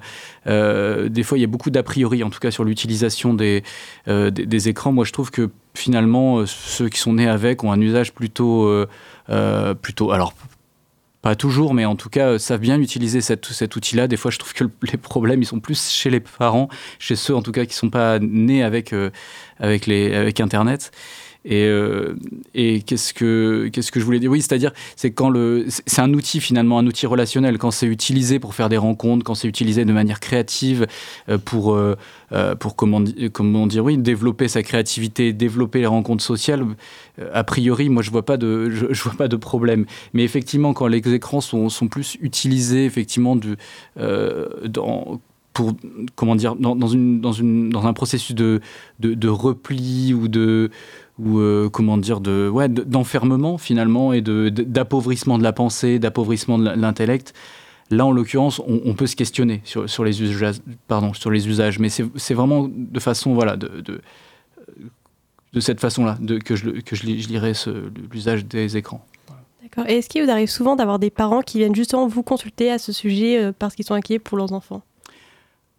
des 1.08 1.24
fois 1.24 1.38
il 1.38 1.42
y 1.42 1.44
a 1.44 1.48
beaucoup 1.48 1.70
d'a 1.70 1.84
priori, 1.84 2.24
en 2.24 2.30
tout 2.30 2.40
cas 2.40 2.52
sur 2.52 2.64
l'utilisation 2.64 3.34
des, 3.34 3.64
des, 4.08 4.70
écrans. 4.70 4.92
Moi, 4.92 5.06
je 5.06 5.12
trouve 5.12 5.32
que 5.32 5.50
finalement, 5.74 6.40
euh, 6.40 6.46
ceux 6.46 6.90
qui 6.90 7.00
sont 7.00 7.14
nés 7.14 7.28
avec 7.28 7.64
ont 7.64 7.72
un 7.72 7.82
usage 7.82 8.14
plutôt, 8.14 8.66
euh, 8.66 8.88
euh, 9.30 9.74
plutôt 9.74 10.12
alors 10.12 10.34
pas 11.22 11.36
toujours, 11.36 11.76
mais 11.76 11.86
en 11.86 11.96
tout 11.96 12.10
cas, 12.10 12.40
savent 12.40 12.62
bien 12.62 12.82
utiliser 12.82 13.22
cet 13.22 13.76
outil-là. 13.76 14.08
Des 14.08 14.18
fois, 14.18 14.32
je 14.32 14.40
trouve 14.40 14.54
que 14.54 14.64
les 14.92 14.98
problèmes, 14.98 15.40
ils 15.44 15.46
sont 15.46 15.60
plus 15.60 15.92
chez 15.92 16.10
les 16.10 16.20
parents, 16.20 16.68
chez 16.98 17.16
ceux 17.16 17.36
en 17.36 17.44
tout 17.44 17.52
cas 17.52 17.66
qui 17.66 17.74
ne 17.74 17.78
sont 17.78 17.90
pas 17.92 18.18
nés 18.18 18.64
avec, 18.64 18.92
avec, 19.60 19.86
les, 19.86 20.16
avec 20.16 20.40
Internet. 20.40 20.92
Et, 21.44 21.66
euh, 21.66 22.16
et 22.54 22.82
qu'est-ce 22.82 23.16
que 23.16 23.70
qu'est-ce 23.74 23.92
que 23.92 24.00
je 24.00 24.06
voulais 24.06 24.20
dire? 24.20 24.30
Oui, 24.30 24.42
c'est-à-dire 24.42 24.72
c'est 24.96 25.10
quand 25.10 25.30
le 25.30 25.66
c'est 25.68 26.02
un 26.02 26.14
outil 26.14 26.40
finalement 26.40 26.78
un 26.78 26.86
outil 26.86 27.08
relationnel 27.08 27.58
quand 27.58 27.72
c'est 27.72 27.88
utilisé 27.88 28.38
pour 28.38 28.54
faire 28.54 28.70
des 28.70 28.78
rencontres, 28.78 29.24
quand 29.24 29.34
c'est 29.34 29.48
utilisé 29.48 29.84
de 29.84 29.92
manière 29.92 30.20
créative 30.20 30.86
euh, 31.30 31.40
pour 31.40 31.74
euh, 31.74 31.96
pour 32.60 32.76
comment 32.76 33.04
comment 33.34 33.66
dire 33.66 33.84
oui 33.84 33.98
développer 33.98 34.48
sa 34.48 34.62
créativité, 34.62 35.34
développer 35.34 35.80
les 35.80 35.88
rencontres 35.88 36.24
sociales. 36.24 36.64
A 37.34 37.44
priori, 37.44 37.90
moi 37.90 38.04
je 38.04 38.12
vois 38.12 38.26
pas 38.26 38.38
de 38.38 38.70
je, 38.70 39.04
vois 39.04 39.14
pas 39.18 39.28
de 39.28 39.36
problème. 39.36 39.86
Mais 40.14 40.24
effectivement, 40.24 40.74
quand 40.74 40.88
les 40.88 41.02
écrans 41.14 41.42
sont, 41.42 41.70
sont 41.70 41.88
plus 41.88 42.18
utilisés 42.22 42.86
effectivement 42.86 43.36
de 43.36 43.58
dans 44.68 45.20
pour 45.54 45.74
comment 46.16 46.36
dire 46.36 46.56
dans, 46.56 46.88
une, 46.88 47.20
dans, 47.20 47.34
une, 47.34 47.70
dans 47.70 47.86
un 47.86 47.94
processus 47.94 48.36
de, 48.36 48.62
de 49.00 49.28
repli 49.28 50.14
ou 50.14 50.28
de 50.28 50.70
ou 51.24 51.40
euh, 51.40 51.70
comment 51.70 51.98
dire 51.98 52.20
de 52.20 52.50
ouais 52.50 52.68
d'enfermement 52.70 53.58
finalement 53.58 54.14
et 54.14 54.22
de 54.22 54.50
d'appauvrissement 54.50 55.38
de 55.38 55.44
la 55.44 55.54
pensée, 55.54 56.00
d'appauvrissement 56.00 56.58
de 56.58 56.70
l'intellect. 56.70 57.34
Là, 57.90 58.06
en 58.06 58.12
l'occurrence, 58.12 58.62
on, 58.66 58.94
peut 58.94 59.06
se 59.06 59.18
questionner 59.18 59.60
sur, 59.66 59.90
sur, 59.90 60.06
les 60.06 60.22
usages, 60.22 60.60
pardon, 60.88 61.14
sur 61.14 61.30
les 61.30 61.50
usages, 61.50 61.78
mais 61.78 61.90
c'est 61.90 62.34
vraiment 62.34 62.70
de 62.72 63.00
façon 63.02 63.34
voilà 63.34 63.58
de, 63.58 63.84
de, 65.52 65.60
cette 65.60 65.82
façon-là 65.82 66.18
que 66.46 66.56
je 66.56 66.70
que 66.70 66.96
je, 66.96 67.02
je 67.02 67.28
lirais 67.28 67.52
l'usage 68.14 68.46
des 68.46 68.78
écrans. 68.78 69.06
D'accord. 69.62 69.90
Et 69.90 69.98
est-ce 69.98 70.08
qu'il 70.08 70.24
vous 70.24 70.32
arrive 70.32 70.50
souvent 70.50 70.78
d'avoir 70.78 71.00
des 71.00 71.10
parents 71.10 71.42
qui 71.42 71.58
viennent 71.58 71.76
justement 71.76 72.08
vous 72.08 72.24
consulter 72.24 72.72
à 72.72 72.78
ce 72.78 72.94
sujet 72.94 73.44
euh, 73.44 73.52
parce 73.58 73.76
qu'ils 73.76 73.86
sont 73.86 73.94
inquiets 73.94 74.20
pour 74.20 74.38
leurs 74.38 74.54
enfants? 74.54 74.84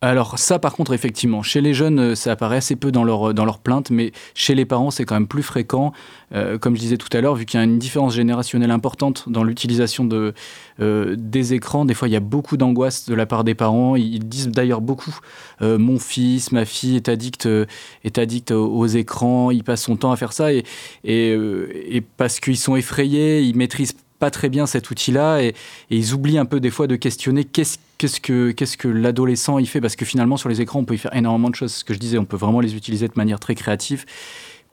Alors 0.02 0.36
ça, 0.36 0.58
par 0.58 0.74
contre, 0.74 0.92
effectivement, 0.94 1.42
chez 1.42 1.60
les 1.60 1.74
jeunes, 1.74 2.00
euh, 2.00 2.14
ça 2.16 2.32
apparaît 2.32 2.56
assez 2.56 2.74
peu 2.74 2.90
dans 2.90 3.04
leur, 3.04 3.30
euh, 3.30 3.32
dans 3.32 3.46
plainte, 3.52 3.90
mais 3.90 4.10
chez 4.34 4.56
les 4.56 4.64
parents, 4.64 4.90
c'est 4.90 5.04
quand 5.04 5.14
même 5.14 5.28
plus 5.28 5.44
fréquent. 5.44 5.92
Euh, 6.34 6.58
comme 6.58 6.74
je 6.74 6.80
disais 6.80 6.96
tout 6.96 7.08
à 7.16 7.20
l'heure, 7.20 7.36
vu 7.36 7.44
qu'il 7.44 7.60
y 7.60 7.60
a 7.60 7.64
une 7.64 7.78
différence 7.78 8.12
générationnelle 8.12 8.72
importante 8.72 9.28
dans 9.28 9.44
l'utilisation 9.44 10.04
de, 10.04 10.34
des 10.80 11.54
écrans, 11.54 11.84
des 11.84 11.94
fois, 11.94 12.08
il 12.08 12.10
y 12.10 12.16
a 12.16 12.20
beaucoup 12.20 12.56
d'angoisse 12.56 13.08
de 13.08 13.14
la 13.14 13.26
part 13.26 13.44
des 13.44 13.54
parents. 13.54 13.94
Ils, 13.94 14.26
disent 14.28 14.48
d'ailleurs 14.48 14.80
beaucoup, 14.80 15.14
mon 15.60 15.98
fils, 16.00 16.50
ma 16.50 16.64
fille 16.64 16.96
est 16.96 17.08
addict, 17.08 17.46
aux, 18.50 18.86
écrans, 18.86 19.50
il 19.52 19.62
passe 19.62 19.82
son 19.82 19.96
temps 19.96 20.10
à 20.10 20.16
faire 20.16 20.32
ça, 20.32 20.52
et, 20.52 20.64
et, 21.04 21.36
et 21.90 22.00
parce 22.00 22.40
qu'ils 22.40 22.56
sont 22.56 22.74
effrayés, 22.74 23.42
ils 23.42 23.54
maîtrisent 23.54 23.94
pas 24.22 24.30
très 24.30 24.48
bien 24.48 24.66
cet 24.66 24.88
outil-là 24.88 25.40
et, 25.42 25.52
ils 25.90 26.14
oublient 26.14 26.38
un 26.38 26.44
peu 26.44 26.60
des 26.60 26.70
fois 26.70 26.86
de 26.86 26.94
questionner 26.94 27.42
qu'est-ce 27.42 27.78
qu'est-ce 27.98 28.20
que, 28.20 28.52
qu'est-ce 28.52 28.76
que 28.76 28.86
l'adolescent 28.86 29.58
y 29.58 29.66
fait 29.66 29.80
Parce 29.80 29.96
que 29.96 30.04
finalement, 30.04 30.36
sur 30.36 30.48
les 30.48 30.60
écrans, 30.60 30.78
on 30.78 30.84
peut 30.84 30.94
y 30.94 30.98
faire 30.98 31.16
énormément 31.16 31.50
de 31.50 31.56
choses. 31.56 31.72
Ce 31.72 31.84
que 31.84 31.92
je 31.92 31.98
disais, 31.98 32.18
on 32.18 32.24
peut 32.24 32.36
vraiment 32.36 32.60
les 32.60 32.76
utiliser 32.76 33.08
de 33.08 33.14
manière 33.16 33.40
très 33.40 33.56
créative 33.56 34.04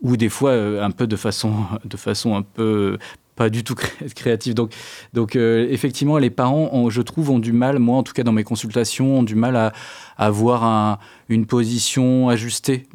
ou 0.04 0.18
des 0.18 0.30
fois 0.30 0.52
euh, 0.52 0.84
un 0.84 0.91
peu 0.91 1.08
de 1.08 1.16
façon, 1.16 1.66
de 1.84 1.97
façon 1.97 2.36
un 2.36 2.43
peu 2.43 3.00
pas 3.36 3.50
du 3.50 3.64
tout 3.64 3.74
créative. 4.16 4.54
Donc, 4.54 4.72
donc 5.14 5.36
euh, 5.36 5.66
effectivement, 5.72 6.20
les 6.20 6.30
parents, 6.30 6.88
je 6.91 7.02
trouve, 7.02 7.32
ont 7.32 7.39
du 7.39 7.52
mal, 7.52 7.80
moi 7.80 7.97
en 7.97 8.04
tout 8.04 8.14
cas 8.14 8.22
dans 8.22 8.34
mes 8.34 8.43
consultations, 8.43 9.20
ont 9.20 9.24
du 9.24 9.34
mal 9.34 9.56
à, 9.56 9.74
avoir 10.18 10.64
un, 10.64 11.00
une 11.28 11.47
position 11.47 12.30
ajustée 12.30 12.86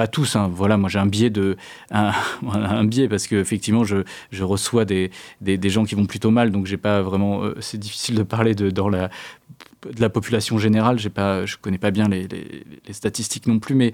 pas 0.00 0.06
tous, 0.06 0.34
hein. 0.34 0.50
voilà, 0.50 0.78
moi 0.78 0.88
j'ai 0.88 0.98
un 0.98 1.04
biais 1.04 1.28
de 1.28 1.58
un, 1.90 2.84
biais 2.84 3.06
parce 3.06 3.26
que 3.26 3.36
effectivement 3.36 3.84
je, 3.84 3.98
je 4.30 4.44
reçois 4.44 4.86
des, 4.86 5.10
des, 5.42 5.58
des, 5.58 5.68
gens 5.68 5.84
qui 5.84 5.94
vont 5.94 6.06
plutôt 6.06 6.30
mal, 6.30 6.50
donc 6.52 6.64
j'ai 6.64 6.78
pas 6.78 7.02
vraiment, 7.02 7.44
euh, 7.44 7.54
c'est 7.60 7.76
difficile 7.76 8.14
de 8.14 8.22
parler 8.22 8.54
de 8.54 8.70
dans 8.70 8.88
la 8.88 9.10
de 9.94 10.00
la 10.00 10.08
population 10.08 10.56
générale, 10.56 10.98
j'ai 10.98 11.10
pas, 11.10 11.44
je 11.44 11.58
connais 11.58 11.76
pas 11.76 11.90
bien 11.90 12.08
les, 12.08 12.26
les, 12.28 12.64
les, 12.86 12.92
statistiques 12.94 13.46
non 13.46 13.58
plus, 13.58 13.74
mais 13.74 13.92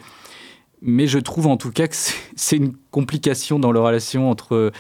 mais 0.81 1.09
je 1.09 1.19
trouve 1.19 1.49
en 1.49 1.57
tout 1.57 1.73
cas 1.73 1.89
que 1.89 1.97
c'est 2.37 2.57
une 2.63 2.75
complication 2.93 3.59
dans 3.59 3.73
la 3.73 3.81
relation 3.81 4.31
entre 4.31 4.71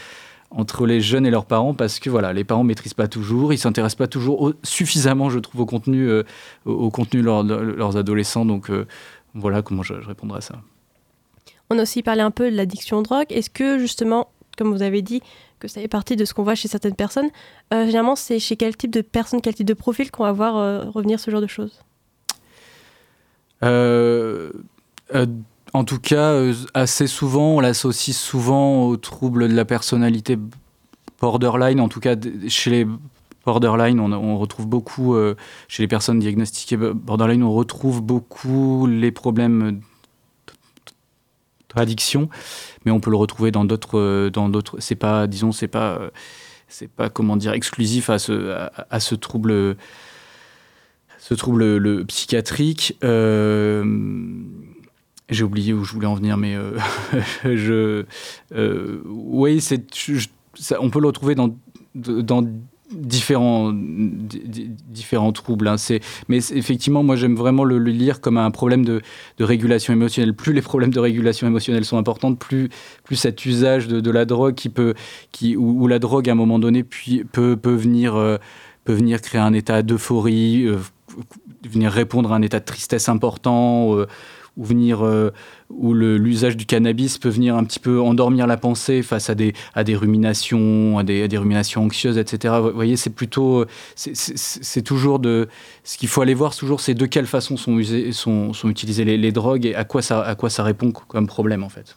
entre 0.53 0.87
les 0.87 1.01
jeunes 1.01 1.27
et 1.27 1.31
leurs 1.31 1.47
parents 1.47 1.75
parce 1.75 1.99
que 1.99 2.09
voilà, 2.09 2.33
les 2.33 2.45
parents 2.45 2.63
maîtrisent 2.63 2.95
pas 2.95 3.09
toujours, 3.09 3.53
ils 3.53 3.59
s'intéressent 3.59 3.99
pas 3.99 4.07
toujours 4.07 4.53
suffisamment, 4.63 5.29
je 5.29 5.41
trouve, 5.41 5.63
au 5.63 5.67
contenu, 5.67 6.09
euh, 6.09 6.23
au 6.67 6.93
contenu 6.93 7.21
de, 7.21 7.27
leurs 7.27 7.97
adolescents. 7.97 8.45
Donc 8.45 8.71
euh, 8.71 8.87
voilà 9.35 9.63
comment 9.63 9.83
je, 9.83 10.01
je 10.01 10.07
répondrai 10.07 10.39
à 10.39 10.41
ça. 10.41 10.63
On 11.71 11.79
a 11.79 11.83
aussi 11.83 12.03
parlé 12.03 12.23
un 12.23 12.31
peu 12.31 12.51
de 12.51 12.57
l'addiction 12.57 12.99
aux 12.99 13.03
drogues. 13.03 13.27
Est-ce 13.31 13.51
que 13.51 13.79
justement, 13.79 14.29
comme 14.57 14.73
vous 14.73 14.83
avez 14.83 15.03
dit, 15.03 15.21
que 15.59 15.69
ça 15.69 15.81
fait 15.81 15.89
partie 15.89 16.17
de 16.17 16.25
ce 16.25 16.35
qu'on 16.35 16.43
voit 16.43 16.55
chez 16.55 16.69
certaines 16.69 16.95
personnes, 16.95 17.31
euh, 17.73 17.87
généralement 17.87 18.17
c'est 18.17 18.39
chez 18.39 18.57
quel 18.57 18.77
type 18.77 18.91
de 18.91 19.01
personnes, 19.01 19.41
quel 19.41 19.55
type 19.55 19.67
de 19.67 19.75
profil 19.75 20.11
qu'on 20.11 20.25
va 20.25 20.33
voir 20.33 20.57
euh, 20.57 20.85
revenir 20.91 21.19
ce 21.19 21.31
genre 21.31 21.41
de 21.41 21.47
choses? 21.47 21.81
Euh, 23.65 24.53
En 25.73 25.85
tout 25.85 25.99
cas, 25.99 26.41
assez 26.75 27.07
souvent, 27.07 27.57
on 27.57 27.61
l'associe 27.61 28.17
souvent 28.17 28.87
aux 28.87 28.97
troubles 28.97 29.49
de 29.49 29.55
la 29.55 29.65
personnalité 29.65 30.39
borderline, 31.21 31.81
en 31.81 31.89
tout 31.89 32.01
cas 32.01 32.17
chez 32.49 32.71
les 32.71 32.87
borderline, 33.45 34.01
on 34.01 34.39
retrouve 34.39 34.67
beaucoup, 34.67 35.17
chez 35.69 35.83
les 35.83 35.89
personnes 35.89 36.19
diagnostiquées 36.19 36.77
borderline, 36.77 37.43
on 37.43 37.53
retrouve 37.53 38.01
beaucoup 38.01 38.87
les 38.87 39.11
problèmes 39.11 39.81
addiction, 41.79 42.29
mais 42.85 42.91
on 42.91 43.01
peut 43.01 43.11
le 43.11 43.17
retrouver 43.17 43.51
dans 43.51 43.65
d'autres, 43.65 43.99
euh, 43.99 44.31
dans 44.31 44.49
d'autres. 44.49 44.77
C'est 44.81 44.95
pas, 44.95 45.27
disons, 45.27 45.53
c'est 45.53 45.69
pas, 45.69 45.99
euh, 45.99 46.11
c'est 46.69 46.91
pas 46.91 47.09
comment 47.09 47.37
dire 47.37 47.53
exclusif 47.53 48.11
à 48.11 48.19
ce, 48.19 48.69
à, 48.91 49.01
ce 49.01 49.15
trouble, 49.15 49.77
ce 51.19 51.35
trouble 51.35 51.77
le 51.77 52.05
psychiatrique. 52.05 52.97
Euh, 53.05 53.85
j'ai 55.29 55.45
oublié 55.45 55.73
où 55.73 55.85
je 55.85 55.93
voulais 55.93 56.07
en 56.07 56.15
venir, 56.15 56.37
mais 56.37 56.57
je, 57.45 58.05
oui, 59.07 59.61
c'est, 59.61 59.83
on 60.79 60.91
peut 60.91 61.01
le 61.01 61.09
retrouver 61.09 61.35
dans 61.35 61.57
dans 61.97 62.43
différents, 62.93 63.73
différents 63.75 65.33
troubles. 65.33 65.69
Hein. 65.69 65.77
Mais 66.29 66.39
effectivement, 66.39 67.03
moi 67.03 67.17
j'aime 67.17 67.35
vraiment 67.35 67.65
le, 67.65 67.79
lire 67.79 68.21
comme 68.21 68.39
un 68.39 68.51
problème 68.51 68.85
de, 68.85 69.03
de, 69.39 69.45
régulation 69.45 69.93
émotionnelle. 69.93 70.35
Plus 70.35 70.53
les 70.53 70.63
problèmes 70.63 70.93
de 70.93 71.01
régulation 71.01 71.47
émotionnelle 71.47 71.85
sont 71.85 71.99
importants, 71.99 72.35
plus, 72.35 72.69
plus 73.05 73.17
cet 73.17 73.45
usage 73.45 73.89
de, 73.89 74.11
la 74.11 74.25
drogue 74.25 74.55
qui 74.55 74.69
peut, 74.69 74.95
qui, 75.33 75.57
où, 75.57 75.87
la 75.87 75.99
drogue 75.99 76.29
à 76.29 76.33
un 76.33 76.37
moment 76.37 76.59
donné 76.59 76.83
puis, 76.85 77.25
peut, 77.25 77.57
peut 77.57 77.75
venir... 77.75 78.17
Euh, 78.17 78.39
peut 78.85 78.93
venir 78.93 79.21
créer 79.21 79.41
un 79.41 79.53
état 79.53 79.83
d'euphorie, 79.83 80.69
venir 81.69 81.91
répondre 81.91 82.33
à 82.33 82.37
un 82.37 82.43
état 82.43 82.61
de 82.61 82.65
tristesse 82.65 83.09
important, 83.09 83.97
ou 84.57 84.65
venir 84.65 85.05
où 85.69 85.93
l'usage 85.93 86.57
du 86.57 86.67
cannabis 86.67 87.19
peut 87.19 87.29
venir 87.29 87.57
un 87.57 87.65
petit 87.65 87.79
peu 87.79 88.01
endormir 88.01 88.47
la 88.47 88.57
pensée 88.57 89.03
face 89.03 89.29
à 89.31 89.35
des, 89.35 89.53
à 89.75 89.85
des 89.85 89.97
ruminations, 89.97 90.99
à 90.99 91.05
des, 91.05 91.25
à 91.25 91.29
des 91.29 91.39
ruminations 91.39 91.83
anxieuses, 91.83 92.19
etc. 92.19 92.55
Vous 92.63 92.71
voyez, 92.73 92.97
c'est 92.97 93.11
plutôt, 93.11 93.65
c'est 93.95 94.83
toujours 94.83 95.19
de, 95.19 95.49
ce 95.85 95.99
qu'il 95.99 96.09
faut 96.09 96.23
aller 96.23 96.35
voir 96.35 96.55
toujours, 96.55 96.81
c'est 96.81 96.95
de 96.95 97.07
quelle 97.07 97.27
façon 97.27 97.57
sont, 97.57 97.79
usées, 97.79 98.13
sont, 98.13 98.53
sont 98.53 98.69
utilisées 98.69 99.05
les, 99.05 99.17
les, 99.17 99.33
drogues 99.33 99.67
et 99.67 99.75
à 99.75 99.85
quoi 99.85 100.03
ça, 100.03 100.23
à 100.23 100.35
quoi 100.35 100.51
ça 100.51 100.63
répond 100.63 100.93
comme 100.93 101.27
problème 101.27 101.63
en 101.63 101.69
fait. 101.69 101.97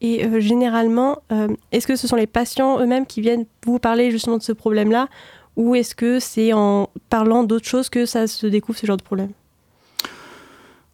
Et 0.00 0.24
euh, 0.24 0.40
généralement, 0.40 1.22
euh, 1.32 1.48
est-ce 1.72 1.86
que 1.86 1.96
ce 1.96 2.06
sont 2.06 2.16
les 2.16 2.26
patients 2.26 2.78
eux-mêmes 2.80 3.06
qui 3.06 3.20
viennent 3.20 3.46
vous 3.64 3.78
parler 3.78 4.10
justement 4.10 4.36
de 4.36 4.42
ce 4.42 4.52
problème-là, 4.52 5.08
ou 5.56 5.74
est-ce 5.74 5.94
que 5.94 6.20
c'est 6.20 6.52
en 6.52 6.90
parlant 7.08 7.44
d'autres 7.44 7.66
choses 7.66 7.88
que 7.88 8.04
ça 8.04 8.26
se 8.26 8.46
découvre 8.46 8.78
ce 8.78 8.86
genre 8.86 8.98
de 8.98 9.02
problème? 9.02 9.30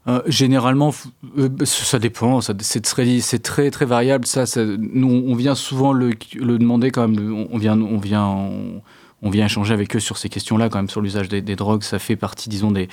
Euh, 0.09 0.21
généralement, 0.27 0.93
euh, 1.39 1.49
ça 1.65 1.99
dépend. 1.99 2.41
C'est 2.41 2.81
très, 2.83 3.71
très, 3.71 3.87
variable. 3.87 4.27
Ça, 4.27 4.45
nous, 4.57 5.09
on 5.09 5.35
vient 5.35 5.55
souvent 5.55 5.93
le, 5.93 6.15
demander 6.35 6.91
quand 6.91 7.07
même. 7.07 7.47
On 7.51 7.59
vient, 7.59 7.81
on 7.81 7.99
vient, 7.99 8.27
on, 9.23 9.31
vient 9.31 9.47
échanger 9.47 9.73
avec 9.73 9.95
eux 9.95 10.01
sur 10.01 10.19
ces 10.19 10.29
questions-là, 10.29 10.69
quand 10.69 10.79
même, 10.79 10.91
sur 10.91 11.03
l'usage 11.03 11.29
des, 11.29 11.57
drogues. 11.57 11.85
Ça 11.85 12.01
fait 12.01 12.17
partie, 12.17 12.49
disons, 12.49 12.73
des, 12.73 12.89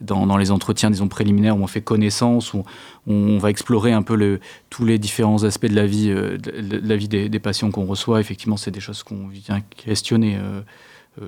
dans, 0.00 0.38
les 0.38 0.50
entretiens, 0.50 0.90
disons, 0.90 1.08
préliminaires 1.08 1.58
où 1.58 1.62
on 1.62 1.66
fait 1.66 1.82
connaissance, 1.82 2.54
où 2.54 2.64
on, 3.06 3.36
va 3.36 3.50
explorer 3.50 3.92
un 3.92 4.02
peu 4.02 4.40
tous 4.70 4.86
les 4.86 4.98
différents 4.98 5.44
aspects 5.44 5.66
de 5.66 5.76
la 5.76 5.86
vie, 5.86 6.08
euh, 6.08 6.38
de, 6.38 6.80
la 6.82 6.96
vie 6.96 7.08
des, 7.08 7.28
des 7.28 7.40
patients 7.40 7.70
qu'on 7.70 7.84
reçoit. 7.84 8.20
Effectivement, 8.20 8.56
c'est 8.56 8.70
des 8.70 8.80
choses 8.80 9.02
qu'on 9.02 9.28
vient 9.28 9.60
questionner. 9.76 10.38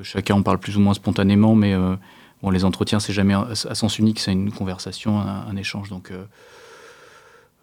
chacun 0.02 0.36
en 0.36 0.42
parle 0.42 0.58
plus 0.58 0.78
ou 0.78 0.80
moins 0.80 0.94
spontanément, 0.94 1.54
mais 1.54 1.74
Bon, 2.42 2.50
les 2.50 2.64
entretiens, 2.64 3.00
c'est 3.00 3.12
jamais 3.12 3.34
à 3.34 3.54
sens 3.54 3.98
unique, 3.98 4.20
c'est 4.20 4.32
une 4.32 4.52
conversation, 4.52 5.18
un, 5.18 5.56
échange. 5.56 5.88
Donc, 5.88 6.10
euh, 6.10 6.24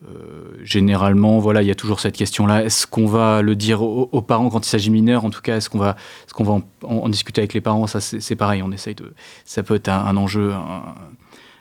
euh, 0.05 0.57
généralement, 0.63 1.39
voilà, 1.39 1.61
il 1.61 1.67
y 1.67 1.71
a 1.71 1.75
toujours 1.75 1.99
cette 1.99 2.15
question-là. 2.17 2.63
Est-ce 2.63 2.87
qu'on 2.87 3.05
va 3.05 3.41
le 3.41 3.55
dire 3.55 3.83
aux, 3.83 4.21
parents 4.21 4.49
quand 4.49 4.65
il 4.65 4.69
s'agit 4.69 4.89
mineur? 4.89 5.25
En 5.25 5.29
tout 5.29 5.41
cas, 5.41 5.57
est-ce 5.57 5.69
qu'on 5.69 5.77
va, 5.77 5.95
est 6.27 6.33
qu'on 6.33 6.43
va 6.43 6.59
en, 6.83 7.09
discuter 7.09 7.41
avec 7.41 7.53
les 7.53 7.61
parents? 7.61 7.85
Ça, 7.85 8.01
c'est 8.01 8.35
pareil. 8.35 8.63
On 8.63 8.71
essaye 8.71 8.95
de. 8.95 9.13
Ça 9.45 9.61
peut 9.61 9.75
être 9.75 9.89
un, 9.89 10.17
enjeu 10.17 10.53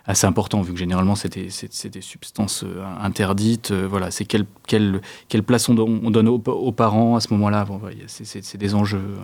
assez 0.07 0.27
important, 0.27 0.63
vu 0.63 0.73
que 0.73 0.79
généralement, 0.79 1.15
c'est 1.15 1.29
des, 1.29 1.49
des, 1.91 2.01
substances 2.01 2.65
euh, 2.65 2.83
interdites. 3.01 3.73
voilà, 3.73 4.11
c'est 4.11 4.25
quelle, 4.25 4.47
place 5.45 5.69
on, 5.69 5.75
donne 5.75 6.29
aux, 6.29 6.73
parents 6.73 7.17
à 7.17 7.21
ce 7.21 7.33
moment-là? 7.35 7.67
Bon, 7.67 7.79
C'est 8.07 8.57
des 8.57 8.75
enjeux 8.75 9.19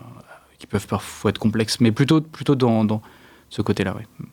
qui 0.59 0.67
peuvent 0.67 0.87
parfois 0.87 1.31
être 1.31 1.39
complexes, 1.39 1.81
mais 1.81 1.91
plutôt, 1.91 2.21
plutôt 2.21 2.55
dans 2.55 3.01
ce 3.51 3.63
côté-là. 3.63 3.95
Oui. 3.97 4.27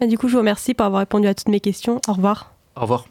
Bah, 0.00 0.06
du 0.06 0.16
coup, 0.16 0.28
je 0.28 0.32
vous 0.32 0.38
remercie 0.38 0.74
pour 0.74 0.86
avoir 0.86 1.00
répondu 1.00 1.26
à 1.26 1.34
toutes 1.34 1.48
mes 1.48 1.60
questions. 1.60 2.00
Au 2.08 2.12
revoir. 2.14 2.54
Au 2.76 2.82
revoir. 2.82 3.06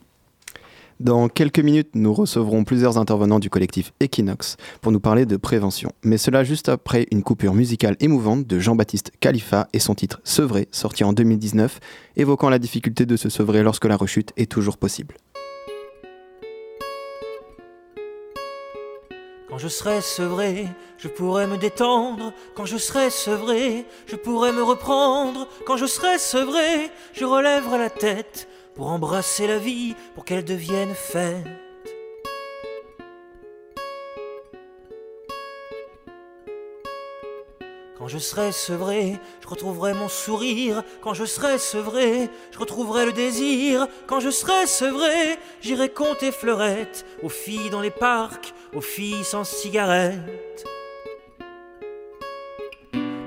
Dans 1.00 1.30
quelques 1.30 1.60
minutes, 1.60 1.92
nous 1.94 2.14
recevrons 2.14 2.66
plusieurs 2.66 2.98
intervenants 2.98 3.40
du 3.40 3.50
collectif 3.50 3.94
Equinox 4.02 4.58
pour 4.82 4.92
nous 4.92 5.00
parler 5.00 5.26
de 5.26 5.38
prévention. 5.38 5.94
Mais 6.04 6.18
cela 6.18 6.44
juste 6.44 6.68
après 6.68 7.08
une 7.12 7.24
coupure 7.24 7.54
musicale 7.54 7.96
émouvante 8.02 8.46
de 8.46 8.60
Jean-Baptiste 8.60 9.14
Khalifa 9.22 9.70
et 9.72 9.80
son 9.80 9.96
titre 9.96 10.20
Sevrer, 10.26 10.68
sorti 10.72 11.06
en 11.06 11.14
2019, 11.14 11.80
évoquant 12.18 12.50
la 12.50 12.60
difficulté 12.60 13.06
de 13.06 13.16
se 13.16 13.30
sevrer 13.30 13.64
lorsque 13.64 13.86
la 13.86 13.96
rechute 13.96 14.34
est 14.36 14.52
toujours 14.52 14.78
possible. 14.78 15.16
Je 19.60 19.68
serai 19.68 20.02
sevré, 20.02 20.68
je 20.98 21.08
pourrai 21.08 21.46
me 21.46 21.58
détendre. 21.58 22.34
Quand 22.56 22.66
je 22.66 22.78
serai 22.78 23.10
sevré, 23.10 23.86
je 24.08 24.16
pourrai 24.16 24.52
me 24.52 24.64
reprendre. 24.64 25.48
Quand 25.66 25.78
je 25.78 25.86
serai 25.86 26.18
sevré, 26.18 26.90
je 27.14 27.26
relèverai 27.26 27.78
la 27.78 27.90
tête 27.90 28.48
pour 28.74 28.88
embrasser 28.88 29.46
la 29.46 29.60
vie, 29.60 29.96
pour 30.16 30.26
qu'elle 30.26 30.46
devienne 30.46 30.96
fête. 30.96 31.69
Je 38.10 38.18
serai 38.18 38.52
sevré, 38.52 39.18
je 39.42 39.48
retrouverai 39.48 39.94
mon 39.94 40.10
sourire. 40.10 40.84
Quand 41.02 41.14
je 41.14 41.26
serai 41.26 41.58
sevré, 41.58 42.30
je 42.52 42.60
retrouverai 42.60 43.06
le 43.06 43.14
désir. 43.14 43.88
Quand 44.08 44.20
je 44.20 44.32
serai 44.32 44.66
sevré, 44.66 45.38
j'irai 45.62 45.90
compter 45.90 46.32
fleurettes 46.32 47.06
aux 47.24 47.30
filles 47.30 47.70
dans 47.70 47.82
les 47.82 47.92
parcs, 47.92 48.54
aux 48.76 48.82
filles 48.82 49.24
sans 49.24 49.44
cigarette. 49.44 50.66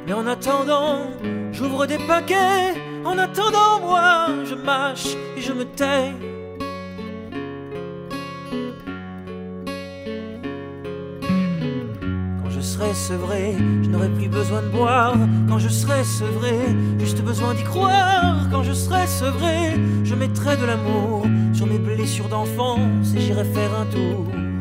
Mais 0.07 0.13
en 0.13 0.27
attendant, 0.27 1.07
j'ouvre 1.53 1.87
des 1.87 1.99
paquets. 1.99 2.75
En 3.05 3.17
attendant, 3.19 3.81
moi, 3.81 4.27
je 4.45 4.55
mâche 4.55 5.15
et 5.37 5.41
je 5.41 5.53
me 5.53 5.65
tais. 5.65 6.32
Je 12.79 13.89
n'aurai 13.89 14.09
plus 14.09 14.29
besoin 14.29 14.63
de 14.63 14.69
boire. 14.69 15.15
Quand 15.49 15.59
je 15.59 15.69
serai 15.69 16.05
sevré, 16.05 16.57
juste 16.99 17.23
besoin 17.23 17.55
d'y 17.55 17.65
croire. 17.65 18.49
Quand 18.51 18.63
je 18.63 18.73
serai 18.73 19.07
sevré, 19.07 19.75
je 20.05 20.15
mettrai 20.15 20.57
de 20.57 20.65
l'amour 20.65 21.27
sur 21.53 21.67
mes 21.67 21.79
blessures 21.79 22.29
d'enfance 22.29 23.15
et 23.15 23.21
j'irai 23.21 23.45
faire 23.45 23.75
un 23.75 23.87
tour. 23.87 24.52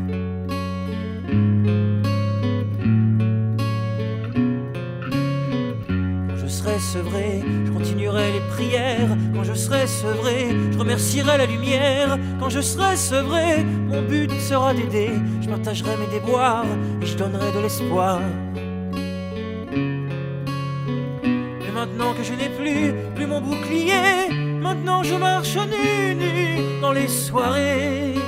Je 6.82 7.71
continuerai 7.71 8.34
les 8.34 8.39
prières. 8.49 9.17
Quand 9.34 9.43
je 9.43 9.53
serai 9.53 9.88
sevré, 9.88 10.49
je 10.71 10.77
remercierai 10.77 11.38
la 11.38 11.45
lumière. 11.45 12.17
Quand 12.39 12.49
je 12.49 12.61
serai 12.61 12.95
sevré, 12.95 13.63
mon 13.63 14.01
but 14.01 14.32
sera 14.39 14.73
d'aider. 14.73 15.11
Je 15.41 15.49
partagerai 15.49 15.95
mes 15.97 16.07
déboires 16.07 16.65
et 17.01 17.05
je 17.05 17.15
donnerai 17.15 17.51
de 17.51 17.59
l'espoir. 17.59 18.19
Mais 21.61 21.71
maintenant 21.73 22.13
que 22.13 22.23
je 22.23 22.34
n'ai 22.34 22.49
plus, 22.49 22.93
plus 23.15 23.27
mon 23.27 23.41
bouclier, 23.41 24.29
maintenant 24.61 25.03
je 25.03 25.15
marche 25.15 25.55
nu, 25.55 26.15
nu 26.15 26.82
dans 26.82 26.91
les 26.91 27.07
soirées. 27.07 28.20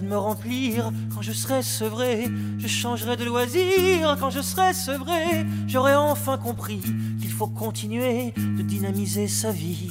De 0.00 0.06
me 0.06 0.16
remplir. 0.16 0.92
Quand 1.14 1.22
je 1.22 1.32
serai 1.32 1.62
sevré, 1.62 2.26
je 2.58 2.66
changerai 2.66 3.16
de 3.16 3.24
loisir. 3.24 4.16
Quand 4.20 4.30
je 4.30 4.40
serai 4.40 4.74
sevré, 4.74 5.46
j'aurai 5.66 5.94
enfin 5.94 6.36
compris 6.38 6.80
qu'il 7.20 7.30
faut 7.30 7.46
continuer 7.46 8.32
de 8.36 8.62
dynamiser 8.62 9.26
sa 9.26 9.50
vie. 9.50 9.90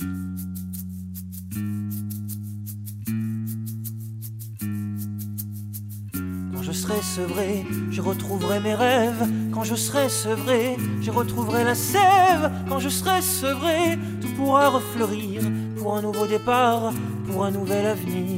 Quand 6.53 6.61
je 6.61 6.71
serai 6.71 7.01
sevré, 7.01 7.65
je 7.91 8.01
retrouverai 8.01 8.59
mes 8.59 8.75
rêves. 8.75 9.27
Quand 9.53 9.63
je 9.63 9.75
serai 9.75 10.09
sevré, 10.09 10.77
je 11.01 11.11
retrouverai 11.11 11.63
la 11.63 11.75
sève. 11.75 12.51
Quand 12.69 12.79
je 12.79 12.89
serai 12.89 13.21
sevré, 13.21 13.97
tout 14.21 14.29
pourra 14.35 14.69
refleurir 14.69 15.41
pour 15.77 15.97
un 15.97 16.01
nouveau 16.01 16.27
départ, 16.27 16.93
pour 17.27 17.43
un 17.45 17.51
nouvel 17.51 17.87
avenir. 17.87 18.36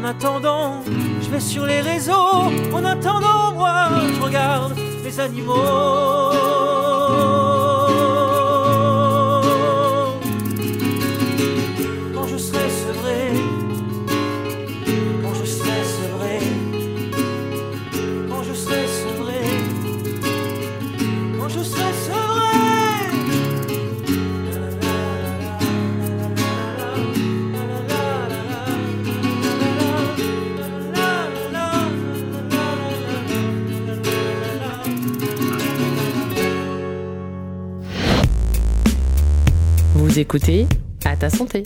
En 0.00 0.04
attendant, 0.04 0.82
je 1.20 1.28
vais 1.30 1.40
sur 1.40 1.66
les 1.66 1.80
réseaux. 1.80 2.48
En 2.72 2.84
attendant, 2.84 3.52
moi, 3.54 3.88
je 4.14 4.20
regarde 4.22 4.74
les 5.04 5.20
animaux. 5.20 6.49
Écoutez 40.20 40.66
À 41.06 41.16
ta 41.16 41.30
santé. 41.30 41.62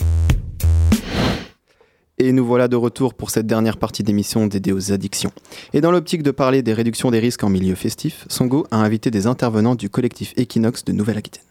Et 2.17 2.31
nous 2.31 2.45
voilà 2.45 2.69
de 2.69 2.77
retour 2.77 3.13
pour 3.13 3.29
cette 3.29 3.47
dernière 3.47 3.75
partie 3.75 4.01
d'émission 4.01 4.47
dédiée 4.47 4.71
aux 4.71 4.93
addictions. 4.93 5.33
Et 5.73 5.81
dans 5.81 5.91
l'optique 5.91 6.23
de 6.23 6.31
parler 6.31 6.61
des 6.61 6.71
réductions 6.71 7.11
des 7.11 7.19
risques 7.19 7.43
en 7.43 7.49
milieu 7.49 7.75
festif, 7.75 8.25
Songo 8.29 8.65
a 8.71 8.77
invité 8.77 9.11
des 9.11 9.27
intervenants 9.27 9.75
du 9.75 9.89
collectif 9.89 10.33
Equinox 10.37 10.85
de 10.85 10.93
Nouvelle-Aquitaine. 10.93 11.43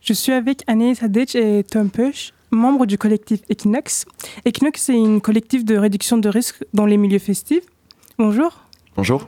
Je 0.00 0.12
suis 0.12 0.30
avec 0.30 0.62
Anne 0.68 0.94
Sadech 0.94 1.34
et 1.34 1.64
Tom 1.64 1.90
Push, 1.90 2.32
membres 2.52 2.86
du 2.86 2.96
collectif 2.96 3.40
Equinox. 3.50 4.04
Equinox 4.46 4.88
est 4.88 4.94
une 4.94 5.20
collectif 5.20 5.64
de 5.64 5.76
réduction 5.76 6.16
de 6.16 6.28
risques 6.28 6.64
dans 6.72 6.86
les 6.86 6.96
milieux 6.96 7.18
festifs. 7.18 7.64
Bonjour. 8.18 8.68
Bonjour. 8.96 9.26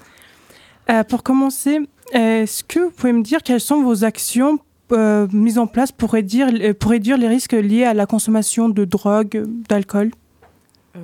Euh, 0.88 1.02
pour 1.02 1.24
commencer, 1.24 1.80
est-ce 2.12 2.62
que 2.62 2.78
vous 2.78 2.90
pouvez 2.90 3.12
me 3.12 3.24
dire 3.24 3.42
quelles 3.42 3.60
sont 3.60 3.82
vos 3.82 4.04
actions 4.04 4.60
euh, 4.92 5.26
mises 5.32 5.58
en 5.58 5.66
place 5.66 5.92
pour 5.92 6.12
réduire, 6.12 6.48
pour 6.78 6.90
réduire 6.90 7.16
les 7.16 7.28
risques 7.28 7.52
liés 7.52 7.84
à 7.84 7.94
la 7.94 8.06
consommation 8.06 8.68
de 8.68 8.84
drogue, 8.84 9.44
d'alcool 9.68 10.10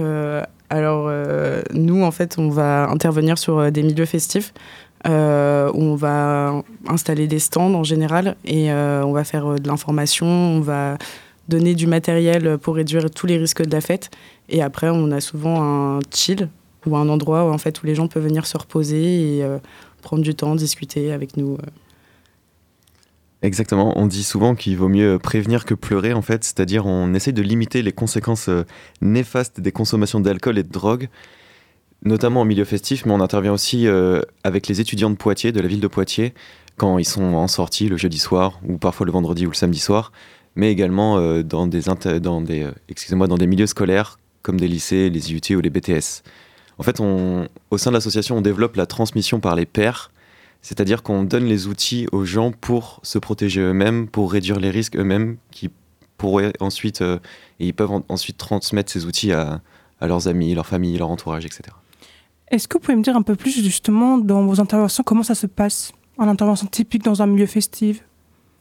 euh, 0.00 0.42
alors, 0.70 1.10
nous, 1.72 2.02
en 2.02 2.10
fait, 2.10 2.36
on 2.36 2.50
va 2.50 2.90
intervenir 2.90 3.38
sur 3.38 3.72
des 3.72 3.82
milieux 3.82 4.04
festifs 4.04 4.52
on 5.04 5.94
va 5.94 6.62
installer 6.88 7.26
des 7.26 7.38
stands 7.38 7.72
en 7.72 7.84
général 7.84 8.36
et 8.44 8.70
on 8.70 9.12
va 9.12 9.24
faire 9.24 9.54
de 9.54 9.66
l'information, 9.66 10.26
on 10.26 10.60
va 10.60 10.98
donner 11.48 11.74
du 11.74 11.86
matériel 11.86 12.58
pour 12.58 12.74
réduire 12.74 13.10
tous 13.10 13.26
les 13.26 13.38
risques 13.38 13.64
de 13.64 13.72
la 13.72 13.80
fête. 13.80 14.10
Et 14.50 14.60
après, 14.60 14.90
on 14.90 15.10
a 15.10 15.20
souvent 15.22 15.62
un 15.62 16.00
chill 16.14 16.50
ou 16.84 16.96
un 16.96 17.08
endroit 17.08 17.44
où, 17.44 17.48
en 17.48 17.56
fait, 17.58 17.82
où 17.82 17.86
les 17.86 17.94
gens 17.94 18.06
peuvent 18.06 18.24
venir 18.24 18.44
se 18.44 18.58
reposer 18.58 19.38
et 19.38 19.44
prendre 20.02 20.22
du 20.22 20.34
temps, 20.34 20.54
discuter 20.54 21.12
avec 21.12 21.38
nous. 21.38 21.56
Euh. 23.42 23.46
Exactement, 23.46 23.92
on 23.96 24.06
dit 24.06 24.24
souvent 24.24 24.54
qu'il 24.54 24.76
vaut 24.76 24.88
mieux 24.88 25.18
prévenir 25.18 25.64
que 25.64 25.74
pleurer 25.74 26.12
en 26.12 26.22
fait, 26.22 26.44
c'est-à-dire 26.44 26.86
on 26.86 27.14
essaye 27.14 27.32
de 27.32 27.42
limiter 27.42 27.82
les 27.82 27.92
conséquences 27.92 28.48
euh, 28.48 28.64
néfastes 29.00 29.60
des 29.60 29.72
consommations 29.72 30.20
d'alcool 30.20 30.58
et 30.58 30.62
de 30.62 30.70
drogue, 30.70 31.08
notamment 32.04 32.42
en 32.42 32.44
milieu 32.44 32.64
festif, 32.64 33.06
mais 33.06 33.12
on 33.12 33.20
intervient 33.20 33.52
aussi 33.52 33.86
euh, 33.86 34.22
avec 34.44 34.68
les 34.68 34.80
étudiants 34.80 35.10
de 35.10 35.16
Poitiers, 35.16 35.52
de 35.52 35.60
la 35.60 35.68
ville 35.68 35.80
de 35.80 35.88
Poitiers, 35.88 36.34
quand 36.76 36.98
ils 36.98 37.04
sont 37.04 37.34
en 37.34 37.48
sortie 37.48 37.88
le 37.88 37.96
jeudi 37.96 38.18
soir 38.18 38.60
ou 38.66 38.78
parfois 38.78 39.06
le 39.06 39.12
vendredi 39.12 39.46
ou 39.46 39.50
le 39.50 39.56
samedi 39.56 39.80
soir, 39.80 40.12
mais 40.54 40.70
également 40.70 41.20
dans 41.42 41.66
des, 41.66 41.82
dans 42.20 42.40
des, 42.40 42.70
dans 43.10 43.36
des 43.36 43.46
milieux 43.46 43.66
scolaires 43.66 44.18
comme 44.42 44.60
des 44.60 44.68
lycées, 44.68 45.10
les 45.10 45.32
IUT 45.32 45.56
ou 45.56 45.60
les 45.60 45.70
BTS. 45.70 46.22
En 46.78 46.82
fait, 46.84 47.00
au 47.00 47.78
sein 47.78 47.90
de 47.90 47.94
l'association, 47.94 48.38
on 48.38 48.40
développe 48.40 48.76
la 48.76 48.86
transmission 48.86 49.40
par 49.40 49.56
les 49.56 49.66
pairs, 49.66 50.10
c'est-à-dire 50.62 51.02
qu'on 51.02 51.24
donne 51.24 51.44
les 51.44 51.66
outils 51.66 52.06
aux 52.12 52.24
gens 52.24 52.52
pour 52.52 53.00
se 53.02 53.18
protéger 53.18 53.60
eux-mêmes, 53.60 54.08
pour 54.08 54.32
réduire 54.32 54.58
les 54.58 54.70
risques 54.70 54.96
eux-mêmes, 54.96 55.36
qui 55.50 55.70
pourraient 56.16 56.52
ensuite, 56.60 57.00
euh, 57.00 57.18
et 57.60 57.66
ils 57.68 57.74
peuvent 57.74 58.02
ensuite 58.08 58.36
transmettre 58.36 58.90
ces 58.90 59.06
outils 59.06 59.32
à, 59.32 59.60
à 60.00 60.06
leurs 60.06 60.28
amis, 60.28 60.54
leur 60.54 60.66
famille, 60.66 60.96
leur 60.98 61.10
entourage, 61.10 61.44
etc. 61.44 61.62
Est-ce 62.50 62.66
que 62.66 62.74
vous 62.74 62.80
pouvez 62.80 62.96
me 62.96 63.02
dire 63.02 63.16
un 63.16 63.22
peu 63.22 63.36
plus 63.36 63.62
justement 63.62 64.18
dans 64.18 64.44
vos 64.46 64.60
interventions 64.60 65.04
comment 65.04 65.22
ça 65.22 65.34
se 65.34 65.46
passe? 65.46 65.92
En 66.16 66.26
intervention 66.26 66.66
typique 66.66 67.04
dans 67.04 67.22
un 67.22 67.26
milieu 67.26 67.46
festif? 67.46 68.04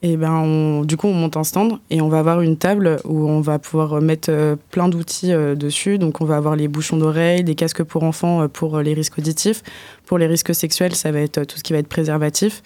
Et 0.00 0.16
ben 0.16 0.84
du 0.84 0.96
coup 0.96 1.08
on 1.08 1.12
monte 1.12 1.36
un 1.36 1.42
stand 1.42 1.78
et 1.90 2.00
on 2.00 2.08
va 2.08 2.20
avoir 2.20 2.40
une 2.40 2.56
table 2.56 3.00
où 3.04 3.28
on 3.28 3.40
va 3.40 3.58
pouvoir 3.58 4.00
mettre 4.00 4.30
euh, 4.30 4.54
plein 4.70 4.88
d'outils 4.88 5.32
euh, 5.32 5.56
dessus. 5.56 5.98
Donc 5.98 6.20
on 6.20 6.24
va 6.24 6.36
avoir 6.36 6.54
les 6.54 6.68
bouchons 6.68 6.96
d'oreilles, 6.96 7.42
des 7.42 7.56
casques 7.56 7.82
pour 7.82 8.04
enfants 8.04 8.42
euh, 8.42 8.48
pour 8.48 8.78
les 8.78 8.94
risques 8.94 9.18
auditifs. 9.18 9.62
Pour 10.06 10.18
les 10.18 10.26
risques 10.26 10.54
sexuels, 10.54 10.94
ça 10.94 11.10
va 11.10 11.20
être 11.20 11.42
tout 11.44 11.58
ce 11.58 11.64
qui 11.64 11.72
va 11.72 11.80
être 11.80 11.88
préservatif. 11.88 12.62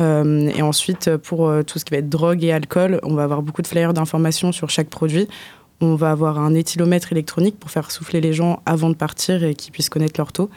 et 0.00 0.62
ensuite 0.62 1.14
pour 1.18 1.52
tout 1.66 1.78
ce 1.78 1.84
qui 1.84 1.90
va 1.90 1.98
être 1.98 2.08
drogue 2.08 2.42
et 2.42 2.52
alcool, 2.52 3.00
on 3.02 3.14
va 3.14 3.24
avoir 3.24 3.42
beaucoup 3.42 3.60
de 3.60 3.66
flyers 3.66 3.92
d'informations 3.92 4.50
sur 4.50 4.70
chaque 4.70 4.88
produit. 4.88 5.28
On 5.82 5.94
va 5.94 6.10
avoir 6.10 6.38
un 6.38 6.54
éthylomètre 6.54 7.12
électronique 7.12 7.60
pour 7.60 7.70
faire 7.70 7.90
souffler 7.90 8.22
les 8.22 8.32
gens 8.32 8.62
avant 8.64 8.88
de 8.88 8.94
partir 8.94 9.44
et 9.44 9.54
qu'ils 9.54 9.72
puissent 9.72 9.90
connaître 9.90 10.18
leur 10.18 10.32
taux, 10.32 10.48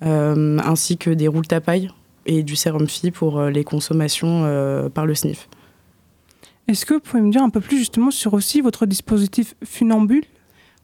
ainsi 0.00 0.96
que 0.96 1.10
des 1.10 1.28
roules 1.28 1.46
tapailles 1.46 1.90
et 2.24 2.42
du 2.42 2.56
sérum 2.56 2.88
phi 2.88 3.10
pour 3.10 3.42
les 3.42 3.64
consommations 3.64 4.90
par 4.94 5.04
le 5.04 5.14
sniff. 5.14 5.46
Est-ce 6.68 6.84
que 6.84 6.94
vous 6.94 7.00
pouvez 7.00 7.22
me 7.22 7.30
dire 7.30 7.42
un 7.42 7.50
peu 7.50 7.60
plus 7.60 7.78
justement 7.78 8.10
sur 8.10 8.34
aussi 8.34 8.60
votre 8.60 8.86
dispositif 8.86 9.54
funambule? 9.64 10.24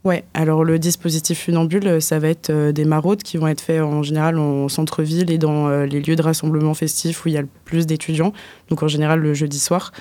Ouais, 0.04 0.24
alors 0.34 0.64
le 0.64 0.80
dispositif 0.80 1.38
funambule, 1.44 2.02
ça 2.02 2.18
va 2.18 2.28
être 2.28 2.50
euh, 2.50 2.72
des 2.72 2.84
maraudes 2.84 3.22
qui 3.22 3.36
vont 3.36 3.46
être 3.46 3.60
faites 3.60 3.80
en 3.80 4.02
général 4.02 4.36
en 4.36 4.68
centre-ville 4.68 5.30
et 5.30 5.38
dans 5.38 5.68
euh, 5.68 5.86
les 5.86 6.00
lieux 6.00 6.16
de 6.16 6.22
rassemblement 6.22 6.74
festifs 6.74 7.24
où 7.24 7.28
il 7.28 7.34
y 7.34 7.36
a 7.36 7.42
le 7.42 7.48
plus 7.64 7.86
d'étudiants, 7.86 8.32
donc 8.68 8.82
en 8.82 8.88
général 8.88 9.20
le 9.20 9.32
jeudi 9.32 9.60
soir. 9.60 9.92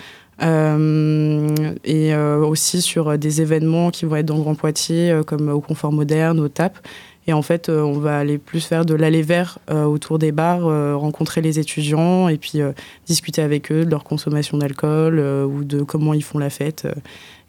Euh, 0.41 1.47
et 1.83 2.15
aussi 2.15 2.81
sur 2.81 3.15
des 3.19 3.41
événements 3.41 3.91
qui 3.91 4.05
vont 4.05 4.15
être 4.15 4.25
dans 4.25 4.39
Grand 4.39 4.55
Poitiers, 4.55 5.21
comme 5.27 5.49
au 5.49 5.61
Confort 5.61 5.91
Moderne, 5.91 6.39
au 6.39 6.47
TAP. 6.47 6.79
Et 7.27 7.33
en 7.33 7.41
fait, 7.41 7.69
euh, 7.69 7.81
on 7.81 7.99
va 7.99 8.17
aller 8.17 8.37
plus 8.37 8.65
faire 8.65 8.85
de 8.85 8.95
l'aller 8.95 9.21
vert 9.21 9.59
euh, 9.69 9.83
autour 9.83 10.17
des 10.17 10.31
bars, 10.31 10.65
euh, 10.65 10.95
rencontrer 10.95 11.41
les 11.41 11.59
étudiants 11.59 12.27
et 12.27 12.37
puis 12.37 12.59
discuter 13.05 13.41
avec 13.41 13.71
eux 13.71 13.85
de 13.85 13.89
leur 13.89 14.03
consommation 14.03 14.57
d'alcool 14.57 15.19
ou 15.19 15.63
de 15.63 15.83
comment 15.83 16.13
ils 16.13 16.23
font 16.23 16.39
la 16.39 16.49
fête. 16.49 16.87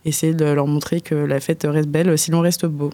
essayer 0.04 0.34
de 0.34 0.44
leur 0.44 0.66
montrer 0.66 1.00
que 1.00 1.14
la 1.14 1.40
fête 1.40 1.66
reste 1.68 1.88
belle 1.88 2.18
si 2.18 2.30
l'on 2.30 2.40
reste 2.40 2.66
beau. 2.66 2.90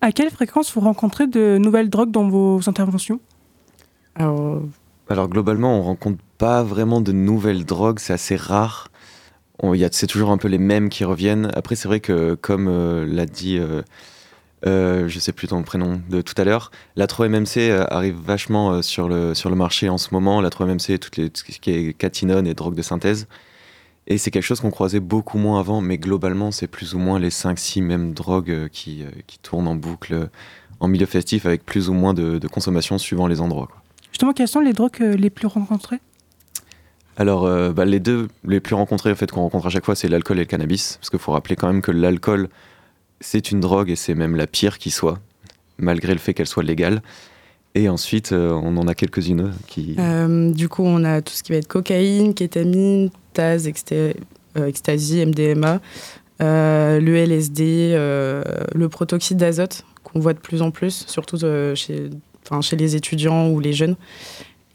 À 0.00 0.12
quelle 0.12 0.30
fréquence 0.30 0.72
vous 0.72 0.80
rencontrez 0.80 1.26
de 1.26 1.58
nouvelles 1.58 1.90
drogues 1.90 2.12
dans 2.12 2.28
vos 2.28 2.60
interventions? 2.68 3.20
Alors, 4.14 4.62
Alors 5.08 5.28
globalement, 5.28 5.78
on 5.78 5.82
rencontre 5.82 6.22
pas 6.38 6.62
vraiment 6.62 7.00
de 7.00 7.10
nouvelles 7.10 7.64
drogues, 7.64 7.98
c'est 7.98 8.12
assez 8.12 8.36
rare. 8.36 8.88
C'est 9.90 10.06
toujours 10.06 10.30
un 10.30 10.38
peu 10.38 10.46
les 10.46 10.58
mêmes 10.58 10.88
qui 10.88 11.04
reviennent. 11.04 11.50
Après, 11.54 11.74
c'est 11.74 11.88
vrai 11.88 11.98
que, 11.98 12.34
comme 12.34 12.68
l'a 13.04 13.26
dit 13.26 13.58
euh, 13.58 13.82
je 14.66 15.18
sais 15.18 15.32
plus 15.32 15.48
ton 15.48 15.62
prénom 15.62 16.00
de 16.08 16.20
tout 16.20 16.34
à 16.36 16.44
l'heure. 16.44 16.70
La 16.96 17.06
3-MMC 17.06 17.58
euh, 17.58 17.84
arrive 17.90 18.16
vachement 18.16 18.72
euh, 18.72 18.82
sur, 18.82 19.08
le, 19.08 19.34
sur 19.34 19.50
le 19.50 19.56
marché 19.56 19.88
en 19.88 19.98
ce 19.98 20.12
moment. 20.12 20.40
La 20.40 20.50
3-MMC, 20.50 20.98
tout 20.98 21.10
ce 21.12 21.58
qui 21.58 21.70
est 21.70 21.92
catinone 21.92 22.46
et 22.46 22.54
drogue 22.54 22.74
de 22.74 22.82
synthèse. 22.82 23.28
Et 24.06 24.16
c'est 24.16 24.30
quelque 24.30 24.44
chose 24.44 24.60
qu'on 24.60 24.70
croisait 24.70 25.00
beaucoup 25.00 25.38
moins 25.38 25.60
avant, 25.60 25.80
mais 25.80 25.98
globalement, 25.98 26.50
c'est 26.50 26.66
plus 26.66 26.94
ou 26.94 26.98
moins 26.98 27.18
les 27.18 27.28
5-6 27.28 27.82
mêmes 27.82 28.14
drogues 28.14 28.68
qui, 28.72 29.04
qui, 29.26 29.38
tournent 29.38 29.68
en 29.68 29.74
boucle 29.74 30.30
en 30.80 30.88
milieu 30.88 31.04
festif 31.04 31.44
avec 31.44 31.66
plus 31.66 31.90
ou 31.90 31.92
moins 31.92 32.14
de, 32.14 32.40
consommation 32.48 32.96
suivant 32.96 33.26
les 33.26 33.42
endroits. 33.42 33.68
Justement, 34.10 34.32
quelles 34.32 34.48
sont 34.48 34.60
les 34.60 34.72
drogues 34.72 34.98
les 34.98 35.28
plus 35.28 35.46
rencontrées? 35.46 35.98
Alors, 37.18 37.42
bah, 37.74 37.84
les 37.84 38.00
deux 38.00 38.28
les 38.44 38.60
plus 38.60 38.74
rencontrées, 38.74 39.12
en 39.12 39.14
fait, 39.14 39.30
qu'on 39.30 39.42
rencontre 39.42 39.66
à 39.66 39.70
chaque 39.70 39.84
fois, 39.84 39.94
c'est 39.94 40.08
l'alcool 40.08 40.38
et 40.38 40.42
le 40.42 40.46
cannabis. 40.46 40.96
Parce 40.96 41.10
qu'il 41.10 41.18
faut 41.18 41.32
rappeler 41.32 41.56
quand 41.56 41.66
même 41.66 41.82
que 41.82 41.92
l'alcool, 41.92 42.48
c'est 43.20 43.50
une 43.50 43.60
drogue 43.60 43.90
et 43.90 43.96
c'est 43.96 44.14
même 44.14 44.36
la 44.36 44.46
pire 44.46 44.78
qui 44.78 44.90
soit, 44.90 45.18
malgré 45.78 46.12
le 46.12 46.18
fait 46.18 46.34
qu'elle 46.34 46.46
soit 46.46 46.62
légale. 46.62 47.02
Et 47.74 47.88
ensuite, 47.88 48.32
euh, 48.32 48.50
on 48.50 48.76
en 48.76 48.88
a 48.88 48.94
quelques-unes 48.94 49.52
qui. 49.66 49.94
Euh, 49.98 50.52
du 50.52 50.68
coup, 50.68 50.82
on 50.84 51.04
a 51.04 51.20
tout 51.20 51.32
ce 51.32 51.42
qui 51.42 51.52
va 51.52 51.58
être 51.58 51.68
cocaïne, 51.68 52.34
kétamine, 52.34 53.10
Taz, 53.34 53.68
euh, 53.92 54.12
ecstasy, 54.66 55.24
MDMA, 55.24 55.80
le 56.40 57.14
LSD, 57.16 57.92
le 57.94 58.88
protoxyde 58.88 59.36
d'azote 59.36 59.84
qu'on 60.02 60.18
voit 60.20 60.32
de 60.32 60.38
plus 60.38 60.62
en 60.62 60.70
plus, 60.70 61.04
surtout 61.06 61.38
chez, 61.74 62.10
chez 62.62 62.76
les 62.76 62.96
étudiants 62.96 63.50
ou 63.50 63.60
les 63.60 63.74
jeunes, 63.74 63.96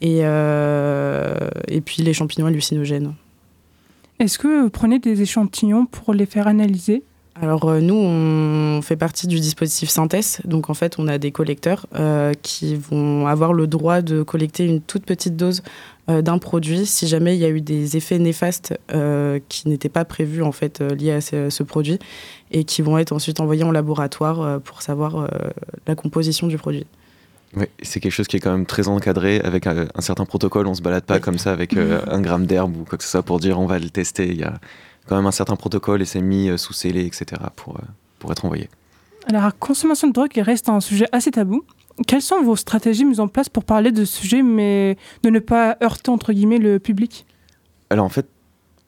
et, 0.00 0.20
et 0.20 1.80
puis 1.80 2.02
les 2.02 2.14
champignons 2.14 2.46
hallucinogènes. 2.46 3.14
Est-ce 4.20 4.38
que 4.38 4.62
vous 4.62 4.70
prenez 4.70 5.00
des 5.00 5.20
échantillons 5.20 5.86
pour 5.86 6.14
les 6.14 6.26
faire 6.26 6.46
analyser? 6.46 7.02
Alors 7.40 7.68
euh, 7.68 7.80
nous, 7.80 7.96
on 7.96 8.80
fait 8.82 8.96
partie 8.96 9.26
du 9.26 9.40
dispositif 9.40 9.88
Synthèse. 9.88 10.40
Donc 10.44 10.70
en 10.70 10.74
fait, 10.74 10.98
on 10.98 11.08
a 11.08 11.18
des 11.18 11.32
collecteurs 11.32 11.86
euh, 11.94 12.32
qui 12.42 12.76
vont 12.76 13.26
avoir 13.26 13.52
le 13.52 13.66
droit 13.66 14.02
de 14.02 14.22
collecter 14.22 14.64
une 14.64 14.80
toute 14.80 15.04
petite 15.04 15.34
dose 15.36 15.62
euh, 16.08 16.22
d'un 16.22 16.38
produit 16.38 16.86
si 16.86 17.08
jamais 17.08 17.34
il 17.34 17.40
y 17.40 17.44
a 17.44 17.48
eu 17.48 17.60
des 17.60 17.96
effets 17.96 18.18
néfastes 18.18 18.74
qui 19.48 19.68
n'étaient 19.68 19.88
pas 19.88 20.04
prévus 20.04 20.42
en 20.42 20.52
fait 20.52 20.80
liés 20.80 21.12
à 21.12 21.20
ce, 21.20 21.62
produit 21.62 21.98
et 22.52 22.64
qui 22.64 22.82
vont 22.82 22.98
être 22.98 23.12
ensuite 23.12 23.40
envoyés 23.40 23.64
en 23.64 23.72
laboratoire 23.72 24.60
pour 24.60 24.82
savoir 24.82 25.28
la 25.86 25.94
composition 25.94 26.46
du 26.46 26.58
produit. 26.58 26.86
Oui, 27.56 27.66
c'est 27.82 28.00
quelque 28.00 28.12
chose 28.12 28.26
qui 28.26 28.36
est 28.36 28.40
quand 28.40 28.52
même 28.52 28.66
très 28.66 28.88
encadré 28.88 29.40
avec 29.40 29.66
un, 29.66 29.86
certain 30.00 30.24
protocole. 30.24 30.66
On 30.66 30.74
se 30.74 30.82
balade 30.82 31.04
pas 31.04 31.20
comme 31.20 31.38
ça 31.38 31.52
avec 31.52 31.74
un 31.76 32.20
gramme 32.20 32.46
d'herbe 32.46 32.76
ou 32.76 32.84
quoi 32.84 32.98
que 32.98 33.04
ce 33.04 33.10
soit 33.10 33.22
pour 33.22 33.40
dire 33.40 33.58
on 33.58 33.66
va 33.66 33.78
le 33.78 33.90
tester. 33.90 34.28
Il 34.28 34.38
y 34.38 34.44
a 34.44 34.54
quand 35.06 35.16
même 35.16 35.26
un 35.26 35.32
certain 35.32 35.56
protocole 35.56 36.02
et 36.02 36.04
c'est 36.04 36.20
mis 36.20 36.48
euh, 36.48 36.56
sous 36.56 36.72
scellé, 36.72 37.04
etc. 37.06 37.40
pour, 37.56 37.76
euh, 37.76 37.82
pour 38.18 38.32
être 38.32 38.44
envoyé. 38.44 38.68
Alors, 39.26 39.42
la 39.42 39.52
consommation 39.52 40.08
de 40.08 40.12
drogue 40.12 40.32
reste 40.36 40.68
un 40.68 40.80
sujet 40.80 41.06
assez 41.12 41.30
tabou. 41.30 41.64
Quelles 42.06 42.22
sont 42.22 42.42
vos 42.42 42.56
stratégies 42.56 43.04
mises 43.04 43.20
en 43.20 43.28
place 43.28 43.48
pour 43.48 43.64
parler 43.64 43.92
de 43.92 44.04
ce 44.04 44.16
sujet, 44.20 44.42
mais 44.42 44.96
de 45.22 45.30
ne 45.30 45.38
pas 45.38 45.76
heurter, 45.82 46.10
entre 46.10 46.32
guillemets, 46.32 46.58
le 46.58 46.78
public? 46.78 47.24
Alors, 47.90 48.04
en 48.04 48.08
fait, 48.08 48.26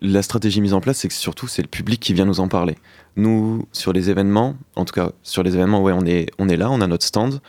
la 0.00 0.22
stratégie 0.22 0.60
mise 0.60 0.74
en 0.74 0.80
place, 0.80 0.98
c'est 0.98 1.08
que 1.08 1.14
surtout, 1.14 1.46
c'est 1.46 1.62
le 1.62 1.68
public 1.68 2.00
qui 2.00 2.12
vient 2.12 2.24
nous 2.26 2.40
en 2.40 2.48
parler. 2.48 2.76
Nous, 3.16 3.66
sur 3.72 3.92
les 3.92 4.10
événements, 4.10 4.56
en 4.74 4.84
tout 4.84 4.92
cas, 4.92 5.12
sur 5.22 5.42
les 5.42 5.54
événements, 5.54 5.82
ouais, 5.82 5.92
on 5.92 6.04
est, 6.04 6.30
on 6.38 6.48
est 6.48 6.56
là, 6.56 6.70
on 6.70 6.80
a 6.80 6.86
notre 6.86 7.04
stand. 7.04 7.40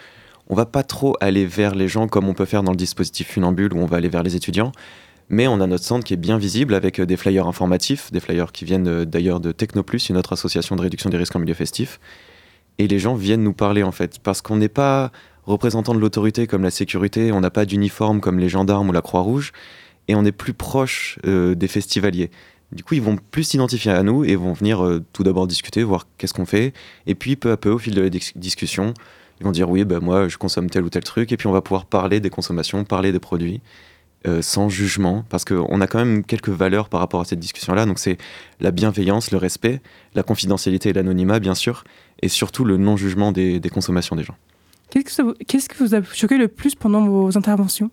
On 0.49 0.55
va 0.55 0.65
pas 0.65 0.83
trop 0.83 1.17
aller 1.19 1.45
vers 1.45 1.75
les 1.75 1.89
gens 1.89 2.07
comme 2.07 2.29
on 2.29 2.33
peut 2.33 2.45
faire 2.45 2.63
dans 2.63 2.71
le 2.71 2.77
dispositif 2.77 3.31
funambule 3.31 3.73
où 3.73 3.79
on 3.79 3.85
va 3.85 3.97
aller 3.97 4.07
vers 4.07 4.23
les 4.23 4.37
étudiants. 4.37 4.71
Mais 5.29 5.47
on 5.47 5.59
a 5.59 5.67
notre 5.67 5.83
centre 5.83 6.05
qui 6.05 6.13
est 6.13 6.17
bien 6.17 6.37
visible 6.37 6.73
avec 6.73 7.01
des 7.01 7.17
flyers 7.17 7.47
informatifs, 7.47 8.11
des 8.11 8.19
flyers 8.19 8.51
qui 8.51 8.63
viennent 8.65 9.03
d'ailleurs 9.03 9.39
de 9.39 9.51
Technoplus, 9.51 10.09
une 10.09 10.17
autre 10.17 10.33
association 10.33 10.75
de 10.75 10.81
réduction 10.81 11.09
des 11.09 11.17
risques 11.17 11.35
en 11.35 11.39
milieu 11.39 11.53
festif. 11.53 11.99
Et 12.77 12.87
les 12.87 12.99
gens 12.99 13.15
viennent 13.15 13.43
nous 13.43 13.53
parler 13.53 13.83
en 13.83 13.91
fait, 13.91 14.19
parce 14.19 14.41
qu'on 14.41 14.55
n'est 14.55 14.69
pas 14.69 15.11
représentant 15.45 15.95
de 15.95 15.99
l'autorité 15.99 16.45
comme 16.45 16.63
la 16.63 16.71
sécurité, 16.71 17.31
on 17.31 17.39
n'a 17.39 17.49
pas 17.49 17.65
d'uniforme 17.65 18.21
comme 18.21 18.39
les 18.39 18.49
gendarmes 18.49 18.89
ou 18.89 18.91
la 18.91 19.01
Croix-Rouge, 19.01 19.51
et 20.07 20.15
on 20.15 20.23
est 20.25 20.31
plus 20.31 20.53
proche 20.53 21.19
euh, 21.25 21.55
des 21.55 21.67
festivaliers. 21.67 22.29
Du 22.71 22.83
coup, 22.83 22.95
ils 22.95 23.01
vont 23.01 23.17
plus 23.31 23.43
s'identifier 23.43 23.91
à 23.91 24.03
nous 24.03 24.25
et 24.25 24.35
vont 24.35 24.53
venir 24.53 24.85
euh, 24.85 25.03
tout 25.13 25.23
d'abord 25.23 25.47
discuter, 25.47 25.83
voir 25.83 26.05
qu'est-ce 26.17 26.33
qu'on 26.33 26.45
fait, 26.45 26.73
et 27.05 27.15
puis 27.15 27.35
peu 27.35 27.51
à 27.51 27.57
peu, 27.57 27.69
au 27.71 27.77
fil 27.77 27.95
de 27.95 28.01
la 28.01 28.09
discussion, 28.09 28.93
ils 29.39 29.45
vont 29.45 29.51
dire 29.51 29.69
oui, 29.69 29.85
ben 29.85 29.99
moi 29.99 30.27
je 30.27 30.37
consomme 30.37 30.69
tel 30.69 30.83
ou 30.83 30.89
tel 30.89 31.03
truc, 31.03 31.31
et 31.31 31.37
puis 31.37 31.47
on 31.47 31.53
va 31.53 31.61
pouvoir 31.61 31.85
parler 31.85 32.19
des 32.19 32.29
consommations, 32.29 32.83
parler 32.83 33.11
des 33.11 33.19
produits. 33.19 33.61
Euh, 34.25 34.41
sans 34.41 34.67
jugement, 34.67 35.23
parce 35.29 35.45
qu'on 35.45 35.79
a 35.79 35.85
quand 35.85 35.99
même 35.99 36.23
quelques 36.23 36.49
valeurs 36.49 36.89
par 36.89 36.99
rapport 36.99 37.21
à 37.21 37.25
cette 37.25 37.39
discussion-là. 37.39 37.85
Donc 37.85 37.99
c'est 37.99 38.17
la 38.59 38.71
bienveillance, 38.71 39.29
le 39.29 39.37
respect, 39.37 39.79
la 40.15 40.23
confidentialité 40.23 40.89
et 40.89 40.93
l'anonymat, 40.93 41.39
bien 41.39 41.53
sûr, 41.53 41.83
et 42.23 42.27
surtout 42.27 42.65
le 42.65 42.77
non-jugement 42.77 43.31
des, 43.31 43.61
consommations 43.71 44.15
des 44.15 44.23
gens. 44.23 44.35
Qu'est-ce 44.89 45.69
que 45.69 45.77
vous 45.77 45.93
a 45.93 46.01
choqué 46.01 46.39
le 46.39 46.47
plus 46.47 46.73
pendant 46.73 47.05
vos 47.05 47.37
interventions? 47.37 47.91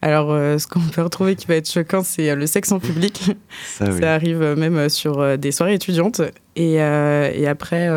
Alors, 0.00 0.32
euh, 0.32 0.56
ce 0.56 0.66
qu'on 0.66 0.80
peut 0.80 1.02
retrouver 1.02 1.36
qui 1.36 1.46
va 1.46 1.56
être 1.56 1.70
choquant, 1.70 2.02
c'est 2.02 2.30
euh, 2.30 2.34
le 2.34 2.46
sexe 2.46 2.72
en 2.72 2.80
public. 2.80 3.30
Ça, 3.64 4.14
arrive 4.14 4.40
même 4.56 4.88
sur 4.88 5.36
des 5.36 5.52
soirées 5.52 5.74
étudiantes. 5.74 6.22
Et, 6.56 6.76
et 6.76 7.46
après, 7.46 7.88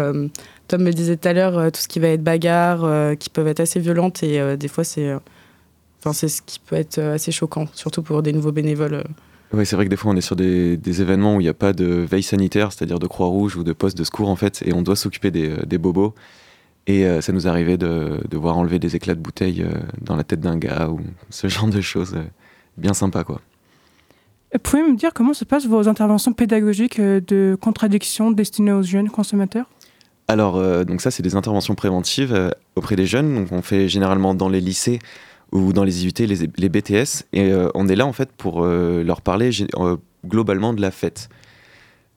Tom 0.67 0.83
me 0.83 0.91
disait 0.91 1.15
tout 1.15 1.29
à 1.29 1.33
l'heure, 1.33 1.71
tout 1.71 1.79
ce 1.79 1.87
qui 1.87 1.99
va 1.99 2.09
être 2.09 2.23
bagarre, 2.23 3.15
qui 3.17 3.29
peuvent 3.29 3.47
être 3.47 3.61
assez 3.61 3.79
violentes. 3.79 4.21
Et 4.21 4.57
des 4.57 4.67
fois, 4.67 4.83
c'est 4.83 5.15
Enfin, 6.03 6.13
c'est 6.13 6.29
ce 6.29 6.41
qui 6.41 6.59
peut 6.59 6.75
être 6.75 6.97
euh, 6.97 7.13
assez 7.13 7.31
choquant, 7.31 7.67
surtout 7.73 8.01
pour 8.01 8.23
des 8.23 8.33
nouveaux 8.33 8.51
bénévoles. 8.51 8.95
Euh. 8.95 9.03
Oui, 9.53 9.67
c'est 9.67 9.75
vrai 9.75 9.85
que 9.85 9.89
des 9.89 9.97
fois 9.97 10.11
on 10.11 10.15
est 10.15 10.21
sur 10.21 10.35
des, 10.35 10.79
événements 11.01 11.35
où 11.35 11.41
il 11.41 11.43
n'y 11.43 11.49
a 11.49 11.53
pas 11.53 11.73
de 11.73 11.85
veille 11.85 12.23
sanitaire, 12.23 12.71
c'est-à-dire 12.71 12.97
de 12.97 13.05
Croix-Rouge 13.05 13.57
ou 13.57 13.63
de 13.63 13.73
poste 13.73 13.97
de 13.97 14.03
secours 14.03 14.29
en 14.29 14.35
fait, 14.35 14.63
et 14.65 14.73
on 14.73 14.81
doit 14.81 14.95
s'occuper 14.95 15.29
des, 15.29 15.49
euh, 15.49 15.77
bobos. 15.77 16.15
Et 16.87 17.05
ça 17.21 17.31
nous 17.31 17.47
arrivait 17.47 17.77
de, 17.77 18.19
de, 18.27 18.37
voir 18.37 18.57
enlever 18.57 18.79
des 18.79 18.95
éclats 18.95 19.13
de 19.13 19.19
bouteille 19.19 19.63
dans 20.01 20.15
la 20.15 20.23
tête 20.23 20.39
d'un 20.39 20.57
gars 20.57 20.89
ou 20.89 20.99
ce 21.29 21.47
genre 21.47 21.67
de 21.67 21.79
choses. 21.79 22.15
bien 22.75 22.95
sympa 22.95 23.23
quoi. 23.23 23.39
Pouvez-vous 24.63 24.93
me 24.93 24.97
dire 24.97 25.13
comment 25.13 25.35
se 25.35 25.45
passent 25.45 25.67
vos 25.67 25.87
interventions 25.87 26.33
pédagogiques 26.33 26.99
de 26.99 27.55
contradiction 27.61 28.31
destinées 28.31 28.73
aux 28.73 28.81
jeunes 28.81 29.11
consommateurs? 29.11 29.69
Alors, 30.27 30.59
donc 30.85 31.01
ça, 31.01 31.11
c'est 31.11 31.23
des 31.23 31.35
interventions 31.35 31.75
préventives 31.75 32.51
auprès 32.75 32.95
des 32.95 33.05
jeunes. 33.05 33.35
Donc, 33.35 33.51
on 33.51 33.61
fait 33.61 33.87
généralement 33.87 34.33
dans 34.33 34.49
les 34.49 34.59
lycées 34.59 34.99
ou 35.51 35.73
dans 35.73 35.83
les 35.83 36.05
IUT, 36.05 36.13
les, 36.17 36.69
BTS. 36.69 37.25
Et 37.33 37.51
euh, 37.51 37.69
on 37.75 37.87
est 37.87 37.95
là 37.95 38.05
en 38.05 38.13
fait 38.13 38.31
pour 38.31 38.63
euh, 38.63 39.03
leur 39.03 39.21
parler 39.21 39.49
euh, 39.77 39.97
globalement 40.25 40.73
de 40.73 40.81
la 40.81 40.91
fête. 40.91 41.29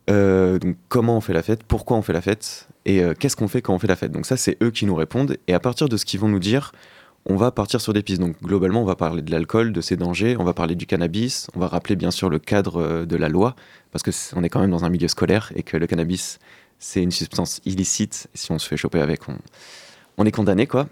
donc 0.08 0.76
comment 0.88 1.16
on 1.16 1.20
fait 1.20 1.32
la 1.32 1.42
fête, 1.42 1.64
pourquoi 1.64 1.96
on 1.96 2.02
fait 2.02 2.12
la 2.12 2.20
fête 2.20 2.68
et 2.86 3.02
qu'est-ce 3.18 3.36
qu'on 3.36 3.48
fait 3.48 3.62
quand 3.62 3.74
on 3.74 3.78
fait 3.78 3.86
la 3.86 3.96
fête. 3.96 4.12
Donc 4.12 4.26
ça 4.26 4.36
c'est 4.36 4.62
eux 4.62 4.70
qui 4.70 4.84
nous 4.86 4.94
répondent 4.94 5.38
et 5.48 5.54
à 5.54 5.60
partir 5.60 5.88
de 5.88 5.96
ce 5.96 6.04
qu'ils 6.04 6.20
vont 6.20 6.28
nous 6.28 6.38
dire, 6.38 6.72
on 7.24 7.36
va 7.36 7.50
partir 7.50 7.80
sur 7.80 7.94
des 7.94 8.02
pistes. 8.02 8.20
Donc 8.20 8.40
globalement 8.42 8.82
on 8.82 8.84
va 8.84 8.94
parler 8.94 9.22
de 9.22 9.30
l'alcool, 9.30 9.72
de 9.72 9.80
ses 9.80 9.96
dangers, 9.96 10.36
on 10.38 10.44
va 10.44 10.52
parler 10.52 10.74
du 10.74 10.86
cannabis, 10.86 11.48
on 11.54 11.60
va 11.60 11.66
rappeler 11.66 11.96
bien 11.96 12.10
sûr 12.10 12.28
le 12.28 12.38
cadre 12.38 13.06
de 13.06 13.16
la 13.16 13.30
loi 13.30 13.56
parce 13.90 14.02
que 14.02 14.10
est, 14.10 14.48
quand 14.50 14.60
même 14.60 14.70
dans 14.70 14.84
un 14.84 14.90
milieu 14.90 15.08
scolaire 15.08 15.50
et 15.56 15.62
que 15.62 15.78
le 15.78 15.86
cannabis 15.86 16.38
c'est 16.78 17.02
une 17.02 17.10
substance 17.10 17.62
illicite. 17.64 18.28
Si 18.34 18.52
on 18.52 18.58
se 18.58 18.68
fait 18.68 18.76
choper 18.76 19.00
avec, 19.00 19.22
on 20.18 20.26
est 20.26 20.32
condamné 20.32 20.66
quoi. 20.66 20.86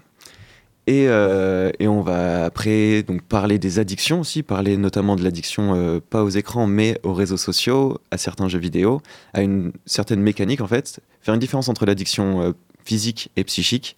Euh, 0.89 1.71
et, 1.79 1.87
on 1.87 2.01
va 2.01 2.45
après 2.45 3.03
donc 3.03 3.21
parler 3.21 3.57
des 3.57 3.79
addictions 3.79 4.19
aussi, 4.19 4.43
parler 4.43 4.75
notamment 4.75 5.15
de 5.15 5.23
l'addiction 5.23 5.75
euh, 5.75 5.99
pas 6.01 6.23
aux 6.23 6.29
écrans 6.29 6.67
mais 6.67 6.99
aux 7.03 7.13
réseaux 7.13 7.37
sociaux, 7.37 7.99
à 8.11 8.17
certains 8.17 8.49
jeux 8.49 8.59
vidéo, 8.59 9.01
à 9.33 9.41
une 9.41 9.71
certaine 9.85 10.21
mécanique 10.21 10.59
en 10.59 10.67
fait, 10.67 10.99
faire 11.21 11.33
une 11.33 11.39
différence 11.39 11.69
entre 11.69 11.85
l'addiction 11.85 12.41
euh, 12.41 12.51
physique 12.83 13.31
et 13.37 13.45
psychique 13.45 13.95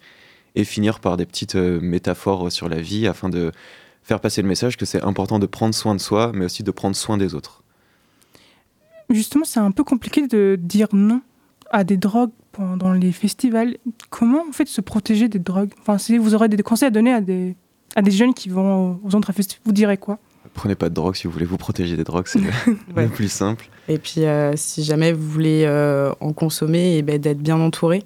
et 0.54 0.62
finir 0.62 1.00
par 1.00 1.16
des 1.16 1.26
petites 1.26 1.56
métaphores 1.56 2.52
sur 2.52 2.68
la 2.68 2.80
vie 2.80 3.08
afin 3.08 3.28
de 3.28 3.50
faire 4.02 4.20
passer 4.20 4.40
le 4.40 4.48
message 4.48 4.76
que 4.76 4.86
c'est 4.86 5.02
important 5.02 5.40
de 5.40 5.46
prendre 5.46 5.74
soin 5.74 5.94
de 5.94 6.00
soi 6.00 6.30
mais 6.34 6.44
aussi 6.44 6.62
de 6.62 6.70
prendre 6.70 6.94
soin 6.94 7.18
des 7.18 7.34
autres. 7.34 7.62
Justement, 9.10 9.44
c'est 9.44 9.60
un 9.60 9.70
peu 9.70 9.84
compliqué 9.84 10.26
de 10.26 10.58
dire 10.60 10.88
non 10.92 11.20
à 11.70 11.84
des 11.84 11.96
drogues 11.96 12.30
pendant 12.52 12.92
les 12.92 13.12
festivals. 13.12 13.76
Comment 14.10 14.44
en 14.48 14.52
fait 14.52 14.66
se 14.66 14.80
protéger 14.80 15.28
des 15.28 15.38
drogues? 15.38 15.70
Enfin, 15.80 15.98
si 15.98 16.18
vous 16.18 16.34
aurez 16.34 16.48
des 16.48 16.62
conseils 16.62 16.88
à 16.88 16.90
donner 16.90 17.12
à 17.12 17.20
des, 17.20 17.56
à 17.94 18.02
des 18.02 18.10
jeunes 18.10 18.34
qui 18.34 18.48
vont 18.48 19.00
aux 19.04 19.14
autres 19.14 19.32
festivals, 19.32 19.62
vous 19.64 19.72
direz 19.72 19.96
quoi? 19.96 20.18
Prenez 20.54 20.74
pas 20.74 20.88
de 20.88 20.94
drogue 20.94 21.14
si 21.14 21.26
vous 21.26 21.32
voulez 21.32 21.44
vous 21.44 21.58
protéger 21.58 21.96
des 21.96 22.04
drogues, 22.04 22.26
c'est 22.26 22.40
le, 22.40 23.08
plus 23.14 23.30
simple. 23.30 23.68
Et 23.88 23.98
puis, 23.98 24.24
euh, 24.24 24.52
si 24.56 24.84
jamais 24.84 25.12
vous 25.12 25.28
voulez 25.28 25.64
euh, 25.66 26.12
en 26.20 26.32
consommer, 26.32 26.94
et 26.94 26.98
eh 26.98 27.02
ben, 27.02 27.18
d'être 27.18 27.40
bien 27.40 27.60
entouré, 27.60 28.04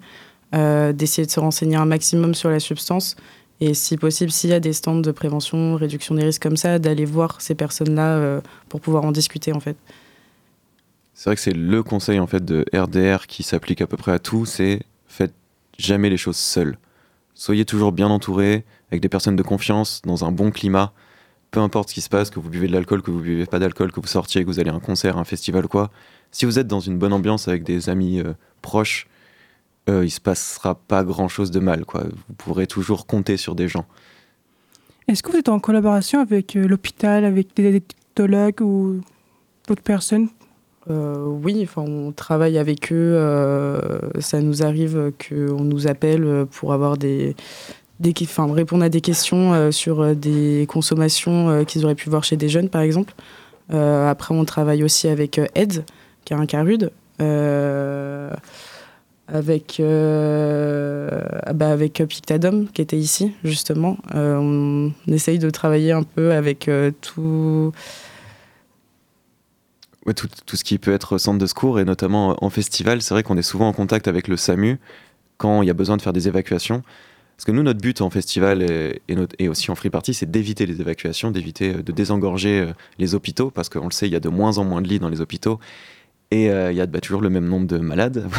euh, 0.53 0.91
d'essayer 0.91 1.25
de 1.25 1.31
se 1.31 1.39
renseigner 1.39 1.77
un 1.77 1.85
maximum 1.85 2.33
sur 2.33 2.49
la 2.49 2.59
substance. 2.59 3.15
Et 3.61 3.73
si 3.73 3.95
possible, 3.95 4.31
s'il 4.31 4.49
y 4.49 4.53
a 4.53 4.59
des 4.59 4.73
stands 4.73 4.99
de 4.99 5.11
prévention, 5.11 5.75
réduction 5.75 6.15
des 6.15 6.23
risques 6.23 6.41
comme 6.41 6.57
ça, 6.57 6.77
d'aller 6.79 7.05
voir 7.05 7.39
ces 7.39 7.55
personnes-là 7.55 8.41
pour 8.69 8.81
pouvoir 8.81 9.05
en 9.05 9.11
discuter 9.11 9.53
en 9.53 9.59
fait. 9.59 9.77
C'est 11.13 11.29
vrai 11.29 11.35
que 11.35 11.41
c'est 11.41 11.53
le 11.53 11.83
conseil 11.83 12.19
en 12.19 12.27
fait 12.27 12.43
de 12.43 12.65
RDR 12.73 13.27
qui 13.27 13.43
s'applique 13.43 13.81
à 13.81 13.87
peu 13.87 13.97
près 13.97 14.11
à 14.11 14.19
tout, 14.19 14.45
c'est 14.45 14.81
faites 15.07 15.33
jamais 15.77 16.09
les 16.09 16.17
choses 16.17 16.37
seuls. 16.37 16.77
Soyez 17.35 17.65
toujours 17.65 17.91
bien 17.91 18.07
entouré, 18.07 18.65
avec 18.91 19.01
des 19.01 19.09
personnes 19.09 19.35
de 19.35 19.43
confiance, 19.43 20.01
dans 20.05 20.25
un 20.25 20.31
bon 20.31 20.51
climat. 20.51 20.93
Peu 21.49 21.59
importe 21.59 21.89
ce 21.89 21.93
qui 21.93 22.01
se 22.01 22.09
passe, 22.09 22.29
que 22.29 22.39
vous 22.39 22.49
buvez 22.49 22.67
de 22.67 22.73
l'alcool, 22.73 23.01
que 23.01 23.11
vous 23.11 23.19
buvez 23.19 23.45
pas 23.45 23.59
d'alcool, 23.59 23.91
que 23.91 23.99
vous 23.99 24.07
sortiez, 24.07 24.41
que 24.41 24.47
vous 24.47 24.59
allez 24.59 24.69
à 24.69 24.73
un 24.73 24.79
concert, 24.79 25.17
un 25.17 25.23
festival, 25.23 25.67
quoi. 25.67 25.91
Si 26.31 26.45
vous 26.45 26.59
êtes 26.59 26.67
dans 26.67 26.79
une 26.79 26.97
bonne 26.97 27.13
ambiance 27.13 27.47
avec 27.47 27.63
des 27.63 27.89
amis 27.89 28.19
euh, 28.19 28.33
proches, 28.61 29.07
euh, 29.89 30.05
il 30.05 30.11
se 30.11 30.21
passera 30.21 30.75
pas 30.75 31.03
grand 31.03 31.27
chose 31.27 31.51
de 31.51 31.59
mal, 31.59 31.85
quoi. 31.85 32.03
Vous 32.03 32.33
pourrez 32.35 32.67
toujours 32.67 33.05
compter 33.05 33.37
sur 33.37 33.55
des 33.55 33.67
gens. 33.67 33.85
Est-ce 35.07 35.23
que 35.23 35.31
vous 35.31 35.37
êtes 35.37 35.49
en 35.49 35.59
collaboration 35.59 36.19
avec 36.19 36.55
euh, 36.55 36.67
l'hôpital, 36.67 37.25
avec 37.25 37.55
des 37.55 37.67
addictologues 37.67 38.61
ou 38.61 39.01
d'autres 39.67 39.83
personnes 39.83 40.29
euh, 40.89 41.25
oui, 41.25 41.59
enfin, 41.63 41.83
on 41.83 42.11
travaille 42.11 42.57
avec 42.57 42.91
eux. 42.91 43.15
Euh, 43.15 43.79
ça 44.19 44.41
nous 44.41 44.63
arrive 44.63 45.11
qu'on 45.19 45.63
nous 45.63 45.87
appelle 45.87 46.45
pour 46.51 46.73
avoir 46.73 46.97
des, 46.97 47.35
enfin, 48.23 48.51
répondre 48.51 48.83
à 48.83 48.89
des 48.89 49.01
questions 49.01 49.53
euh, 49.53 49.71
sur 49.71 50.15
des 50.15 50.65
consommations 50.67 51.63
qu'ils 51.65 51.85
auraient 51.85 51.95
pu 51.95 52.09
voir 52.09 52.23
chez 52.23 52.37
des 52.37 52.49
jeunes, 52.49 52.69
par 52.69 52.81
exemple. 52.81 53.13
après, 53.69 54.33
on 54.33 54.45
travaille 54.45 54.83
aussi 54.83 55.07
avec 55.07 55.39
Ed, 55.55 55.85
qui 56.25 56.33
est 56.33 56.37
un 56.37 56.45
carude. 56.45 56.91
avec, 59.27 59.81
bah 61.53 61.69
avec 61.69 62.03
Pictadom 62.07 62.65
qui 62.73 62.81
était 62.81 62.97
ici 62.97 63.33
justement. 63.43 63.97
on 64.13 64.91
essaye 65.07 65.39
de 65.39 65.49
travailler 65.49 65.91
un 65.93 66.03
peu 66.03 66.33
avec 66.33 66.69
tout, 67.01 67.71
tout, 70.15 70.27
tout, 70.45 70.55
ce 70.55 70.63
qui 70.63 70.77
peut 70.77 70.93
être 70.93 71.17
centre 71.17 71.37
de 71.37 71.45
secours 71.45 71.79
et 71.79 71.85
notamment 71.85 72.43
en 72.43 72.49
festival, 72.49 73.01
c'est 73.01 73.13
vrai 73.13 73.23
qu'on 73.23 73.37
est 73.37 73.43
souvent 73.43 73.67
en 73.67 73.73
contact 73.73 74.07
avec 74.07 74.27
le 74.27 74.37
SAMU 74.37 74.79
quand 75.37 75.61
il 75.61 75.67
y 75.67 75.71
a 75.71 75.73
besoin 75.73 75.97
de 75.97 76.01
faire 76.01 76.13
des 76.13 76.27
évacuations. 76.27 76.83
Parce 77.41 77.47
que 77.47 77.51
nous, 77.53 77.63
notre 77.63 77.81
but 77.81 78.01
en 78.01 78.11
festival 78.11 78.61
et, 78.61 79.01
et, 79.39 79.49
aussi 79.49 79.71
en 79.71 79.75
free 79.75 79.89
party, 79.89 80.13
c'est 80.13 80.29
d'éviter 80.29 80.67
les 80.67 80.79
évacuations, 80.79 81.31
d'éviter 81.31 81.73
euh, 81.73 81.81
de 81.81 81.91
désengorger 81.91 82.59
euh, 82.59 82.73
les 82.99 83.15
hôpitaux, 83.15 83.49
parce 83.49 83.67
qu'on 83.67 83.85
le 83.85 83.91
sait, 83.91 84.05
il 84.05 84.11
y 84.11 84.15
a 84.15 84.19
de 84.19 84.29
moins 84.29 84.59
en 84.59 84.63
moins 84.63 84.79
de 84.79 84.87
lits 84.87 84.99
dans 84.99 85.09
les 85.09 85.21
hôpitaux, 85.21 85.59
et 86.29 86.51
euh, 86.51 86.71
il 86.71 86.77
y 86.77 86.81
a 86.81 86.85
bah, 86.85 86.99
toujours 86.99 87.19
le 87.21 87.31
même 87.31 87.47
nombre 87.47 87.65
de 87.65 87.79
malades. 87.79 88.29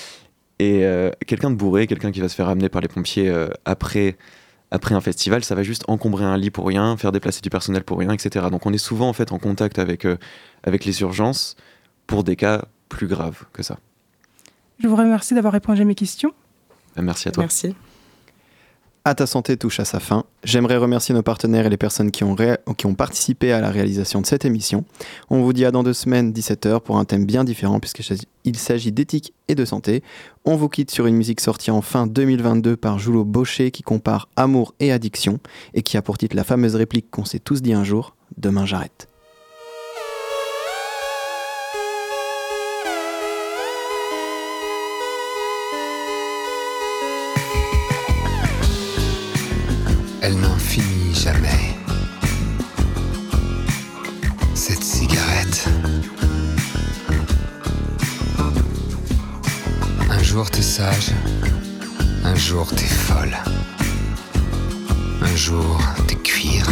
et 0.58 0.82
quelqu'un 1.28 1.52
de 1.52 1.54
bourré, 1.54 1.86
quelqu'un 1.86 2.10
qui 2.10 2.18
va 2.18 2.28
se 2.28 2.34
faire 2.34 2.48
amener 2.48 2.68
par 2.68 2.80
les 2.80 2.88
pompiers 2.88 3.32
après 3.64 4.16
après 4.70 4.94
un 4.94 5.00
festival, 5.00 5.44
ça 5.44 5.54
va 5.54 5.62
juste 5.62 5.84
encombrer 5.88 6.24
un 6.24 6.36
lit 6.36 6.50
pour 6.50 6.66
rien, 6.66 6.96
faire 6.96 7.12
déplacer 7.12 7.40
du 7.40 7.50
personnel 7.50 7.84
pour 7.84 7.98
rien, 7.98 8.12
etc. 8.12 8.46
Donc 8.50 8.66
on 8.66 8.72
est 8.72 8.78
souvent 8.78 9.08
en 9.08 9.12
fait 9.12 9.32
en 9.32 9.38
contact 9.38 9.78
avec, 9.78 10.04
euh, 10.04 10.16
avec 10.62 10.84
les 10.84 11.00
urgences 11.00 11.56
pour 12.06 12.24
des 12.24 12.36
cas 12.36 12.66
plus 12.88 13.06
graves 13.06 13.44
que 13.52 13.62
ça. 13.62 13.78
Je 14.78 14.86
vous 14.88 14.96
remercie 14.96 15.34
d'avoir 15.34 15.52
répondu 15.52 15.82
à 15.82 15.84
mes 15.84 15.94
questions. 15.94 16.32
Merci 16.96 17.28
à 17.28 17.32
toi. 17.32 17.42
Merci. 17.42 17.74
À 19.08 19.14
ta 19.14 19.26
santé 19.26 19.56
touche 19.56 19.80
à 19.80 19.86
sa 19.86 20.00
fin. 20.00 20.24
J'aimerais 20.44 20.76
remercier 20.76 21.14
nos 21.14 21.22
partenaires 21.22 21.64
et 21.64 21.70
les 21.70 21.78
personnes 21.78 22.10
qui 22.10 22.24
ont, 22.24 22.36
participé 22.94 23.52
à 23.52 23.60
la 23.62 23.70
réalisation 23.70 24.20
de 24.20 24.26
cette 24.26 24.44
émission. 24.44 24.84
On 25.30 25.40
vous 25.40 25.54
dit 25.54 25.64
à 25.64 25.70
dans 25.70 25.82
deux 25.82 25.94
semaines, 25.94 26.30
17h, 26.30 26.80
pour 26.80 26.98
un 26.98 27.06
thème 27.06 27.24
bien 27.24 27.42
différent, 27.42 27.80
puisqu'il 27.80 28.58
s'agit 28.58 28.92
d'éthique 28.92 29.32
et 29.48 29.54
de 29.54 29.64
santé. 29.64 30.02
On 30.44 30.56
vous 30.56 30.68
quitte 30.68 30.90
sur 30.90 31.06
une 31.06 31.16
musique 31.16 31.40
sortie 31.40 31.70
en 31.70 31.80
fin 31.80 32.06
2022 32.06 32.76
par 32.76 32.98
Joulot 32.98 33.24
Baucher 33.24 33.70
qui 33.70 33.82
compare 33.82 34.28
amour 34.36 34.74
et 34.78 34.92
addiction, 34.92 35.38
et 35.72 35.80
qui 35.80 35.96
a 35.96 36.02
pour 36.02 36.18
titre 36.18 36.36
la 36.36 36.44
fameuse 36.44 36.74
réplique 36.74 37.10
qu'on 37.10 37.24
s'est 37.24 37.38
tous 37.38 37.62
dit 37.62 37.72
un 37.72 37.84
jour 37.84 38.14
Demain 38.36 38.66
j'arrête. 38.66 39.07
Jour 60.38 60.50
t'es 60.52 60.62
sage, 60.62 61.10
un 62.22 62.36
jour 62.36 62.68
t'es 62.72 62.84
folle. 62.84 63.36
Un 65.20 65.34
jour 65.34 65.80
t'es 66.06 66.14
cuir, 66.14 66.64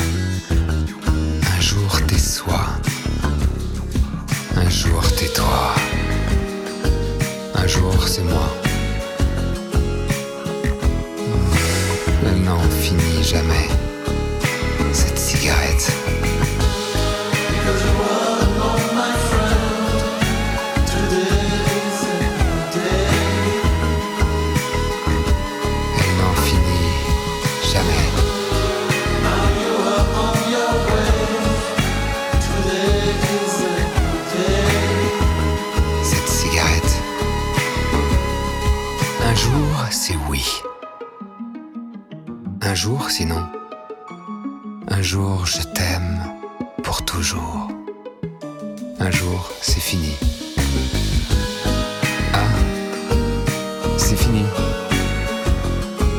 un 1.56 1.60
jour 1.60 2.00
t'es 2.06 2.16
soie. 2.16 2.68
Un 4.54 4.70
jour 4.70 5.02
t'es 5.16 5.26
toi, 5.26 5.74
un 7.56 7.66
jour 7.66 8.06
c'est 8.06 8.22
moi. 8.22 8.48
Elle 12.24 12.42
n'en 12.44 12.60
finit 12.80 13.24
jamais, 13.24 13.66
cette 14.92 15.18
cigarette. 15.18 15.90
Jour, 42.76 43.10
sinon. 43.10 43.42
Un 44.88 45.00
jour, 45.00 45.46
je 45.46 45.62
t'aime 45.62 46.20
pour 46.84 47.02
toujours. 47.06 47.68
Un 49.00 49.10
jour, 49.10 49.50
c'est 49.62 49.80
fini. 49.80 50.14
Ah, 52.34 52.38
c'est 53.96 54.16
fini. 54.16 54.44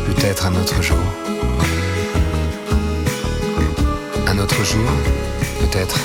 Peut-être 0.07 0.47
un 0.47 0.55
autre 0.55 0.81
jour. 0.81 0.97
Un 4.25 4.39
autre 4.39 4.63
jour, 4.63 4.89
peut-être. 5.61 5.99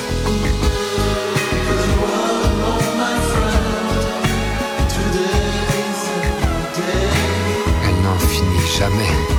Elle 7.84 8.02
n'en 8.04 8.18
finit 8.18 8.66
jamais, 8.78 9.31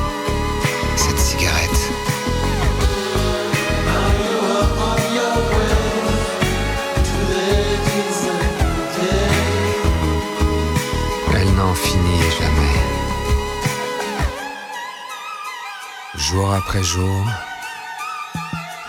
Jour 16.33 16.51
après 16.51 16.81
jour, 16.81 17.27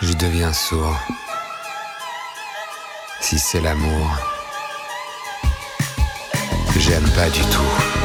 je 0.01 0.13
deviens 0.13 0.51
sourd. 0.51 0.99
Si 3.21 3.37
c'est 3.37 3.61
l'amour, 3.61 4.09
j'aime 6.75 7.07
pas 7.11 7.29
du 7.29 7.41
tout. 7.41 8.04